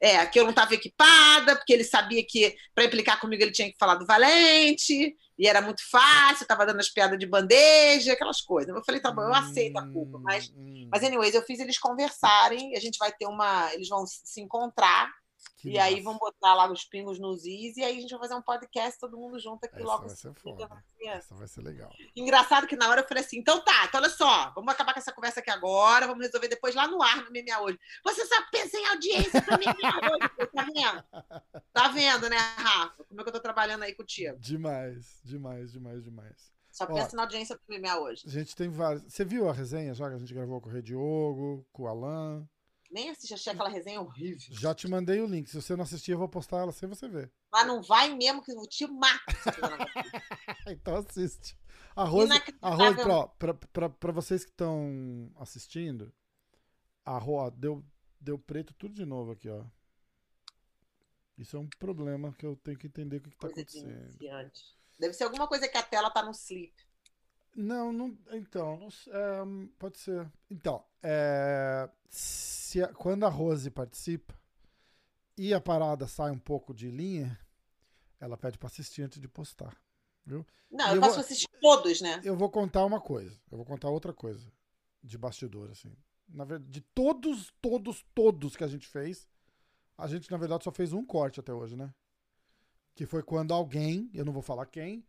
É, 0.00 0.26
que 0.26 0.38
eu 0.38 0.42
não 0.42 0.50
estava 0.50 0.74
equipada, 0.74 1.54
porque 1.54 1.72
ele 1.72 1.84
sabia 1.84 2.24
que 2.26 2.56
para 2.74 2.84
implicar 2.84 3.20
comigo 3.20 3.40
ele 3.40 3.52
tinha 3.52 3.70
que 3.70 3.78
falar 3.78 3.94
do 3.94 4.04
Valente, 4.04 5.16
e 5.38 5.46
era 5.46 5.60
muito 5.60 5.82
fácil, 5.88 6.42
estava 6.42 6.66
dando 6.66 6.80
as 6.80 6.88
piadas 6.88 7.18
de 7.18 7.26
bandeja, 7.26 8.12
aquelas 8.12 8.40
coisas. 8.40 8.74
Eu 8.74 8.84
falei, 8.84 9.00
tá 9.00 9.12
bom, 9.12 9.22
eu 9.22 9.34
aceito 9.34 9.76
a 9.76 9.86
culpa, 9.92 10.18
mas 10.18 10.52
Hum, 10.56 10.88
Mas, 10.90 11.02
anyways, 11.02 11.34
eu 11.34 11.42
fiz 11.42 11.58
eles 11.60 11.78
conversarem, 11.78 12.76
a 12.76 12.80
gente 12.80 12.98
vai 12.98 13.12
ter 13.12 13.26
uma. 13.26 13.72
Eles 13.74 13.88
vão 13.88 14.04
se 14.06 14.40
encontrar, 14.40 15.10
que 15.56 15.70
e 15.70 15.78
aí 15.78 15.92
massa. 15.92 16.04
vão 16.04 16.18
botar 16.18 16.54
lá 16.54 16.70
os 16.70 16.84
pingos 16.84 17.18
nos 17.18 17.44
is, 17.44 17.76
e 17.76 17.82
aí 17.82 17.98
a 17.98 18.00
gente 18.00 18.10
vai 18.10 18.20
fazer 18.20 18.34
um 18.34 18.42
podcast 18.42 18.98
todo 18.98 19.16
mundo 19.16 19.38
junto 19.38 19.64
aqui 19.64 19.76
Essa 19.76 19.84
logo. 19.84 20.06
vai 20.06 20.16
ser 20.16 20.34
foda. 20.34 20.84
Essa 21.04 21.34
vai 21.34 21.48
ser 21.48 21.62
legal. 21.62 21.90
Engraçado 22.16 22.66
que 22.66 22.76
na 22.76 22.88
hora 22.88 23.02
eu 23.02 23.08
falei 23.08 23.22
assim: 23.22 23.38
então 23.38 23.62
tá, 23.64 23.84
então 23.86 24.00
olha 24.00 24.10
só, 24.10 24.50
vamos 24.54 24.72
acabar 24.72 24.92
com 24.92 24.98
essa 24.98 25.12
conversa 25.12 25.40
aqui 25.40 25.50
agora, 25.50 26.06
vamos 26.06 26.24
resolver 26.24 26.48
depois 26.48 26.74
lá 26.74 26.86
no 26.86 27.02
ar, 27.02 27.24
no 27.24 27.30
MMA 27.30 27.60
hoje. 27.60 27.78
Você 28.04 28.26
só 28.26 28.36
pensa 28.50 28.76
em 28.76 28.86
audiência 28.86 29.42
pra 29.42 29.56
MMA 29.56 30.10
hoje, 30.10 30.28
tá 30.52 30.66
vendo? 30.74 31.62
Tá 31.72 31.88
vendo, 31.88 32.28
né, 32.28 32.36
Rafa? 32.36 33.04
Como 33.04 33.20
é 33.20 33.24
que 33.24 33.28
eu 33.28 33.34
tô 33.34 33.40
trabalhando 33.40 33.82
aí 33.82 33.94
contigo? 33.94 34.38
Demais, 34.38 35.20
demais, 35.24 35.72
demais, 35.72 36.02
demais. 36.02 36.52
Só 36.72 36.86
pensa 36.86 37.14
na 37.14 37.22
audiência 37.22 37.54
do 37.54 37.78
MMA 37.78 37.98
hoje. 37.98 38.22
A 38.26 38.30
gente 38.30 38.56
tem 38.56 38.70
vários. 38.70 39.02
Você 39.02 39.24
viu 39.24 39.48
a 39.48 39.52
resenha 39.52 39.92
já 39.92 40.08
que 40.08 40.16
a 40.16 40.18
gente 40.18 40.32
gravou 40.32 40.58
com 40.60 40.70
o 40.70 40.72
Rei 40.72 40.80
Diogo, 40.80 41.66
com 41.70 41.82
o 41.82 41.86
Alan? 41.86 42.48
Nem 42.92 43.08
assisti, 43.08 43.32
achei 43.32 43.52
aquela 43.54 43.70
resenha 43.70 44.02
horrível. 44.02 44.38
Já 44.50 44.74
te 44.74 44.86
mandei 44.86 45.18
o 45.22 45.26
link. 45.26 45.48
Se 45.48 45.56
você 45.56 45.74
não 45.74 45.82
assistir, 45.82 46.12
eu 46.12 46.18
vou 46.18 46.28
postar 46.28 46.58
ela 46.58 46.72
sem 46.72 46.86
você 46.86 47.08
ver. 47.08 47.32
Mas 47.50 47.66
não 47.66 47.82
vai 47.82 48.14
mesmo 48.14 48.42
que 48.42 48.52
eu 48.52 48.62
te 48.68 48.86
mato. 48.86 49.24
então 50.68 50.96
assiste. 50.96 51.58
A 51.96 52.04
Rose, 52.04 52.30
a 52.30 52.36
Inacreditável. 52.36 52.76
Rose 52.76 53.02
pra, 53.02 53.26
pra, 53.28 53.54
pra, 53.54 53.88
pra 53.88 54.12
vocês 54.12 54.44
que 54.44 54.50
estão 54.50 55.32
assistindo, 55.36 56.12
a 57.02 57.16
Ro, 57.16 57.32
ó, 57.32 57.50
deu, 57.50 57.82
deu 58.20 58.38
preto 58.38 58.74
tudo 58.74 58.94
de 58.94 59.06
novo 59.06 59.32
aqui, 59.32 59.48
ó. 59.48 59.64
Isso 61.38 61.56
é 61.56 61.60
um 61.60 61.68
problema 61.78 62.34
que 62.34 62.44
eu 62.44 62.56
tenho 62.56 62.78
que 62.78 62.86
entender 62.86 63.16
o 63.16 63.20
que, 63.22 63.30
tá 63.30 63.48
de 63.48 63.54
acontecendo. 63.54 64.18
Deve 64.98 65.14
ser 65.14 65.24
alguma 65.24 65.48
coisa 65.48 65.66
que 65.66 65.78
a 65.78 65.82
tela 65.82 66.10
tá 66.10 66.22
no 66.22 66.32
sleep. 66.32 66.74
Não, 67.56 67.90
não. 67.90 68.18
Então, 68.32 68.78
não 68.78 68.88
é, 68.88 69.68
pode 69.78 69.98
ser. 69.98 70.30
Então, 70.50 70.84
é, 71.02 71.88
a- 72.82 72.94
quando 72.94 73.24
a 73.24 73.28
Rose 73.28 73.70
participa 73.70 74.34
e 75.36 75.52
a 75.54 75.60
parada 75.60 76.06
sai 76.06 76.30
um 76.30 76.38
pouco 76.38 76.72
de 76.74 76.90
linha, 76.90 77.38
ela 78.20 78.36
pede 78.36 78.58
pra 78.58 78.68
assistir 78.68 79.02
antes 79.02 79.20
de 79.20 79.28
postar. 79.28 79.76
Não, 80.24 80.86
E 80.86 80.90
eu 80.90 80.94
eu 80.96 81.00
posso 81.00 81.14
vou- 81.14 81.24
assistir 81.24 81.48
todos, 81.60 82.00
né? 82.00 82.20
Eu 82.24 82.36
vou 82.36 82.48
contar 82.50 82.84
uma 82.84 83.00
coisa. 83.00 83.36
Eu 83.50 83.56
vou 83.56 83.66
contar 83.66 83.88
outra 83.90 84.12
coisa 84.12 84.50
de 85.02 85.18
bastidor, 85.18 85.70
assim. 85.70 85.92
Na 86.28 86.44
verdade, 86.44 86.70
de 86.70 86.80
todos, 86.80 87.52
todos, 87.60 88.04
todos 88.14 88.56
que 88.56 88.62
a 88.64 88.68
gente 88.68 88.86
fez, 88.86 89.28
a 89.98 90.06
gente, 90.06 90.30
na 90.30 90.36
verdade, 90.36 90.64
só 90.64 90.70
fez 90.70 90.92
um 90.92 91.04
corte 91.04 91.40
até 91.40 91.52
hoje, 91.52 91.76
né? 91.76 91.92
Que 92.94 93.04
foi 93.04 93.22
quando 93.22 93.52
alguém, 93.52 94.08
eu 94.14 94.24
não 94.24 94.32
vou 94.32 94.42
falar 94.42 94.66
quem, 94.66 95.04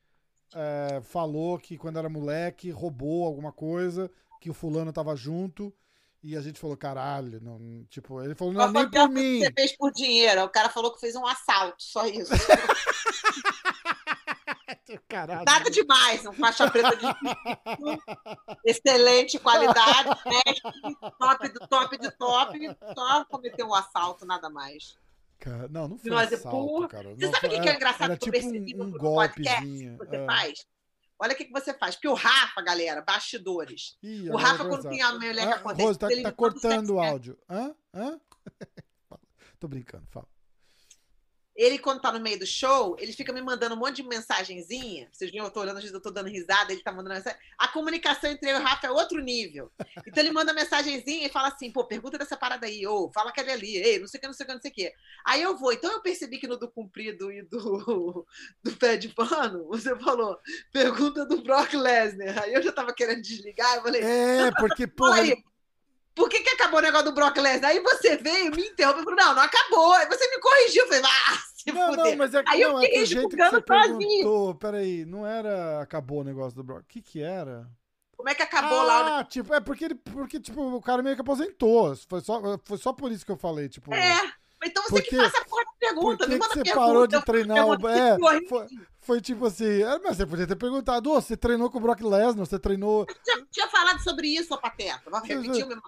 é, 0.53 0.99
falou 1.01 1.59
que 1.59 1.77
quando 1.77 1.99
era 1.99 2.09
moleque 2.09 2.71
roubou 2.71 3.25
alguma 3.25 3.51
coisa, 3.53 4.09
que 4.41 4.49
o 4.49 4.53
fulano 4.53 4.91
tava 4.91 5.15
junto. 5.15 5.73
E 6.23 6.37
a 6.37 6.41
gente 6.41 6.57
falou, 6.57 6.77
caralho, 6.77 7.41
não, 7.41 7.85
tipo, 7.89 8.21
ele 8.21 8.33
falou, 8.33 8.53
não 8.53 8.63
é 8.63 8.71
nem 8.71 8.89
por 8.89 9.09
mim. 9.09 9.39
Você 9.39 9.51
fez 9.51 9.75
por 9.75 9.91
dinheiro. 9.91 10.45
O 10.45 10.49
cara 10.49 10.69
falou 10.69 10.93
que 10.93 11.01
fez 11.01 11.15
um 11.15 11.27
assalto, 11.27 11.83
só 11.83 12.07
isso. 12.07 12.31
Caralho. 15.07 15.43
Nada 15.45 15.69
demais, 15.69 16.25
um 16.25 16.33
faixa 16.33 16.69
preta 16.69 16.95
de 16.95 17.05
excelente 18.65 19.39
qualidade, 19.39 20.09
né? 20.25 20.41
top 21.19 21.49
do 21.49 21.67
top 21.67 21.97
de 21.97 22.11
top, 22.11 22.77
só 22.95 23.25
cometeu 23.25 23.67
um 23.67 23.73
assalto, 23.73 24.25
nada 24.25 24.49
mais. 24.49 24.97
Cara, 25.39 25.67
não, 25.67 25.87
não 25.89 25.97
foi 25.97 26.09
Nós 26.09 26.31
é 26.31 26.35
assalto, 26.35 26.87
cara. 26.87 27.13
Você 27.15 27.25
Não 27.25 27.33
sabe 27.33 27.47
o 27.47 27.49
que 27.49 27.59
que 27.59 27.69
é 27.69 27.75
engraçado 27.75 28.11
Era 28.11 28.17
tipo 28.17 28.37
um, 28.37 28.85
um 28.85 28.91
podcast 28.91 29.61
golpezinho. 29.61 29.97
que 29.97 30.05
você 30.05 30.15
é. 30.15 30.25
faz? 30.25 30.67
Olha 31.23 31.31
o 31.31 31.37
que, 31.37 31.45
que 31.45 31.53
você 31.53 31.73
faz. 31.73 31.95
Porque 31.95 32.09
o 32.09 32.13
Rafa, 32.13 32.61
galera, 32.61 33.01
bastidores. 33.01 33.97
Ih, 34.03 34.29
O 34.29 34.35
Rafa, 34.35 34.65
quando 34.65 34.89
tem 34.89 35.01
a 35.01 35.17
que 35.17 35.53
Ah, 35.53 35.55
acontece, 35.55 35.81
Rose, 35.87 35.99
tá, 35.99 36.11
ele 36.11 36.21
tá 36.21 36.31
cortando 36.33 36.89
o 36.89 36.99
áudio. 36.99 37.39
Hã? 37.49 37.73
Hã? 37.93 38.19
Tô 39.57 39.69
brincando, 39.69 40.05
fala. 40.07 40.27
Ele, 41.55 41.77
quando 41.77 42.01
tá 42.01 42.11
no 42.11 42.19
meio 42.19 42.39
do 42.39 42.45
show, 42.45 42.95
ele 42.99 43.13
fica 43.13 43.31
me 43.31 43.41
mandando 43.41 43.75
um 43.75 43.77
monte 43.77 43.97
de 43.97 44.03
mensagenzinha. 44.03 45.07
Vocês 45.11 45.29
viram, 45.29 45.45
eu 45.45 45.51
tô 45.51 45.61
olhando, 45.61 45.79
eu 45.79 46.01
tô 46.01 46.09
dando 46.09 46.29
risada, 46.29 46.71
ele 46.71 46.81
tá 46.81 46.91
mandando 46.91 47.15
mensagem. 47.15 47.39
A 47.57 47.67
comunicação 47.67 48.31
entre 48.31 48.49
eu 48.49 48.57
e 48.57 48.59
o 48.59 48.63
Rafa 48.63 48.87
é 48.87 48.91
outro 48.91 49.21
nível. 49.21 49.71
Então 50.05 50.23
ele 50.23 50.31
manda 50.31 50.53
mensagenzinha 50.53 51.27
e 51.27 51.31
fala 51.31 51.49
assim, 51.49 51.71
pô, 51.71 51.85
pergunta 51.85 52.17
dessa 52.17 52.35
parada 52.35 52.65
aí, 52.65 52.85
ou 52.87 53.11
fala 53.11 53.31
que 53.31 53.39
é 53.39 53.51
ali, 53.51 53.77
ei, 53.77 53.99
não 53.99 54.07
sei 54.07 54.17
o 54.17 54.21
que, 54.21 54.27
não 54.27 54.33
sei 54.33 54.43
o 54.45 54.47
que, 54.47 54.53
não 54.53 54.61
sei 54.61 54.71
o 54.71 54.73
que. 54.73 54.93
Aí 55.25 55.41
eu 55.41 55.55
vou. 55.55 55.71
Então 55.71 55.91
eu 55.91 56.01
percebi 56.01 56.39
que 56.39 56.47
no 56.47 56.57
do 56.57 56.69
comprido 56.69 57.31
e 57.31 57.43
do, 57.43 58.25
do 58.63 58.71
pé 58.77 58.97
de 58.97 59.09
pano, 59.09 59.67
você 59.67 59.95
falou, 59.99 60.39
pergunta 60.71 61.25
do 61.25 61.43
Brock 61.43 61.73
Lesnar. 61.75 62.43
Aí 62.43 62.53
eu 62.53 62.63
já 62.63 62.71
tava 62.71 62.93
querendo 62.93 63.21
desligar, 63.21 63.75
eu 63.75 63.83
falei, 63.83 64.01
É, 64.01 64.51
porque, 64.57 64.87
porra, 64.87 65.21
aí, 65.21 65.35
por 66.15 66.29
que, 66.29 66.41
que 66.41 66.49
acabou 66.49 66.79
o 66.79 66.83
negócio 66.83 67.05
do 67.05 67.13
Brock 67.13 67.37
Lesnar? 67.37 67.71
Aí 67.71 67.79
você 67.79 68.17
veio, 68.17 68.51
me 68.55 68.67
interrompeu, 68.67 69.01
eu 69.01 69.03
falei, 69.03 69.25
não, 69.25 69.35
não 69.35 69.41
acabou. 69.41 69.93
Aí 69.93 70.07
você 70.07 70.27
me 70.29 70.39
corrigiu, 70.39 70.83
eu 70.83 70.87
falei, 70.87 71.03
ah, 71.05 71.39
se 71.55 71.71
Não, 71.71 71.89
fuder. 71.89 72.05
não, 72.05 72.15
mas 72.17 72.33
é 72.33 72.43
que, 72.43 72.49
Aí 72.49 72.61
eu 72.61 72.73
não, 72.73 72.79
é 72.79 72.81
que 72.81 72.87
fiquei 72.87 73.03
que 73.03 73.21
julgando 73.21 73.51
você 73.51 73.61
perguntou, 73.61 74.55
peraí, 74.55 75.05
não 75.05 75.25
era 75.25 75.81
acabou 75.81 76.21
o 76.21 76.23
negócio 76.23 76.55
do 76.55 76.63
Brock. 76.63 76.81
O 76.81 76.87
que 76.87 77.01
que 77.01 77.21
era? 77.21 77.67
Como 78.15 78.29
é 78.29 78.35
que 78.35 78.43
acabou 78.43 78.83
lá? 78.83 79.01
o 79.01 79.19
ah, 79.19 79.23
tipo, 79.23 79.53
é 79.53 79.59
porque 79.59 79.85
ele, 79.85 79.95
porque, 79.95 80.39
tipo, 80.39 80.61
o 80.61 80.81
cara 80.81 81.01
meio 81.03 81.15
que 81.15 81.21
aposentou. 81.21 81.95
Foi 82.07 82.21
só, 82.21 82.57
foi 82.63 82.77
só 82.77 82.93
por 82.93 83.11
isso 83.11 83.25
que 83.25 83.31
eu 83.31 83.37
falei, 83.37 83.67
tipo. 83.67 83.93
É, 83.93 84.17
então 84.63 84.83
você 84.83 84.89
Por 84.89 85.03
que 85.03 85.17
faça 85.17 85.39
a 85.39 85.45
porra 85.45 85.63
da 85.65 85.71
pergunta. 85.79 86.25
que, 86.25 86.31
não 86.31 86.37
manda 86.37 86.53
você 86.53 86.63
pergunta, 86.63 86.85
parou 86.85 87.07
de 87.07 87.15
eu 87.15 87.21
treinar 87.21 87.65
o. 87.65 87.89
É, 87.89 88.13
horrível. 88.13 88.47
foi, 88.47 88.67
foi 88.99 89.21
tipo 89.21 89.45
assim. 89.45 89.83
é, 89.83 89.99
mas 89.99 90.17
você 90.17 90.25
podia 90.25 90.47
ter 90.47 90.55
perguntado, 90.55 91.11
ô, 91.11 91.19
você 91.19 91.35
treinou 91.35 91.69
com 91.69 91.77
o 91.79 91.81
Brock 91.81 92.01
Lesnar, 92.01 92.45
você 92.45 92.59
treinou. 92.59 93.05
Já 93.25 93.45
tinha 93.51 93.67
falado 93.67 94.01
sobre 94.01 94.27
isso, 94.27 94.53
ô 94.53 94.57
Pateta. 94.57 95.09
Vai 95.09 95.21
repetir 95.21 95.65
o 95.65 95.67
mesmo. 95.67 95.81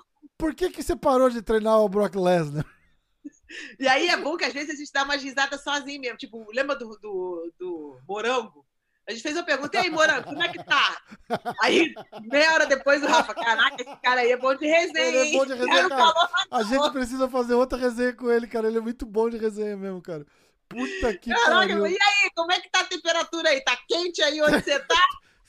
Por 0.46 0.54
que, 0.54 0.70
que 0.70 0.84
você 0.84 0.96
parou 0.96 1.28
de 1.28 1.42
treinar 1.42 1.80
o 1.80 1.90
Brock 1.90 2.14
Lesnar? 2.14 2.64
E 3.80 3.88
aí 3.88 4.08
é 4.10 4.18
bom 4.18 4.36
que 4.38 4.44
às 4.46 4.54
vezes 4.54 4.72
a 4.72 4.76
gente 4.76 4.92
dá 4.92 5.04
umas 5.04 5.24
risadas 5.24 5.64
sozinho 5.64 6.02
mesmo. 6.02 6.18
Tipo, 6.18 6.46
lembra 6.52 6.76
do, 6.76 6.90
do, 7.00 7.54
do 7.58 8.00
Morango? 8.08 8.66
A 9.08 9.12
gente 9.12 9.24
fez 9.24 9.36
uma 9.36 9.44
pergunta, 9.44 9.78
e 9.78 9.82
aí, 9.82 9.90
Morango, 9.90 10.26
como 10.26 10.44
é 10.44 10.50
que 10.50 10.64
tá? 10.64 11.02
Aí, 11.64 11.94
meia 12.24 12.54
hora 12.54 12.66
depois, 12.66 13.02
o 13.02 13.08
Rafa, 13.08 13.34
caraca, 13.34 13.82
esse 13.82 13.96
cara 14.02 14.22
aí 14.22 14.32
é 14.32 14.38
bom 14.38 14.54
de 14.56 14.68
resenha, 14.68 15.00
Ele 15.00 15.30
é 15.30 15.38
bom 15.38 15.46
de 15.46 15.54
resenha, 15.54 15.90
cara 15.90 15.90
cara. 15.90 16.14
falou, 16.14 16.30
A 16.52 16.64
gente 16.64 16.92
precisa 16.92 17.30
fazer 17.30 17.54
outra 17.54 17.78
resenha 17.78 18.14
com 18.14 18.30
ele, 18.30 18.46
cara. 18.48 18.68
Ele 18.68 18.78
é 18.78 18.82
muito 18.82 19.06
bom 19.06 19.30
de 19.30 19.38
resenha 19.38 19.78
mesmo, 19.78 20.02
cara. 20.02 20.26
Puta 20.68 21.16
que 21.18 21.30
Caraca, 21.30 21.56
pariu. 21.56 21.88
e 21.88 21.98
aí, 22.00 22.30
como 22.36 22.52
é 22.52 22.60
que 22.60 22.70
tá 22.70 22.82
a 22.82 22.86
temperatura 22.86 23.50
aí? 23.50 23.62
Tá 23.62 23.78
quente 23.88 24.22
aí 24.22 24.42
onde 24.42 24.62
você 24.62 24.80
tá? 24.80 25.02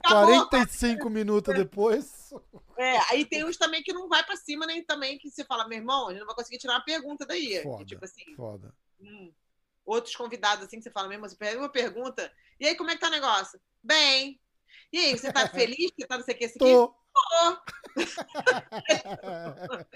Acabou. 0.06 0.48
45 0.48 1.10
minutos 1.10 1.54
depois. 1.54 2.30
É, 2.76 2.98
aí 3.10 3.24
tem 3.24 3.44
uns 3.44 3.56
também 3.56 3.82
que 3.82 3.92
não 3.92 4.08
vai 4.08 4.24
pra 4.24 4.36
cima, 4.36 4.66
nem 4.66 4.84
também 4.84 5.18
que 5.18 5.30
você 5.30 5.44
fala, 5.44 5.66
meu 5.66 5.78
irmão, 5.78 6.08
a 6.08 6.10
gente 6.10 6.20
não 6.20 6.26
vai 6.26 6.36
conseguir 6.36 6.58
tirar 6.58 6.74
uma 6.74 6.84
pergunta 6.84 7.24
daí. 7.24 7.62
Foda. 7.62 7.78
Que, 7.78 7.84
tipo 7.86 8.04
assim, 8.04 8.36
Foda. 8.36 8.74
hum, 9.00 9.32
outros 9.84 10.14
convidados 10.14 10.64
assim 10.64 10.78
que 10.78 10.82
você 10.82 10.90
fala 10.90 11.08
mesmo, 11.08 11.28
você 11.28 11.36
pega 11.36 11.58
uma 11.58 11.68
pergunta, 11.68 12.30
e 12.60 12.66
aí 12.66 12.74
como 12.74 12.90
é 12.90 12.94
que 12.94 13.00
tá 13.00 13.08
o 13.08 13.10
negócio? 13.10 13.58
Bem. 13.82 14.40
E 14.92 14.98
aí, 14.98 15.18
você 15.18 15.32
tá 15.32 15.48
feliz 15.48 15.90
que 15.96 16.06
tá 16.06 16.18
não 16.18 16.24
sei 16.24 16.34
o 16.34 16.38
que, 16.38 16.44
isso 16.44 16.56
aqui? 16.56 16.72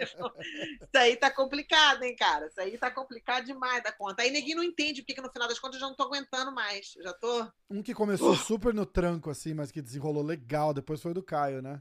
Isso 0.01 0.97
aí 0.97 1.17
tá 1.17 1.31
complicado, 1.31 2.03
hein, 2.03 2.15
cara? 2.17 2.47
Isso 2.47 2.61
aí 2.61 2.77
tá 2.79 2.91
complicado 2.91 3.45
demais 3.45 3.83
da 3.83 3.93
conta. 3.93 4.23
Aí 4.23 4.31
ninguém 4.31 4.55
não 4.55 4.63
entende, 4.65 5.03
porque 5.03 5.15
que 5.15 5.21
no 5.21 5.31
final 5.31 5.49
das 5.49 5.59
contas 5.59 5.77
eu 5.77 5.81
já 5.81 5.87
não 5.87 5.97
tô 5.97 6.05
aguentando 6.05 6.53
mais. 6.53 6.95
Eu 6.97 7.05
já 7.05 7.13
tô. 7.13 7.47
Um 7.69 7.83
que 7.83 7.95
começou 7.95 8.35
super 8.37 8.73
no 8.75 8.87
tranco, 8.87 9.31
assim, 9.31 9.55
mas 9.55 9.71
que 9.71 9.83
desenrolou 9.83 10.23
legal, 10.23 10.73
depois 10.73 11.01
foi 11.01 11.11
o 11.13 11.15
do 11.15 11.23
Caio, 11.23 11.63
né? 11.63 11.81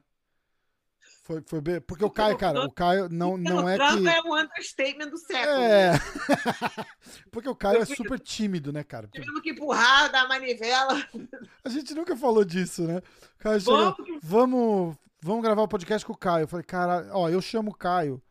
Foi, 1.23 1.43
foi 1.45 1.61
bem- 1.61 1.79
Porque 1.81 2.03
o 2.03 2.09
Caio, 2.09 2.37
cara, 2.37 2.65
o 2.65 2.71
Caio 2.71 3.07
não, 3.07 3.37
não 3.37 3.65
o 3.65 3.69
é 3.69 3.77
que. 3.77 4.07
é 4.07 4.21
o 4.21 4.35
understatement 4.35 5.09
do 5.09 5.17
século. 5.17 5.59
É. 5.61 5.91
né? 5.91 5.99
Porque 7.31 7.47
o 7.47 7.55
Caio 7.55 7.81
é 7.81 7.85
super 7.85 8.19
tímido, 8.19 8.73
né, 8.73 8.83
cara? 8.83 9.07
Tivemos 9.07 9.39
que 9.41 9.51
empurrar, 9.51 10.11
dar 10.11 10.27
manivela. 10.27 10.95
A 11.63 11.69
gente 11.69 11.93
nunca 11.93 12.17
falou 12.17 12.43
disso, 12.43 12.83
né? 12.83 12.97
O 12.97 13.37
Caio 13.37 13.61
chega, 13.61 13.95
Vamos 14.23 14.97
vamos, 15.21 15.43
gravar 15.43 15.61
o 15.63 15.67
podcast 15.67 16.05
com 16.05 16.13
o 16.13 16.17
Caio. 16.17 16.43
Eu 16.43 16.47
falei, 16.47 16.65
cara, 16.65 17.09
ó, 17.11 17.29
eu 17.29 17.41
chamo 17.41 17.71
o 17.71 17.75
Caio 17.75 18.21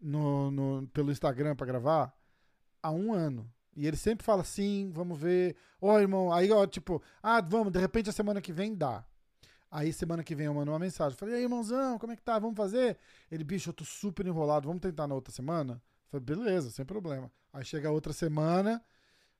no, 0.00 0.50
no- 0.50 0.88
pelo 0.88 1.10
Instagram 1.10 1.54
pra 1.56 1.66
gravar 1.66 2.12
há 2.82 2.90
um 2.90 3.12
ano. 3.12 3.50
E 3.76 3.86
ele 3.86 3.96
sempre 3.96 4.24
fala 4.24 4.42
assim, 4.42 4.90
vamos 4.92 5.18
ver. 5.18 5.56
Ó, 5.80 5.98
irmão, 6.00 6.32
aí, 6.32 6.50
ó, 6.50 6.66
tipo, 6.66 7.00
ah, 7.22 7.40
vamos, 7.40 7.72
de 7.72 7.78
repente 7.78 8.10
a 8.10 8.12
semana 8.12 8.40
que 8.40 8.52
vem 8.52 8.74
dá. 8.74 9.04
Aí 9.70 9.92
semana 9.92 10.24
que 10.24 10.34
vem 10.34 10.46
eu 10.46 10.54
mando 10.54 10.72
uma 10.72 10.78
mensagem. 10.78 11.16
Falei, 11.16 11.36
aí, 11.36 11.42
irmãozão, 11.42 11.98
como 11.98 12.12
é 12.12 12.16
que 12.16 12.22
tá? 12.22 12.38
Vamos 12.38 12.56
fazer? 12.56 12.96
Ele, 13.30 13.44
bicho, 13.44 13.68
eu 13.68 13.74
tô 13.74 13.84
super 13.84 14.26
enrolado, 14.26 14.66
vamos 14.66 14.80
tentar 14.80 15.06
na 15.06 15.14
outra 15.14 15.32
semana? 15.32 15.80
Falei, 16.10 16.24
beleza, 16.24 16.70
sem 16.70 16.84
problema. 16.84 17.30
Aí 17.52 17.64
chega 17.64 17.88
a 17.88 17.92
outra 17.92 18.12
semana, 18.12 18.82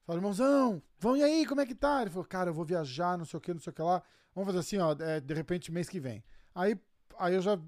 fala, 0.05 0.19
irmãozão, 0.19 0.83
vamos 0.99 1.21
e 1.21 1.23
aí, 1.23 1.47
como 1.47 1.61
é 1.63 1.67
que 1.67 1.75
tá? 1.75 2.03
Ele 2.03 2.11
falou, 2.11 2.25
cara, 2.27 2.51
eu 2.51 2.55
vou 2.55 2.65
viajar, 2.65 3.17
não 3.17 3.25
sei 3.25 3.39
o 3.39 3.41
que, 3.41 3.53
não 3.55 3.61
sei 3.61 3.71
o 3.71 3.75
que 3.75 3.83
lá. 3.83 4.03
Vamos 4.35 4.47
fazer 4.49 4.59
assim, 4.59 4.79
ó, 4.79 4.95
é, 5.01 5.19
de 5.21 5.35
repente 5.35 5.73
mês 5.73 5.89
que 5.89 5.99
vem. 5.99 6.23
Aí, 6.55 6.79
aí 7.19 7.35
eu 7.35 7.41
já, 7.41 7.59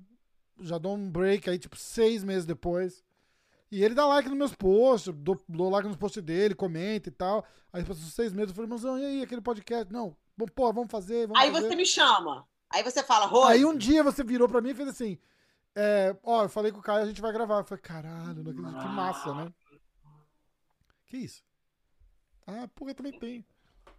já 0.60 0.78
dou 0.78 0.94
um 0.96 1.10
break 1.10 1.48
aí, 1.48 1.58
tipo, 1.58 1.76
seis 1.76 2.24
meses 2.24 2.44
depois. 2.44 3.04
E 3.70 3.84
ele 3.84 3.94
dá 3.94 4.04
like 4.06 4.28
nos 4.28 4.36
meus 4.36 4.54
posts, 4.54 5.14
dou, 5.14 5.40
dou 5.48 5.70
like 5.70 5.86
nos 5.86 5.96
posts 5.96 6.22
dele, 6.22 6.54
comenta 6.54 7.08
e 7.08 7.12
tal. 7.12 7.44
Aí 7.72 7.84
passou 7.84 8.04
seis 8.10 8.32
meses, 8.32 8.50
eu 8.50 8.54
falei, 8.56 8.66
irmãozão, 8.66 8.98
e 8.98 9.04
aí, 9.04 9.22
aquele 9.22 9.40
podcast? 9.40 9.92
Não, 9.92 10.16
pô, 10.54 10.72
vamos 10.72 10.90
fazer, 10.90 11.28
vamos 11.28 11.40
Aí 11.40 11.52
fazer. 11.52 11.68
você 11.68 11.76
me 11.76 11.86
chama. 11.86 12.46
Aí 12.68 12.82
você 12.82 13.02
fala, 13.02 13.26
Rose. 13.26 13.52
Aí 13.52 13.64
um 13.64 13.76
dia 13.76 14.02
você 14.02 14.22
virou 14.24 14.48
pra 14.48 14.60
mim 14.60 14.70
e 14.70 14.74
fez 14.74 14.88
assim: 14.88 15.18
é, 15.74 16.16
Ó, 16.22 16.44
eu 16.44 16.48
falei 16.48 16.72
com 16.72 16.78
o 16.78 16.82
Caio, 16.82 17.02
a 17.04 17.06
gente 17.06 17.20
vai 17.20 17.32
gravar. 17.32 17.58
Eu 17.58 17.64
falei, 17.64 17.82
caralho, 17.82 18.42
não 18.42 18.50
acredito, 18.50 18.82
que 18.82 18.88
massa, 18.88 19.34
né? 19.34 19.52
Que 21.06 21.16
isso? 21.18 21.42
Ah, 22.46 22.68
porra, 22.74 22.92
eu 22.92 22.94
também 22.94 23.12
tem. 23.12 23.44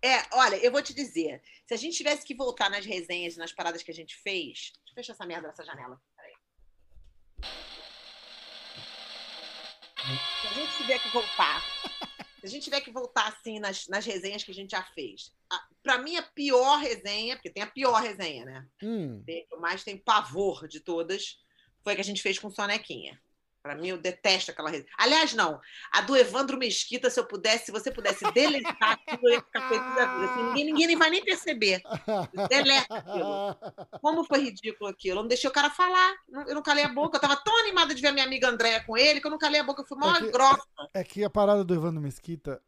É, 0.03 0.23
olha, 0.33 0.55
eu 0.57 0.71
vou 0.71 0.81
te 0.81 0.93
dizer. 0.93 1.41
Se 1.67 1.73
a 1.73 1.77
gente 1.77 1.95
tivesse 1.95 2.25
que 2.25 2.33
voltar 2.35 2.69
nas 2.69 2.85
resenhas, 2.85 3.37
nas 3.37 3.51
paradas 3.51 3.83
que 3.83 3.91
a 3.91 3.93
gente 3.93 4.15
fez. 4.17 4.71
Deixa 4.73 4.91
eu 4.91 4.95
fechar 4.95 5.13
essa 5.13 5.25
merda 5.25 5.47
dessa 5.49 5.63
janela. 5.63 6.01
Peraí. 6.17 6.33
Se 10.41 10.47
a 10.47 10.53
gente 10.53 10.77
tiver 10.77 10.99
que 10.99 11.09
voltar. 11.09 11.61
Se 12.39 12.45
a 12.47 12.49
gente 12.49 12.63
tiver 12.63 12.81
que 12.81 12.91
voltar 12.91 13.27
assim 13.27 13.59
nas, 13.59 13.87
nas 13.87 14.03
resenhas 14.03 14.43
que 14.43 14.49
a 14.49 14.53
gente 14.53 14.71
já 14.71 14.81
fez. 14.83 15.31
A, 15.51 15.63
pra 15.83 15.99
mim, 15.99 16.17
a 16.17 16.23
pior 16.23 16.77
resenha, 16.79 17.35
porque 17.35 17.51
tem 17.51 17.61
a 17.61 17.67
pior 17.67 18.01
resenha, 18.01 18.43
né? 18.45 18.67
Hum, 18.81 19.21
Tem- 19.23 19.47
mais 19.59 19.83
tenho 19.83 19.99
pavor 20.01 20.67
de 20.67 20.79
todas, 20.79 21.37
foi 21.83 21.93
a 21.93 21.95
que 21.95 22.01
a 22.01 22.05
gente 22.05 22.21
fez 22.21 22.39
com 22.39 22.49
Sonequinha. 22.49 23.21
Pra 23.63 23.76
mim, 23.76 23.89
eu 23.89 23.97
detesto 23.97 24.50
aquela 24.50 24.69
resenha. 24.71 24.89
Aliás, 24.97 25.34
não. 25.34 25.62
A 25.91 26.02
do 26.02 26.17
Evandro 26.17 26.58
Mesquita, 26.58 27.12
se 27.12 27.19
eu 27.19 27.26
pudesse, 27.26 27.65
se 27.67 27.71
você 27.71 27.91
pudesse 27.91 28.24
deletar 28.34 28.93
aquilo, 29.08 29.19
eu 29.30 29.34
ia 29.34 29.41
ficar 29.41 29.69
feliz 29.69 29.95
da 29.95 30.06
vida. 30.06 30.32
Assim, 30.32 30.43
ninguém, 30.43 30.65
ninguém 30.65 30.95
vai 30.97 31.10
nem 31.12 31.24
perceber. 31.24 31.82
Deleta 32.50 32.95
aquilo. 32.95 33.56
Como 34.02 34.24
foi 34.24 34.39
ridículo 34.45 34.89
aquilo. 34.89 35.19
Eu 35.19 35.21
não 35.24 35.28
deixei 35.28 35.47
o 35.50 35.54
cara 35.54 35.69
falar. 35.69 36.13
Eu 36.47 36.56
não 36.56 36.63
calei 36.63 36.84
a 36.84 36.89
boca. 36.89 37.17
Eu 37.17 37.21
tava 37.21 37.36
tão 37.36 37.56
animada 37.60 37.93
de 37.93 38.01
ver 38.01 38.07
a 38.07 38.14
minha 38.14 38.26
amiga 38.26 38.49
Andréia 38.49 38.84
com 38.84 38.97
ele 38.97 39.22
que 39.22 39.28
eu 39.28 39.32
não 39.32 39.38
calei 39.38 39.62
a 39.62 39.64
boca. 39.64 39.82
Eu 39.84 39.86
fui 39.86 39.97
mó 39.97 40.16
É 40.16 40.20
que- 40.22 40.32
grossa. 40.32 40.62
é 40.95 41.03
que 41.03 41.24
a 41.24 41.30
parada 41.30 41.64
do 41.64 41.74
Evandro 41.76 42.01
Mesquita, 42.01 42.59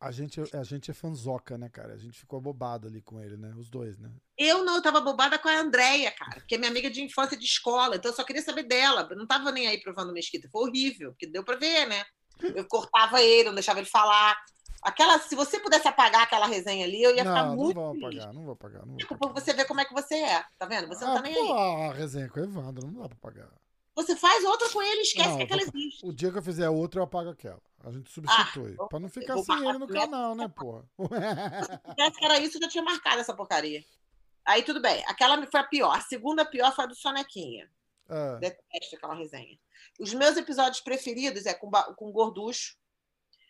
a 0.00 0.10
gente, 0.10 0.40
a 0.56 0.62
gente 0.64 0.90
é 0.90 0.94
fanzoca, 0.94 1.58
né, 1.58 1.68
cara? 1.68 1.92
A 1.92 1.98
gente 1.98 2.18
ficou 2.18 2.38
abobado 2.38 2.88
ali 2.88 3.02
com 3.02 3.20
ele, 3.20 3.36
né? 3.36 3.52
Os 3.56 3.68
dois, 3.68 3.98
né? 3.98 4.10
Eu 4.38 4.64
não, 4.64 4.76
eu 4.76 4.82
tava 4.82 5.00
bobada 5.00 5.38
com 5.38 5.48
a 5.48 5.60
Andréia, 5.60 6.10
cara, 6.12 6.40
que 6.40 6.54
é 6.54 6.58
minha 6.58 6.70
amiga 6.70 6.88
de 6.90 7.02
infância 7.02 7.36
de 7.36 7.44
escola, 7.44 7.96
então 7.96 8.10
eu 8.10 8.16
só 8.16 8.24
queria 8.24 8.40
saber 8.42 8.62
dela. 8.62 9.06
Eu 9.10 9.16
não 9.16 9.26
tava 9.26 9.52
nem 9.52 9.66
aí 9.68 9.78
pro 9.80 9.92
Evandro 9.92 10.14
Mesquita. 10.14 10.48
Foi 10.50 10.68
horrível, 10.68 11.10
porque 11.10 11.26
deu 11.26 11.44
pra 11.44 11.56
ver, 11.56 11.86
né? 11.86 12.02
Eu 12.42 12.66
cortava 12.66 13.20
ele, 13.22 13.48
não 13.48 13.54
deixava 13.54 13.78
ele 13.80 13.88
falar. 13.88 14.34
Aquela, 14.82 15.18
se 15.18 15.34
você 15.34 15.60
pudesse 15.60 15.86
apagar 15.86 16.22
aquela 16.22 16.46
resenha 16.46 16.86
ali, 16.86 17.02
eu 17.02 17.10
ia 17.14 17.18
ficar 17.22 17.42
Não, 17.42 17.48
não 17.50 17.56
muito 17.56 17.74
vão 17.74 17.92
feliz. 17.92 18.16
apagar, 18.20 18.32
não 18.34 18.42
vou 18.44 18.52
apagar. 18.54 18.80
Não 18.80 18.88
vou 18.88 18.96
Tipo, 18.96 19.14
apagar. 19.14 19.34
pra 19.34 19.44
você 19.44 19.52
ver 19.52 19.64
como 19.66 19.80
é 19.80 19.84
que 19.84 19.92
você 19.92 20.14
é, 20.14 20.42
tá 20.58 20.64
vendo? 20.64 20.88
Você 20.88 21.04
não 21.04 21.12
ah, 21.12 21.16
tá 21.16 21.20
nem 21.22 21.34
pô, 21.34 21.52
aí. 21.54 21.82
a 21.90 21.92
resenha 21.92 22.28
com 22.30 22.40
o 22.40 22.44
Evandro, 22.44 22.86
não 22.90 23.02
dá 23.02 23.08
pra 23.10 23.18
pagar. 23.20 23.48
Você 23.94 24.16
faz 24.16 24.42
outra 24.44 24.70
com 24.70 24.80
ele 24.80 25.00
e 25.00 25.02
esquece 25.02 25.28
Não, 25.28 25.36
que 25.36 25.42
aquela 25.42 25.60
vou- 25.66 25.72
existe. 25.76 26.06
O 26.06 26.12
dia 26.14 26.32
que 26.32 26.38
eu 26.38 26.42
fizer 26.42 26.70
outra, 26.70 27.00
eu 27.00 27.04
apago 27.04 27.28
aquela. 27.28 27.60
A 27.82 27.90
gente 27.90 28.10
substitui. 28.10 28.76
eu- 28.78 28.88
pra 28.88 28.98
não 29.00 29.08
ficar 29.08 29.34
Ah, 29.34 29.42
sem 29.42 29.68
ele 29.68 29.78
no 29.78 29.86
canal, 29.88 30.34
né, 30.34 30.46
porra? 30.48 30.84
Se 30.98 31.78
tivesse 31.94 32.18
que 32.18 32.24
era 32.24 32.38
isso, 32.38 32.58
eu 32.58 32.62
já 32.62 32.68
tinha 32.68 32.84
marcado 32.84 33.20
essa 33.20 33.34
porcaria. 33.34 33.84
Aí 34.44 34.62
tudo 34.62 34.80
bem. 34.82 35.02
Aquela 35.06 35.44
foi 35.46 35.60
a 35.60 35.64
pior. 35.64 35.96
A 35.96 36.00
segunda 36.00 36.44
pior 36.44 36.74
foi 36.74 36.84
a 36.84 36.88
do 36.88 36.94
Sonequinha. 36.94 37.70
É, 38.08 38.36
Detesto 38.38 38.96
aquela 38.96 39.14
resenha. 39.14 39.58
Os 39.98 40.12
meus 40.12 40.36
episódios 40.36 40.80
preferidos 40.80 41.46
é 41.46 41.54
com, 41.54 41.70
com 41.96 42.10
Gorducho. 42.12 42.76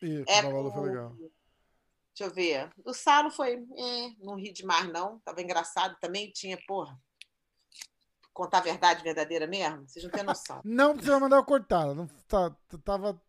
e 0.03 0.23
É 0.29 0.41
o 0.41 0.43
Babalu 0.45 0.71
foi 0.71 0.81
com- 0.81 0.87
legal. 0.87 1.11
Deixa 1.17 2.25
eu 2.25 2.31
ver. 2.35 2.71
O 2.85 2.93
Salo 2.93 3.31
foi. 3.31 3.55
É, 3.55 4.11
não 4.19 4.35
ri 4.37 4.53
demais, 4.53 4.87
não. 4.93 5.19
Tava 5.21 5.41
engraçado 5.43 5.97
também. 6.01 6.31
Tinha, 6.31 6.59
porra. 6.67 7.01
Contar 8.33 8.59
a 8.59 8.63
verdade 8.63 9.03
verdadeira 9.03 9.47
mesmo? 9.47 9.89
Vocês 9.89 10.05
não 10.05 10.11
têm 10.11 10.23
noção. 10.23 10.61
Não, 10.65 10.95
vai 10.95 11.19
mandar 11.21 11.37
eu 11.37 11.45
cortar. 11.45 11.95
Não, 11.95 12.07
tá, 12.29 12.55
tava. 12.85 13.21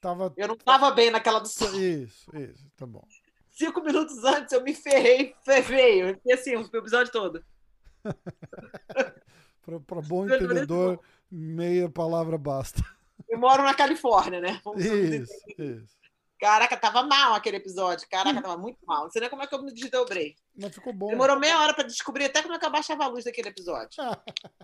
Tava. 0.00 0.32
Eu 0.36 0.48
não 0.48 0.56
tava 0.56 0.90
bem 0.90 1.10
naquela 1.10 1.40
do 1.40 1.48
Salo. 1.48 1.78
Isso, 1.78 2.34
isso, 2.34 2.70
tá 2.76 2.86
bom. 2.86 3.06
Cinco 3.50 3.82
minutos 3.82 4.24
antes 4.24 4.52
eu 4.52 4.62
me 4.62 4.72
ferrei, 4.74 5.34
ferrei. 5.44 6.18
E 6.24 6.32
assim, 6.32 6.56
o 6.56 6.76
episódio 6.76 7.12
todo. 7.12 7.44
Pra 9.86 10.00
bom 10.00 10.24
entendedor, 10.24 10.98
meia 11.30 11.88
palavra 11.88 12.38
basta. 12.38 12.82
Eu 13.28 13.38
moro 13.38 13.62
na 13.62 13.74
Califórnia, 13.74 14.40
né? 14.40 14.60
Vamos. 14.64 14.84
Isso, 14.84 15.32
isso. 15.58 16.00
Caraca, 16.40 16.74
tava 16.76 17.02
mal 17.02 17.34
aquele 17.34 17.58
episódio. 17.58 18.08
Caraca, 18.08 18.40
tava 18.40 18.56
muito 18.56 18.78
mal. 18.86 19.04
Não 19.04 19.10
sei 19.10 19.20
nem 19.20 19.28
como 19.30 19.42
é 19.42 19.46
que 19.46 19.54
eu 19.54 19.62
me 19.62 19.72
desdobrei. 19.72 20.34
Mas 20.58 20.74
ficou 20.74 20.92
bom. 20.92 21.08
Demorou 21.08 21.38
meia 21.38 21.60
hora 21.60 21.74
pra 21.74 21.84
descobrir 21.84 22.24
até 22.24 22.42
como 22.42 22.54
é 22.54 22.58
que 22.58 22.64
eu 22.64 22.70
baixava 22.70 23.04
a 23.04 23.08
luz 23.08 23.24
daquele 23.26 23.50
episódio. 23.50 23.90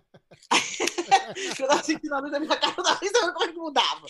eu 1.58 1.68
tava 1.68 1.82
sentindo 1.82 2.14
a 2.14 2.20
luz 2.20 2.30
da 2.32 2.40
minha 2.40 2.56
cara, 2.60 2.74
eu 2.76 2.82
tava 2.84 2.98
nem 3.00 3.10
sabendo 3.10 3.32
como 3.32 3.44
é 3.44 3.52
que 3.52 3.58
mudava. 3.58 4.06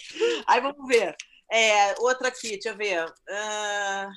Aí 0.46 0.60
vamos 0.60 0.86
ver. 0.88 1.16
É, 1.50 1.94
outra 2.00 2.28
aqui, 2.28 2.50
deixa 2.50 2.70
eu 2.70 2.76
ver. 2.76 3.06
Ah, 3.28 4.10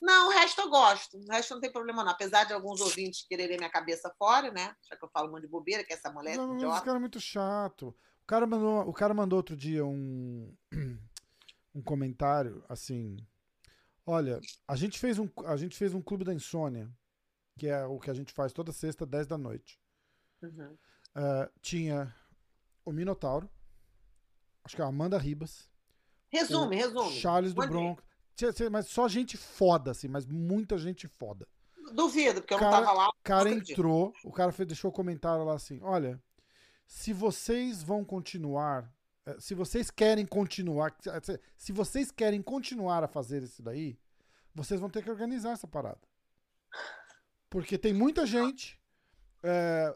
Não, 0.00 0.28
o 0.28 0.30
resto 0.30 0.60
eu 0.60 0.68
gosto. 0.70 1.16
O 1.18 1.30
resto 1.32 1.54
não 1.54 1.60
tem 1.60 1.72
problema, 1.72 2.02
não. 2.04 2.10
Apesar 2.12 2.44
de 2.44 2.52
alguns 2.52 2.80
ouvintes 2.80 3.24
quererem 3.28 3.56
minha 3.56 3.70
cabeça 3.70 4.12
fora, 4.18 4.50
né? 4.50 4.74
Já 4.88 4.96
que 4.96 5.04
eu 5.04 5.10
falo 5.10 5.28
um 5.28 5.32
monte 5.32 5.42
de 5.42 5.48
bobeira, 5.48 5.84
que 5.84 5.92
essa 5.92 6.10
mulher 6.12 6.36
Não, 6.36 6.48
mas 6.48 6.56
esse 6.56 6.64
idiota. 6.66 6.84
cara 6.84 6.96
é 6.96 7.00
muito 7.00 7.20
chato. 7.20 7.88
O 8.22 8.26
cara 8.26 8.46
mandou, 8.46 8.80
o 8.88 8.92
cara 8.92 9.14
mandou 9.14 9.36
outro 9.36 9.56
dia 9.56 9.84
um, 9.84 10.52
um 11.74 11.82
comentário 11.82 12.64
assim. 12.68 13.16
Olha, 14.04 14.40
a 14.66 14.74
gente, 14.74 14.98
fez 14.98 15.18
um, 15.18 15.28
a 15.46 15.56
gente 15.56 15.76
fez 15.76 15.94
um 15.94 16.02
clube 16.02 16.24
da 16.24 16.34
insônia, 16.34 16.90
que 17.56 17.68
é 17.68 17.84
o 17.84 18.00
que 18.00 18.10
a 18.10 18.14
gente 18.14 18.32
faz 18.32 18.52
toda 18.52 18.72
sexta, 18.72 19.06
10 19.06 19.28
da 19.28 19.38
noite. 19.38 19.78
Uhum. 20.42 20.76
Ah, 21.14 21.48
tinha 21.60 22.12
o 22.84 22.92
Minotauro, 22.92 23.48
acho 24.64 24.76
que 24.76 24.82
é 24.82 24.84
a 24.84 24.88
Amanda 24.88 25.18
Ribas, 25.18 25.68
Resume, 26.28 26.76
resume. 26.76 27.12
Charles 27.20 27.52
do. 27.52 27.66
Bronx. 27.66 28.02
Mas 28.70 28.86
só 28.86 29.06
gente 29.06 29.36
foda, 29.36 29.90
assim, 29.90 30.08
mas 30.08 30.26
muita 30.26 30.78
gente 30.78 31.06
foda. 31.06 31.46
Duvido, 31.92 32.40
porque 32.40 32.54
eu 32.54 32.58
Cara- 32.58 32.76
não 32.78 32.84
tava 32.86 32.96
lá. 32.96 33.08
O 33.10 33.14
cara 33.22 33.50
entrou, 33.50 34.12
o 34.24 34.32
cara 34.32 34.50
fez, 34.50 34.66
deixou 34.66 34.90
o 34.90 34.94
comentário 34.94 35.44
lá 35.44 35.54
assim: 35.54 35.78
olha, 35.82 36.20
se 36.86 37.12
vocês 37.12 37.82
vão 37.82 38.02
continuar, 38.04 38.90
eh, 39.26 39.36
se 39.38 39.54
vocês 39.54 39.90
querem 39.90 40.24
continuar, 40.24 40.96
se- 41.22 41.40
se 41.56 41.72
vocês 41.72 42.10
querem 42.10 42.40
continuar 42.40 43.04
a 43.04 43.08
fazer 43.08 43.42
isso 43.42 43.62
daí, 43.62 43.98
vocês 44.54 44.80
vão 44.80 44.88
ter 44.88 45.02
que 45.04 45.10
organizar 45.10 45.52
essa 45.52 45.66
parada. 45.68 46.00
Porque 47.50 47.76
tem 47.76 47.92
muita 47.92 48.24
gente, 48.26 48.80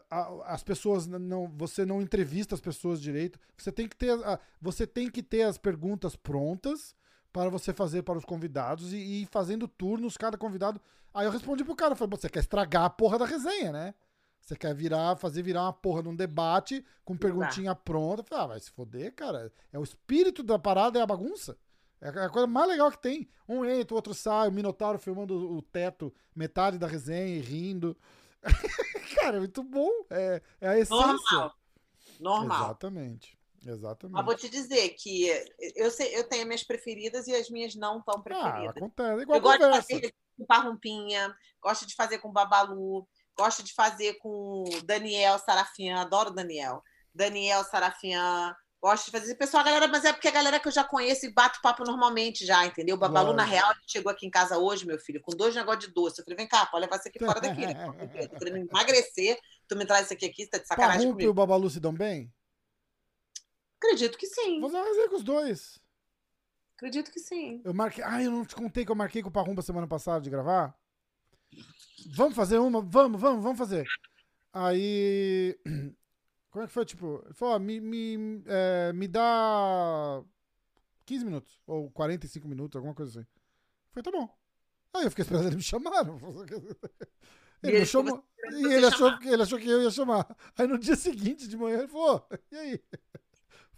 a- 0.09 0.53
as 0.53 0.63
pessoas 0.63 1.07
não, 1.07 1.47
você 1.55 1.85
não 1.85 2.01
entrevista 2.01 2.53
as 2.55 2.61
pessoas 2.61 3.01
direito, 3.01 3.39
você 3.57 3.71
tem 3.71 3.87
que 3.87 3.95
ter, 3.95 4.11
você 4.61 4.85
tem 4.85 5.09
que 5.09 5.23
ter 5.23 5.43
as 5.43 5.57
perguntas 5.57 6.15
prontas 6.15 6.95
para 7.31 7.49
você 7.49 7.71
fazer 7.73 8.03
para 8.03 8.17
os 8.17 8.25
convidados 8.25 8.93
e, 8.93 8.97
e 8.97 9.21
ir 9.23 9.25
fazendo 9.27 9.67
turnos 9.67 10.17
cada 10.17 10.37
convidado. 10.37 10.81
Aí 11.13 11.25
eu 11.25 11.31
respondi 11.31 11.63
pro 11.63 11.75
cara, 11.75 11.95
falei, 11.95 12.17
você 12.17 12.29
quer 12.29 12.39
estragar 12.39 12.83
a 12.85 12.89
porra 12.89 13.17
da 13.19 13.25
resenha, 13.25 13.71
né? 13.71 13.93
Você 14.41 14.55
quer 14.55 14.73
virar, 14.73 15.15
fazer 15.17 15.41
virar 15.41 15.63
uma 15.63 15.73
porra 15.73 16.01
num 16.01 16.15
debate 16.15 16.85
com 17.03 17.17
perguntinha 17.17 17.75
pronta. 17.75 18.23
Falei, 18.23 18.43
ah, 18.43 18.47
vai 18.47 18.59
se 18.59 18.71
foder, 18.71 19.13
cara. 19.13 19.51
É 19.73 19.79
o 19.79 19.83
espírito 19.83 20.41
da 20.41 20.57
parada, 20.57 20.99
é 20.99 21.01
a 21.01 21.05
bagunça. 21.07 21.57
É 21.99 22.07
a 22.09 22.29
coisa 22.29 22.47
mais 22.47 22.69
legal 22.69 22.89
que 22.91 23.01
tem. 23.01 23.27
Um 23.47 23.65
entra, 23.65 23.93
o 23.93 23.97
outro 23.97 24.13
sai, 24.13 24.47
o 24.47 24.51
Minotauro 24.51 24.99
filmando 24.99 25.33
o 25.51 25.61
teto, 25.61 26.13
metade 26.35 26.77
da 26.77 26.87
resenha 26.87 27.35
e 27.35 27.39
rindo. 27.39 27.97
cara, 29.15 29.37
é 29.37 29.39
muito 29.39 29.63
bom. 29.63 29.89
É, 30.09 30.41
é 30.61 30.67
a 30.69 30.77
essência. 30.77 30.95
Normal. 30.95 31.53
Normal. 32.19 32.65
Exatamente. 32.65 33.37
Exatamente. 33.65 34.13
Mas 34.13 34.25
vou 34.25 34.35
te 34.35 34.49
dizer 34.49 34.89
que 34.89 35.27
eu, 35.75 35.91
sei, 35.91 36.15
eu 36.17 36.27
tenho 36.27 36.45
minhas 36.45 36.63
preferidas 36.63 37.27
e 37.27 37.35
as 37.35 37.49
minhas 37.49 37.75
não 37.75 38.01
tão 38.01 38.19
ah, 38.19 38.21
preferidas. 38.21 38.77
acontece. 38.77 39.19
É 39.19 39.21
igual 39.21 39.37
eu 39.37 39.41
gosto 39.41 39.59
de 39.59 39.75
fazer 39.75 40.15
com 40.37 40.45
Parrumpinha, 40.45 41.35
gosto 41.61 41.87
de 41.87 41.95
fazer 41.95 42.19
com 42.19 42.31
Babalu, 42.31 43.07
gosto 43.37 43.63
de 43.63 43.73
fazer 43.73 44.13
com 44.19 44.63
Daniel 44.85 45.37
Sarafian, 45.39 45.99
adoro 45.99 46.31
Daniel. 46.31 46.81
Daniel 47.13 47.63
Sarafian, 47.63 48.55
gosto 48.81 49.05
de 49.05 49.11
fazer. 49.11 49.35
Pessoal, 49.35 49.61
a 49.61 49.65
galera, 49.65 49.87
mas 49.87 50.05
é 50.05 50.13
porque 50.13 50.27
a 50.27 50.31
galera 50.31 50.59
que 50.59 50.67
eu 50.67 50.71
já 50.71 50.83
conheço 50.83 51.25
e 51.25 51.33
bato 51.33 51.61
papo 51.61 51.83
normalmente 51.83 52.45
já, 52.45 52.65
entendeu? 52.65 52.95
O 52.95 52.99
Babalu, 52.99 53.33
na 53.33 53.43
real, 53.43 53.73
chegou 53.85 54.11
aqui 54.11 54.25
em 54.25 54.29
casa 54.29 54.57
hoje, 54.57 54.85
meu 54.85 54.99
filho, 54.99 55.21
com 55.21 55.35
dois 55.35 55.55
negócios 55.55 55.87
de 55.87 55.93
doce. 55.93 56.19
Eu 56.19 56.25
falei, 56.25 56.37
vem 56.37 56.47
cá, 56.47 56.65
pode 56.65 56.83
levar 56.85 56.97
isso 56.97 57.07
aqui 57.07 57.19
fora 57.19 57.41
daqui. 57.41 57.65
Né? 57.65 57.73
Tô 58.29 58.37
querendo 58.37 58.69
emagrecer, 58.69 59.39
tu 59.67 59.75
me 59.75 59.85
traz 59.85 60.05
isso 60.05 60.13
aqui 60.13 60.25
aqui, 60.25 60.43
você 60.43 60.49
tá 60.51 60.57
de 60.59 60.67
sacanagem 60.67 61.01
Parrumpe 61.01 61.23
e 61.23 61.25
comigo. 61.25 61.31
o 61.31 61.33
Babalu 61.33 61.69
se 61.69 61.79
dão 61.79 61.93
bem? 61.93 62.31
Acredito 63.79 64.17
que 64.17 64.25
sim, 64.25 64.59
Vou 64.59 64.69
fazer 64.69 65.07
com 65.09 65.15
os 65.17 65.23
dois. 65.23 65.79
acredito 66.75 67.11
que 67.11 67.19
sim. 67.19 67.61
Eu 67.63 67.73
marquei. 67.73 68.03
Ah, 68.03 68.21
eu 68.21 68.31
não 68.31 68.43
te 68.43 68.55
contei 68.55 68.83
que 68.83 68.91
eu 68.91 68.95
marquei 68.95 69.21
com 69.21 69.29
o 69.29 69.31
Parrumpa 69.31 69.61
semana 69.61 69.87
passada 69.87 70.21
de 70.21 70.29
gravar? 70.29 70.75
Vamos 72.15 72.35
fazer 72.35 72.57
uma? 72.57 72.81
Vamos, 72.81 73.19
vamos, 73.19 73.43
vamos 73.43 73.57
fazer. 73.57 73.87
Aí. 74.53 75.57
Como 76.57 76.63
é 76.63 76.67
que 76.67 76.73
foi? 76.73 76.85
Tipo, 76.85 77.21
ele 77.23 77.35
falou: 77.35 77.53
ó, 77.53 77.59
me, 77.59 77.79
me, 77.79 78.41
é, 78.47 78.91
me 78.91 79.07
dá 79.07 80.23
15 81.05 81.23
minutos. 81.23 81.61
Ou 81.67 81.91
45 81.91 82.47
minutos, 82.47 82.75
alguma 82.75 82.95
coisa 82.95 83.19
assim. 83.19 83.27
Foi, 83.91 84.01
tá 84.01 84.09
bom. 84.09 84.27
Aí 84.91 85.03
eu 85.03 85.11
fiquei 85.11 85.21
esperando 85.21 85.45
ele 85.45 85.55
me 85.57 85.61
chamar. 85.61 86.03
Ele 87.61 87.71
ele 87.73 87.79
me 87.81 87.85
chamou. 87.85 88.23
E 88.53 88.73
ele 88.73 88.87
achou, 88.87 89.07
chamar. 89.07 89.19
que, 89.19 89.27
ele 89.27 89.43
achou 89.43 89.59
que 89.59 89.69
eu 89.69 89.83
ia 89.83 89.91
chamar. 89.91 90.35
Aí 90.57 90.65
no 90.65 90.79
dia 90.79 90.95
seguinte, 90.95 91.47
de 91.47 91.55
manhã, 91.55 91.77
ele 91.77 91.87
falou: 91.89 92.27
"Ô, 92.27 92.35
e 92.51 92.57
aí? 92.57 92.83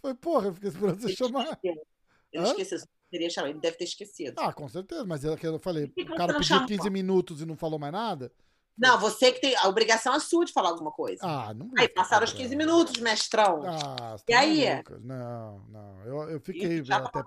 Foi, 0.00 0.14
porra, 0.14 0.46
eu 0.48 0.54
fiquei 0.54 0.70
esperando 0.70 1.00
você 1.02 1.08
Ele 1.08 1.16
chamar. 1.16 1.42
esqueceu. 1.52 1.86
Ele 2.32 2.44
esqueceu. 2.44 2.78
Teria 3.10 3.28
chamado. 3.28 3.50
Ele 3.50 3.60
deve 3.60 3.76
ter 3.76 3.84
esquecido. 3.84 4.38
Ah, 4.38 4.54
com 4.54 4.66
certeza, 4.70 5.04
mas 5.04 5.22
é 5.22 5.36
que 5.36 5.46
eu 5.46 5.58
falei, 5.58 5.84
o 5.84 6.16
cara 6.16 6.32
pediu 6.32 6.44
chamou? 6.44 6.66
15 6.66 6.88
minutos 6.88 7.42
e 7.42 7.44
não 7.44 7.56
falou 7.56 7.78
mais 7.78 7.92
nada. 7.92 8.32
Não, 8.80 8.98
você 8.98 9.30
que 9.30 9.42
tem. 9.42 9.54
A 9.56 9.68
obrigação 9.68 10.14
é 10.14 10.18
sua 10.18 10.44
de 10.46 10.52
falar 10.54 10.70
alguma 10.70 10.90
coisa. 10.90 11.20
Ah, 11.22 11.52
não. 11.52 11.70
Aí 11.76 11.86
passaram 11.86 12.24
os 12.24 12.32
15 12.32 12.56
minutos, 12.56 12.98
mestrão. 12.98 13.62
Ah, 13.66 14.16
E 14.26 14.32
tá 14.32 14.38
aí? 14.40 14.70
maluca. 14.70 14.98
Não, 15.02 15.62
não. 15.68 16.00
Eu, 16.06 16.30
eu 16.30 16.40
fiquei. 16.40 16.78
Ih, 16.78 16.84
chato 16.84 17.06
até, 17.06 17.22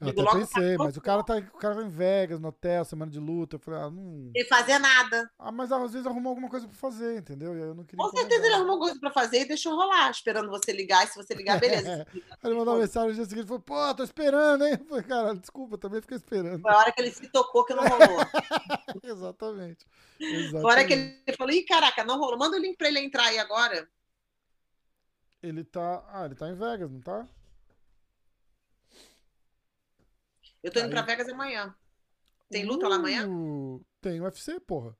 eu 0.00 0.08
até 0.10 0.38
pensei, 0.38 0.76
mas 0.76 0.96
o 0.98 1.00
cara, 1.00 1.24
tá, 1.24 1.38
o 1.38 1.58
cara 1.58 1.76
tá 1.76 1.82
em 1.82 1.88
Vegas, 1.88 2.38
no 2.38 2.48
hotel, 2.48 2.84
semana 2.84 3.10
de 3.10 3.18
luta. 3.18 3.56
Eu 3.56 3.60
falei, 3.60 3.80
ah, 3.80 3.90
não. 3.90 4.30
Sem 4.36 4.46
fazer 4.46 4.78
nada. 4.78 5.30
Ah, 5.38 5.50
mas 5.50 5.72
às 5.72 5.92
vezes 5.92 6.06
arrumou 6.06 6.30
alguma 6.30 6.50
coisa 6.50 6.68
pra 6.68 6.76
fazer, 6.76 7.16
entendeu? 7.18 7.56
E 7.56 7.60
eu 7.60 7.74
não 7.74 7.84
queria. 7.84 8.04
Com 8.04 8.10
certeza 8.14 8.44
ele 8.44 8.54
arrumou 8.54 8.78
coisa 8.78 9.00
pra 9.00 9.10
fazer 9.10 9.40
e 9.40 9.48
deixou 9.48 9.74
rolar, 9.74 10.10
esperando 10.10 10.50
você 10.50 10.72
ligar. 10.72 11.04
E 11.04 11.08
se 11.08 11.16
você 11.16 11.32
ligar, 11.32 11.58
beleza. 11.58 12.06
Aí 12.12 12.50
ele 12.50 12.54
mandou 12.54 12.74
uma 12.74 12.80
mensagem 12.80 13.08
no 13.08 13.14
dia 13.14 13.24
seguinte 13.24 13.44
e 13.44 13.48
falou, 13.48 13.62
pô, 13.62 13.94
tô 13.94 14.02
esperando, 14.02 14.66
hein? 14.66 14.76
Eu 14.78 14.84
falei, 14.86 15.04
cara, 15.04 15.34
desculpa, 15.34 15.74
eu 15.74 15.78
também 15.78 16.02
fiquei 16.02 16.18
esperando. 16.18 16.60
Foi 16.60 16.70
a 16.70 16.76
hora 16.76 16.92
que 16.92 17.00
ele 17.00 17.10
se 17.10 17.26
tocou 17.28 17.64
que 17.64 17.72
não 17.72 17.82
rolou. 17.82 18.26
Exatamente. 19.02 19.86
Foi 20.18 20.26
a 20.26 20.66
hora 20.66 20.84
que 20.86 20.92
Exatamente. 20.94 21.22
ele 21.26 21.36
falou: 21.36 21.52
ih, 21.54 21.64
caraca, 21.64 22.04
não 22.04 22.18
rolou. 22.18 22.38
Manda 22.38 22.56
o 22.56 22.60
link 22.60 22.76
pra 22.76 22.88
ele 22.88 23.00
entrar 23.00 23.24
aí 23.24 23.38
agora. 23.38 23.88
Ele 25.42 25.64
tá. 25.64 26.04
Ah, 26.08 26.24
ele 26.26 26.34
tá 26.34 26.48
em 26.48 26.54
Vegas, 26.54 26.90
não 26.90 27.00
tá? 27.00 27.26
Eu 30.62 30.72
tô 30.72 30.80
indo 30.80 30.86
Aí. 30.86 30.90
pra 30.90 31.02
Vegas 31.02 31.28
amanhã. 31.28 31.74
Tem 32.50 32.64
luta 32.64 32.88
lá 32.88 32.96
amanhã? 32.96 33.28
Uh, 33.28 33.84
Tem 34.00 34.20
UFC, 34.20 34.58
porra. 34.60 34.96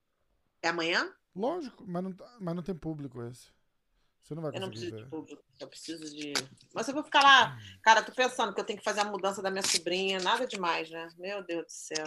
É 0.63 0.69
amanhã? 0.69 1.13
Lógico, 1.35 1.85
mas 1.87 2.03
não, 2.03 2.15
mas 2.41 2.55
não 2.55 2.63
tem 2.63 2.75
público 2.75 3.23
esse. 3.23 3.51
Você 4.21 4.35
não 4.35 4.43
vai 4.43 4.55
Eu 4.55 4.61
não 4.61 4.69
conseguir 4.69 4.91
preciso 4.91 4.97
de 4.97 5.03
ver. 5.03 5.09
público. 5.11 5.45
Eu 5.59 5.69
preciso 5.69 6.17
de. 6.17 6.33
Mas 6.75 6.87
eu 6.89 6.95
vou 6.95 7.03
ficar 7.03 7.23
lá. 7.23 7.57
Cara, 7.83 8.03
tô 8.03 8.13
pensando 8.13 8.55
que 8.55 8.61
eu 8.61 8.65
tenho 8.65 8.79
que 8.79 8.85
fazer 8.85 9.01
a 9.01 9.05
mudança 9.05 9.41
da 9.43 9.51
minha 9.51 9.63
sobrinha. 9.63 10.21
Nada 10.21 10.47
demais, 10.47 10.91
né? 10.91 11.09
Meu 11.17 11.43
Deus 11.45 11.65
do 11.65 11.71
céu. 11.73 12.07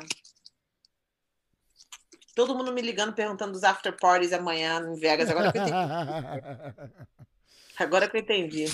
Todo 2.36 2.56
mundo 2.56 2.72
me 2.72 2.82
ligando, 2.82 3.14
perguntando 3.14 3.52
dos 3.52 3.64
after 3.64 3.96
parties 3.96 4.34
amanhã 4.34 4.80
em 4.80 4.96
Vegas. 4.96 5.30
Agora 5.30 5.52
que 5.52 5.58
eu 5.58 5.64
entendi. 5.64 5.78
Agora 7.78 8.10
que 8.10 8.18
eu 8.18 8.22
entendi. 8.22 8.66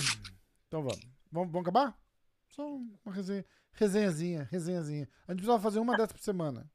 então 0.67 0.83
vamos. 0.83 0.99
vamos. 1.31 1.51
Vamos 1.51 1.67
acabar? 1.67 1.97
Só 2.49 2.65
uma 2.65 3.13
resenha. 3.13 3.45
Resenhazinha, 3.73 4.47
resenhazinha. 4.51 5.07
A 5.27 5.31
gente 5.31 5.37
precisava 5.37 5.61
fazer 5.61 5.79
uma 5.79 5.95
dessas 5.95 6.13
por 6.13 6.21
semana. 6.21 6.69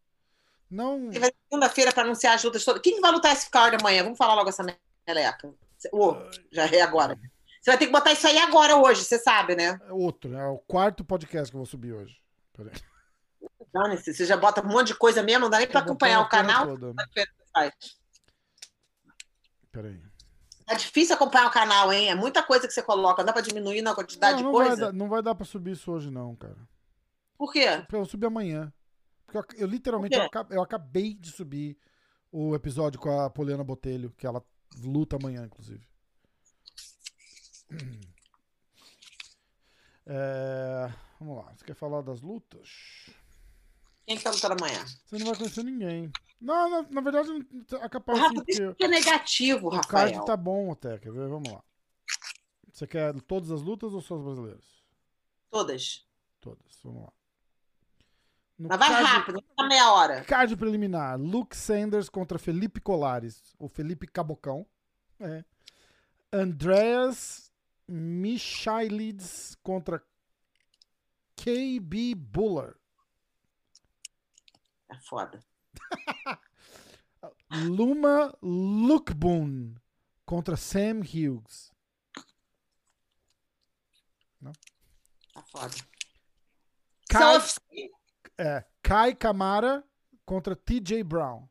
Não. 0.70 1.10
Segunda-feira 1.50 1.92
para 1.92 2.04
anunciar 2.04 2.34
as 2.34 2.44
lutas 2.44 2.64
todas. 2.64 2.80
Quem 2.80 2.94
que 2.94 3.00
vai 3.00 3.10
lutar 3.10 3.32
esse 3.32 3.50
card 3.50 3.76
amanhã? 3.78 4.04
Vamos 4.04 4.16
falar 4.16 4.34
logo 4.34 4.48
essa 4.48 4.64
meleca. 5.06 5.52
Ô, 5.92 6.14
já 6.50 6.66
é 6.66 6.80
agora. 6.80 7.18
Você 7.60 7.70
vai 7.70 7.78
ter 7.78 7.86
que 7.86 7.92
botar 7.92 8.12
isso 8.12 8.26
aí 8.26 8.38
agora, 8.38 8.76
hoje, 8.76 9.04
você 9.04 9.18
sabe, 9.18 9.54
né? 9.54 9.78
É 9.88 9.92
outro? 9.92 10.34
É 10.34 10.48
o 10.48 10.58
quarto 10.58 11.04
podcast 11.04 11.50
que 11.50 11.56
eu 11.56 11.58
vou 11.58 11.66
subir 11.66 11.92
hoje. 11.92 12.16
Peraí. 12.52 12.72
Dane-se, 13.72 14.12
você 14.14 14.26
já 14.26 14.36
bota 14.36 14.64
um 14.64 14.68
monte 14.68 14.88
de 14.88 14.94
coisa 14.94 15.22
mesmo, 15.22 15.40
não 15.42 15.50
dá 15.50 15.58
nem 15.58 15.66
pra 15.66 15.80
Tô 15.80 15.90
acompanhar 15.90 16.20
o 16.20 16.28
canal. 16.28 16.66
Peraí. 19.70 20.02
É 20.66 20.74
difícil 20.74 21.14
acompanhar 21.14 21.48
o 21.48 21.52
canal, 21.52 21.92
hein? 21.92 22.10
É 22.10 22.14
muita 22.14 22.42
coisa 22.42 22.66
que 22.66 22.72
você 22.72 22.82
coloca. 22.82 23.22
Não 23.22 23.26
dá 23.26 23.32
pra 23.32 23.42
diminuir 23.42 23.82
na 23.82 23.94
quantidade 23.94 24.32
Não, 24.32 24.38
de 24.38 24.44
não, 24.44 24.52
vai 24.52 24.66
coisa? 24.66 24.86
dar, 24.86 24.92
não 24.92 25.08
vai 25.08 25.22
dar 25.22 25.34
pra 25.34 25.44
subir 25.44 25.72
isso 25.72 25.90
hoje, 25.90 26.10
não, 26.10 26.36
cara. 26.36 26.56
Por 27.36 27.52
quê? 27.52 27.66
Eu 27.66 27.98
vou 27.98 28.04
subir 28.04 28.26
amanhã. 28.26 28.72
Porque 29.26 29.38
eu, 29.38 29.60
eu 29.60 29.66
literalmente 29.66 30.16
eu 30.16 30.22
acabei, 30.22 30.58
eu 30.58 30.62
acabei 30.62 31.14
de 31.14 31.30
subir 31.30 31.78
o 32.30 32.54
episódio 32.54 33.00
com 33.00 33.20
a 33.20 33.30
Poliana 33.30 33.64
Botelho, 33.64 34.10
que 34.16 34.26
ela 34.26 34.44
luta 34.82 35.16
amanhã, 35.16 35.44
inclusive. 35.44 35.86
É, 40.04 40.92
vamos 41.20 41.36
lá. 41.36 41.52
Você 41.54 41.64
quer 41.64 41.74
falar 41.74 42.02
das 42.02 42.20
lutas? 42.20 43.08
Quem 44.06 44.16
que 44.16 44.24
tá 44.24 44.30
lutando 44.30 44.56
amanhã? 44.62 44.84
Você 45.06 45.18
não 45.18 45.26
vai 45.26 45.36
conhecer 45.36 45.62
ninguém. 45.64 46.10
Não, 46.40 46.68
na, 46.68 46.82
na 46.90 47.00
verdade, 47.00 47.28
não- 47.28 47.78
é 47.80 47.88
capaz 47.88 48.18
sim, 48.18 48.42
isso 48.48 48.74
que 48.74 48.84
é 48.84 48.88
negativo, 48.88 49.68
o 49.68 49.70
card 49.70 49.86
Rafael. 50.12 50.24
tá 50.24 50.36
bom 50.36 50.72
até. 50.72 50.98
Quer 50.98 51.12
ver? 51.12 51.28
Vamos 51.28 51.52
lá. 51.52 51.62
Você 52.72 52.86
quer 52.86 53.14
todas 53.22 53.50
as 53.52 53.62
lutas 53.62 53.92
ou 53.94 54.00
só 54.00 54.16
as 54.16 54.22
brasileiras? 54.22 54.64
Todas. 55.50 56.04
Todas. 56.40 56.80
Vamos 56.82 57.02
lá. 57.04 57.12
No 58.58 58.68
Mas 58.68 58.78
vai 58.78 58.88
card- 58.88 59.06
rápido, 59.06 59.34
não 59.36 59.54
tá 59.56 59.66
meia 59.68 59.92
hora. 59.92 60.24
Card 60.24 60.56
preliminar: 60.56 61.18
Luke 61.20 61.56
Sanders 61.56 62.08
contra 62.08 62.38
Felipe 62.38 62.80
Colares. 62.80 63.54
O 63.58 63.68
Felipe 63.68 64.06
Cabocão. 64.06 64.66
É. 65.20 65.44
Andreas 66.32 67.52
Michailides 67.86 69.56
contra 69.62 70.02
KB 71.36 72.14
Buller. 72.14 72.76
É 74.92 74.96
foda. 75.00 75.40
Luma 77.50 78.36
Lookboon 78.42 79.74
contra 80.26 80.54
Sam 80.54 81.00
Hughes. 81.00 81.72
Tá 85.32 85.42
foda. 85.44 85.74
Kai, 87.08 87.38
é, 88.38 88.64
Kai 88.82 89.14
Kamara 89.14 89.82
contra 90.26 90.54
TJ 90.54 91.02
Brown. 91.04 91.48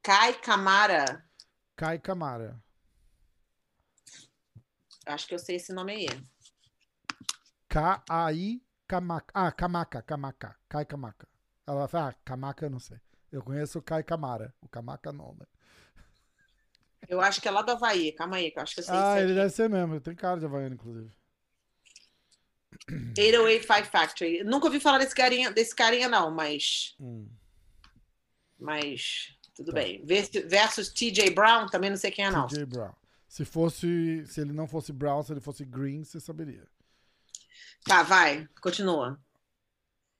Kai 0.00 0.34
Camara. 0.34 1.28
Kai 1.76 1.98
Kamara. 1.98 2.62
Acho 5.06 5.26
que 5.26 5.34
eu 5.34 5.38
sei 5.40 5.56
esse 5.56 5.72
nome 5.72 5.92
aí. 5.92 6.06
K-A-I 7.68 8.62
Kamaka. 8.86 9.32
Ah, 9.34 9.50
Kamaka, 9.50 10.02
Kamaka. 10.02 10.56
Kai 10.68 10.84
Kamaka. 10.84 11.31
Ela 11.66 11.86
fala, 11.88 12.08
ah, 12.10 12.14
Kamaka 12.24 12.66
eu 12.66 12.70
não 12.70 12.78
sei. 12.80 12.98
Eu 13.30 13.42
conheço 13.42 13.78
o 13.78 13.82
Kai 13.82 14.02
Kamara. 14.02 14.54
O 14.60 14.68
Kamaka 14.68 15.12
não, 15.12 15.34
né? 15.34 15.46
Eu 17.08 17.20
acho 17.20 17.40
que 17.40 17.48
é 17.48 17.50
lá 17.50 17.62
do 17.62 17.72
Havaí. 17.72 18.12
Calma 18.12 18.36
aí, 18.36 18.50
que 18.50 18.58
eu 18.58 18.62
acho 18.62 18.74
que 18.74 18.80
eu 18.80 18.84
sei 18.84 18.94
Ah, 18.94 19.16
ele 19.20 19.32
aqui. 19.32 19.34
deve 19.40 19.50
ser 19.50 19.68
mesmo. 19.70 20.00
Tem 20.00 20.14
cara 20.14 20.38
de 20.38 20.46
Havaiano, 20.46 20.74
inclusive. 20.74 21.10
808 23.16 23.86
Factory. 23.90 24.44
Nunca 24.44 24.66
ouvi 24.66 24.80
falar 24.80 24.98
desse 24.98 25.14
carinha, 25.14 25.50
desse 25.50 25.74
carinha 25.74 26.08
não, 26.08 26.30
mas... 26.30 26.94
Hum. 27.00 27.28
Mas... 28.58 29.36
Tudo 29.54 29.72
Tá. 29.72 29.80
bem. 29.80 30.04
Vers- 30.04 30.30
Versus 30.46 30.88
TJ 30.88 31.30
Brown, 31.30 31.66
também 31.66 31.90
não 31.90 31.96
sei 31.96 32.10
quem 32.10 32.24
é 32.24 32.30
não. 32.30 32.46
TJ 32.46 32.64
Brown. 32.66 32.92
Se 33.28 33.44
fosse. 33.44 34.24
Se 34.26 34.40
ele 34.40 34.52
não 34.52 34.66
fosse 34.66 34.92
Brown, 34.92 35.22
se 35.22 35.32
ele 35.32 35.40
fosse 35.40 35.64
Green, 35.64 36.04
você 36.04 36.18
saberia. 36.20 36.66
Tá, 37.84 38.02
vai. 38.02 38.48
Continua. 38.62 39.18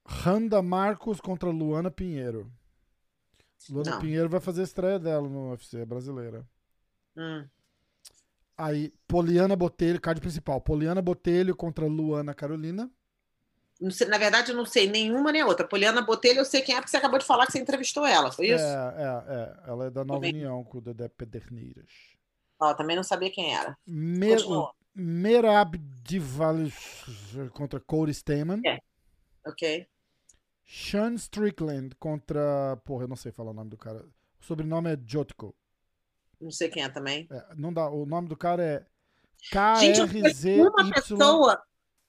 Randa 0.07 0.61
Marcos 0.62 1.20
contra 1.20 1.48
Luana 1.50 1.90
Pinheiro. 1.90 2.50
Luana 3.70 3.92
Não. 3.92 4.00
Pinheiro 4.00 4.28
vai 4.28 4.40
fazer 4.40 4.62
a 4.62 4.64
estreia 4.64 4.98
dela 4.98 5.28
no 5.28 5.50
UFC, 5.50 5.78
é 5.78 5.84
brasileira. 5.84 6.44
Hum. 7.16 7.46
Aí, 8.57 8.92
Poliana 9.07 9.55
Botelho, 9.57 10.00
card 10.00 10.20
principal. 10.20 10.61
Poliana 10.61 11.00
Botelho 11.00 11.55
contra 11.55 11.86
Luana 11.86 12.34
Carolina. 12.34 12.90
Sei- 13.90 14.07
na 14.07 14.18
verdade, 14.18 14.50
eu 14.53 14.57
não 14.57 14.64
sei 14.66 14.88
nenhuma 14.88 15.32
nem 15.32 15.42
outra. 15.42 15.66
Poliana 15.66 16.03
Botelho, 16.03 16.40
eu 16.40 16.44
sei 16.44 16.62
quem 16.62 16.74
é, 16.74 16.78
porque 16.78 16.90
você 16.90 16.96
acabou 16.96 17.18
de 17.18 17.24
falar 17.24 17.46
que 17.46 17.53
você 17.53 17.59
entrevistou 17.61 18.07
ela, 18.07 18.30
foi 18.30 18.48
isso? 18.48 18.62
É, 18.64 18.94
é, 18.96 19.34
é. 19.34 19.70
Ela 19.70 19.86
é 19.86 19.90
da 19.90 20.05
Nova 20.05 20.20
Também. 20.20 20.34
União 20.34 20.62
com 20.64 20.78
o 20.78 20.80
Dedé 20.80 21.09
Pederneiras. 21.09 21.90
Ó, 22.61 22.74
também 22.74 22.94
não 22.94 23.03
sabia 23.03 23.30
quem 23.30 23.55
era. 23.55 23.76
Mer 23.86 24.36
Continua. 24.36 24.72
Merab 24.94 25.78
Divalis 26.05 26.74
contra 27.53 27.80
Cody 27.80 28.12
Stamen. 28.12 28.61
É. 28.64 28.78
Ok. 29.44 29.88
Sean 30.72 31.14
Strickland 31.16 31.94
contra. 31.96 32.78
Porra, 32.82 33.04
eu 33.04 33.08
não 33.08 33.16
sei 33.16 33.30
falar 33.30 33.50
o 33.50 33.54
nome 33.54 33.68
do 33.68 33.76
cara. 33.76 34.06
O 34.40 34.44
sobrenome 34.44 34.90
é 34.90 34.98
Jotko. 35.06 35.54
Não 36.40 36.50
sei 36.50 36.70
quem 36.70 36.82
é 36.82 36.88
também. 36.88 37.28
É, 37.30 37.54
não 37.54 37.70
dá, 37.70 37.90
o 37.90 38.06
nome 38.06 38.26
do 38.26 38.36
cara 38.36 38.62
é 38.62 38.86
Gente, 39.78 40.00
eu 40.00 40.08
conheço 40.08 40.48
uma 40.48 40.90
pessoa. 40.90 41.62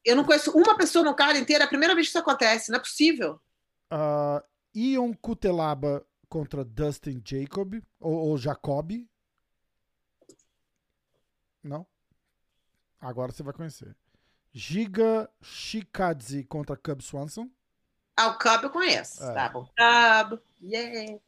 Eu 0.05 0.15
não 0.15 0.23
conheço 0.23 0.51
uma 0.51 0.77
pessoa 0.77 1.03
no 1.03 1.13
cara 1.13 1.37
inteiro. 1.37 1.61
É 1.61 1.65
a 1.65 1.69
primeira 1.69 1.93
vez 1.93 2.07
que 2.07 2.11
isso 2.11 2.19
acontece. 2.19 2.71
Não 2.71 2.77
é 2.77 2.79
possível. 2.79 3.41
Uh, 3.91 4.41
Ion 4.73 5.13
Kutelaba 5.13 6.05
contra 6.29 6.63
Dustin 6.63 7.21
Jacob. 7.25 7.81
Ou, 7.99 8.13
ou 8.13 8.37
Jacob. 8.37 8.91
Não? 11.61 11.85
Agora 13.01 13.33
você 13.33 13.43
vai 13.43 13.53
conhecer. 13.53 13.93
Giga 14.53 15.29
Shikadze 15.41 16.45
contra 16.45 16.77
Cub 16.77 17.01
Swanson. 17.01 17.49
Ah, 18.15 18.27
o 18.27 18.37
Cub 18.37 18.63
eu 18.63 18.69
conheço. 18.69 19.23
É. 19.23 19.33
Tá 19.33 19.49
bom. 19.49 19.65
Cub. 19.65 20.39
Yeah. 20.61 21.19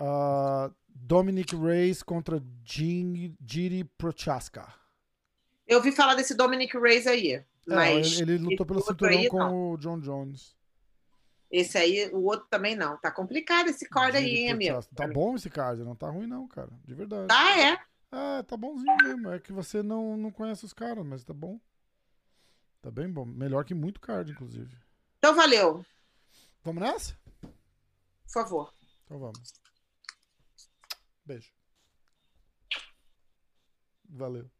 Uh, 0.00 0.74
Dominic 0.88 1.54
Reyes 1.54 2.02
contra 2.02 2.42
Jiri 2.64 3.84
Prochaska. 3.98 4.66
Eu 5.66 5.78
ouvi 5.78 5.92
falar 5.92 6.14
desse 6.14 6.34
Dominic 6.34 6.76
Reyes 6.78 7.06
aí. 7.06 7.32
É, 7.34 7.44
Mas 7.66 8.20
ele, 8.20 8.34
ele 8.34 8.44
lutou 8.44 8.64
pelo 8.64 8.80
cinturão 8.80 9.18
aí, 9.18 9.28
com 9.28 9.38
não. 9.38 9.72
o 9.72 9.76
John 9.76 9.98
Jones. 9.98 10.56
esse 11.50 11.76
aí, 11.76 12.08
o 12.12 12.22
outro 12.24 12.46
também 12.48 12.76
não. 12.76 12.96
Tá 12.96 13.10
complicado 13.10 13.68
esse 13.68 13.88
card 13.88 14.16
aí, 14.16 14.36
hein, 14.36 14.52
amigo? 14.52 14.80
Tá 14.94 15.06
bom 15.08 15.34
esse 15.34 15.50
card, 15.50 15.82
não 15.82 15.96
tá 15.96 16.08
ruim 16.08 16.26
não, 16.26 16.46
cara. 16.46 16.70
De 16.84 16.94
verdade. 16.94 17.26
Ah, 17.30 17.60
é? 17.60 17.78
Ah, 18.10 18.44
tá 18.46 18.56
bonzinho 18.56 18.96
mesmo. 19.02 19.30
É 19.30 19.38
que 19.40 19.52
você 19.52 19.82
não, 19.82 20.16
não 20.16 20.30
conhece 20.30 20.64
os 20.64 20.72
caras, 20.72 21.04
mas 21.04 21.24
tá 21.24 21.34
bom. 21.34 21.58
Tá 22.80 22.90
bem 22.90 23.10
bom. 23.10 23.24
Melhor 23.24 23.64
que 23.64 23.74
muito 23.74 24.00
card, 24.00 24.30
inclusive. 24.30 24.76
Então 25.18 25.34
valeu. 25.34 25.84
Vamos 26.66 26.82
nessa? 26.82 27.16
Por 27.40 28.32
favor. 28.32 28.74
Então 29.04 29.20
vamos. 29.20 29.52
Beijo. 31.24 31.52
Valeu. 34.08 34.50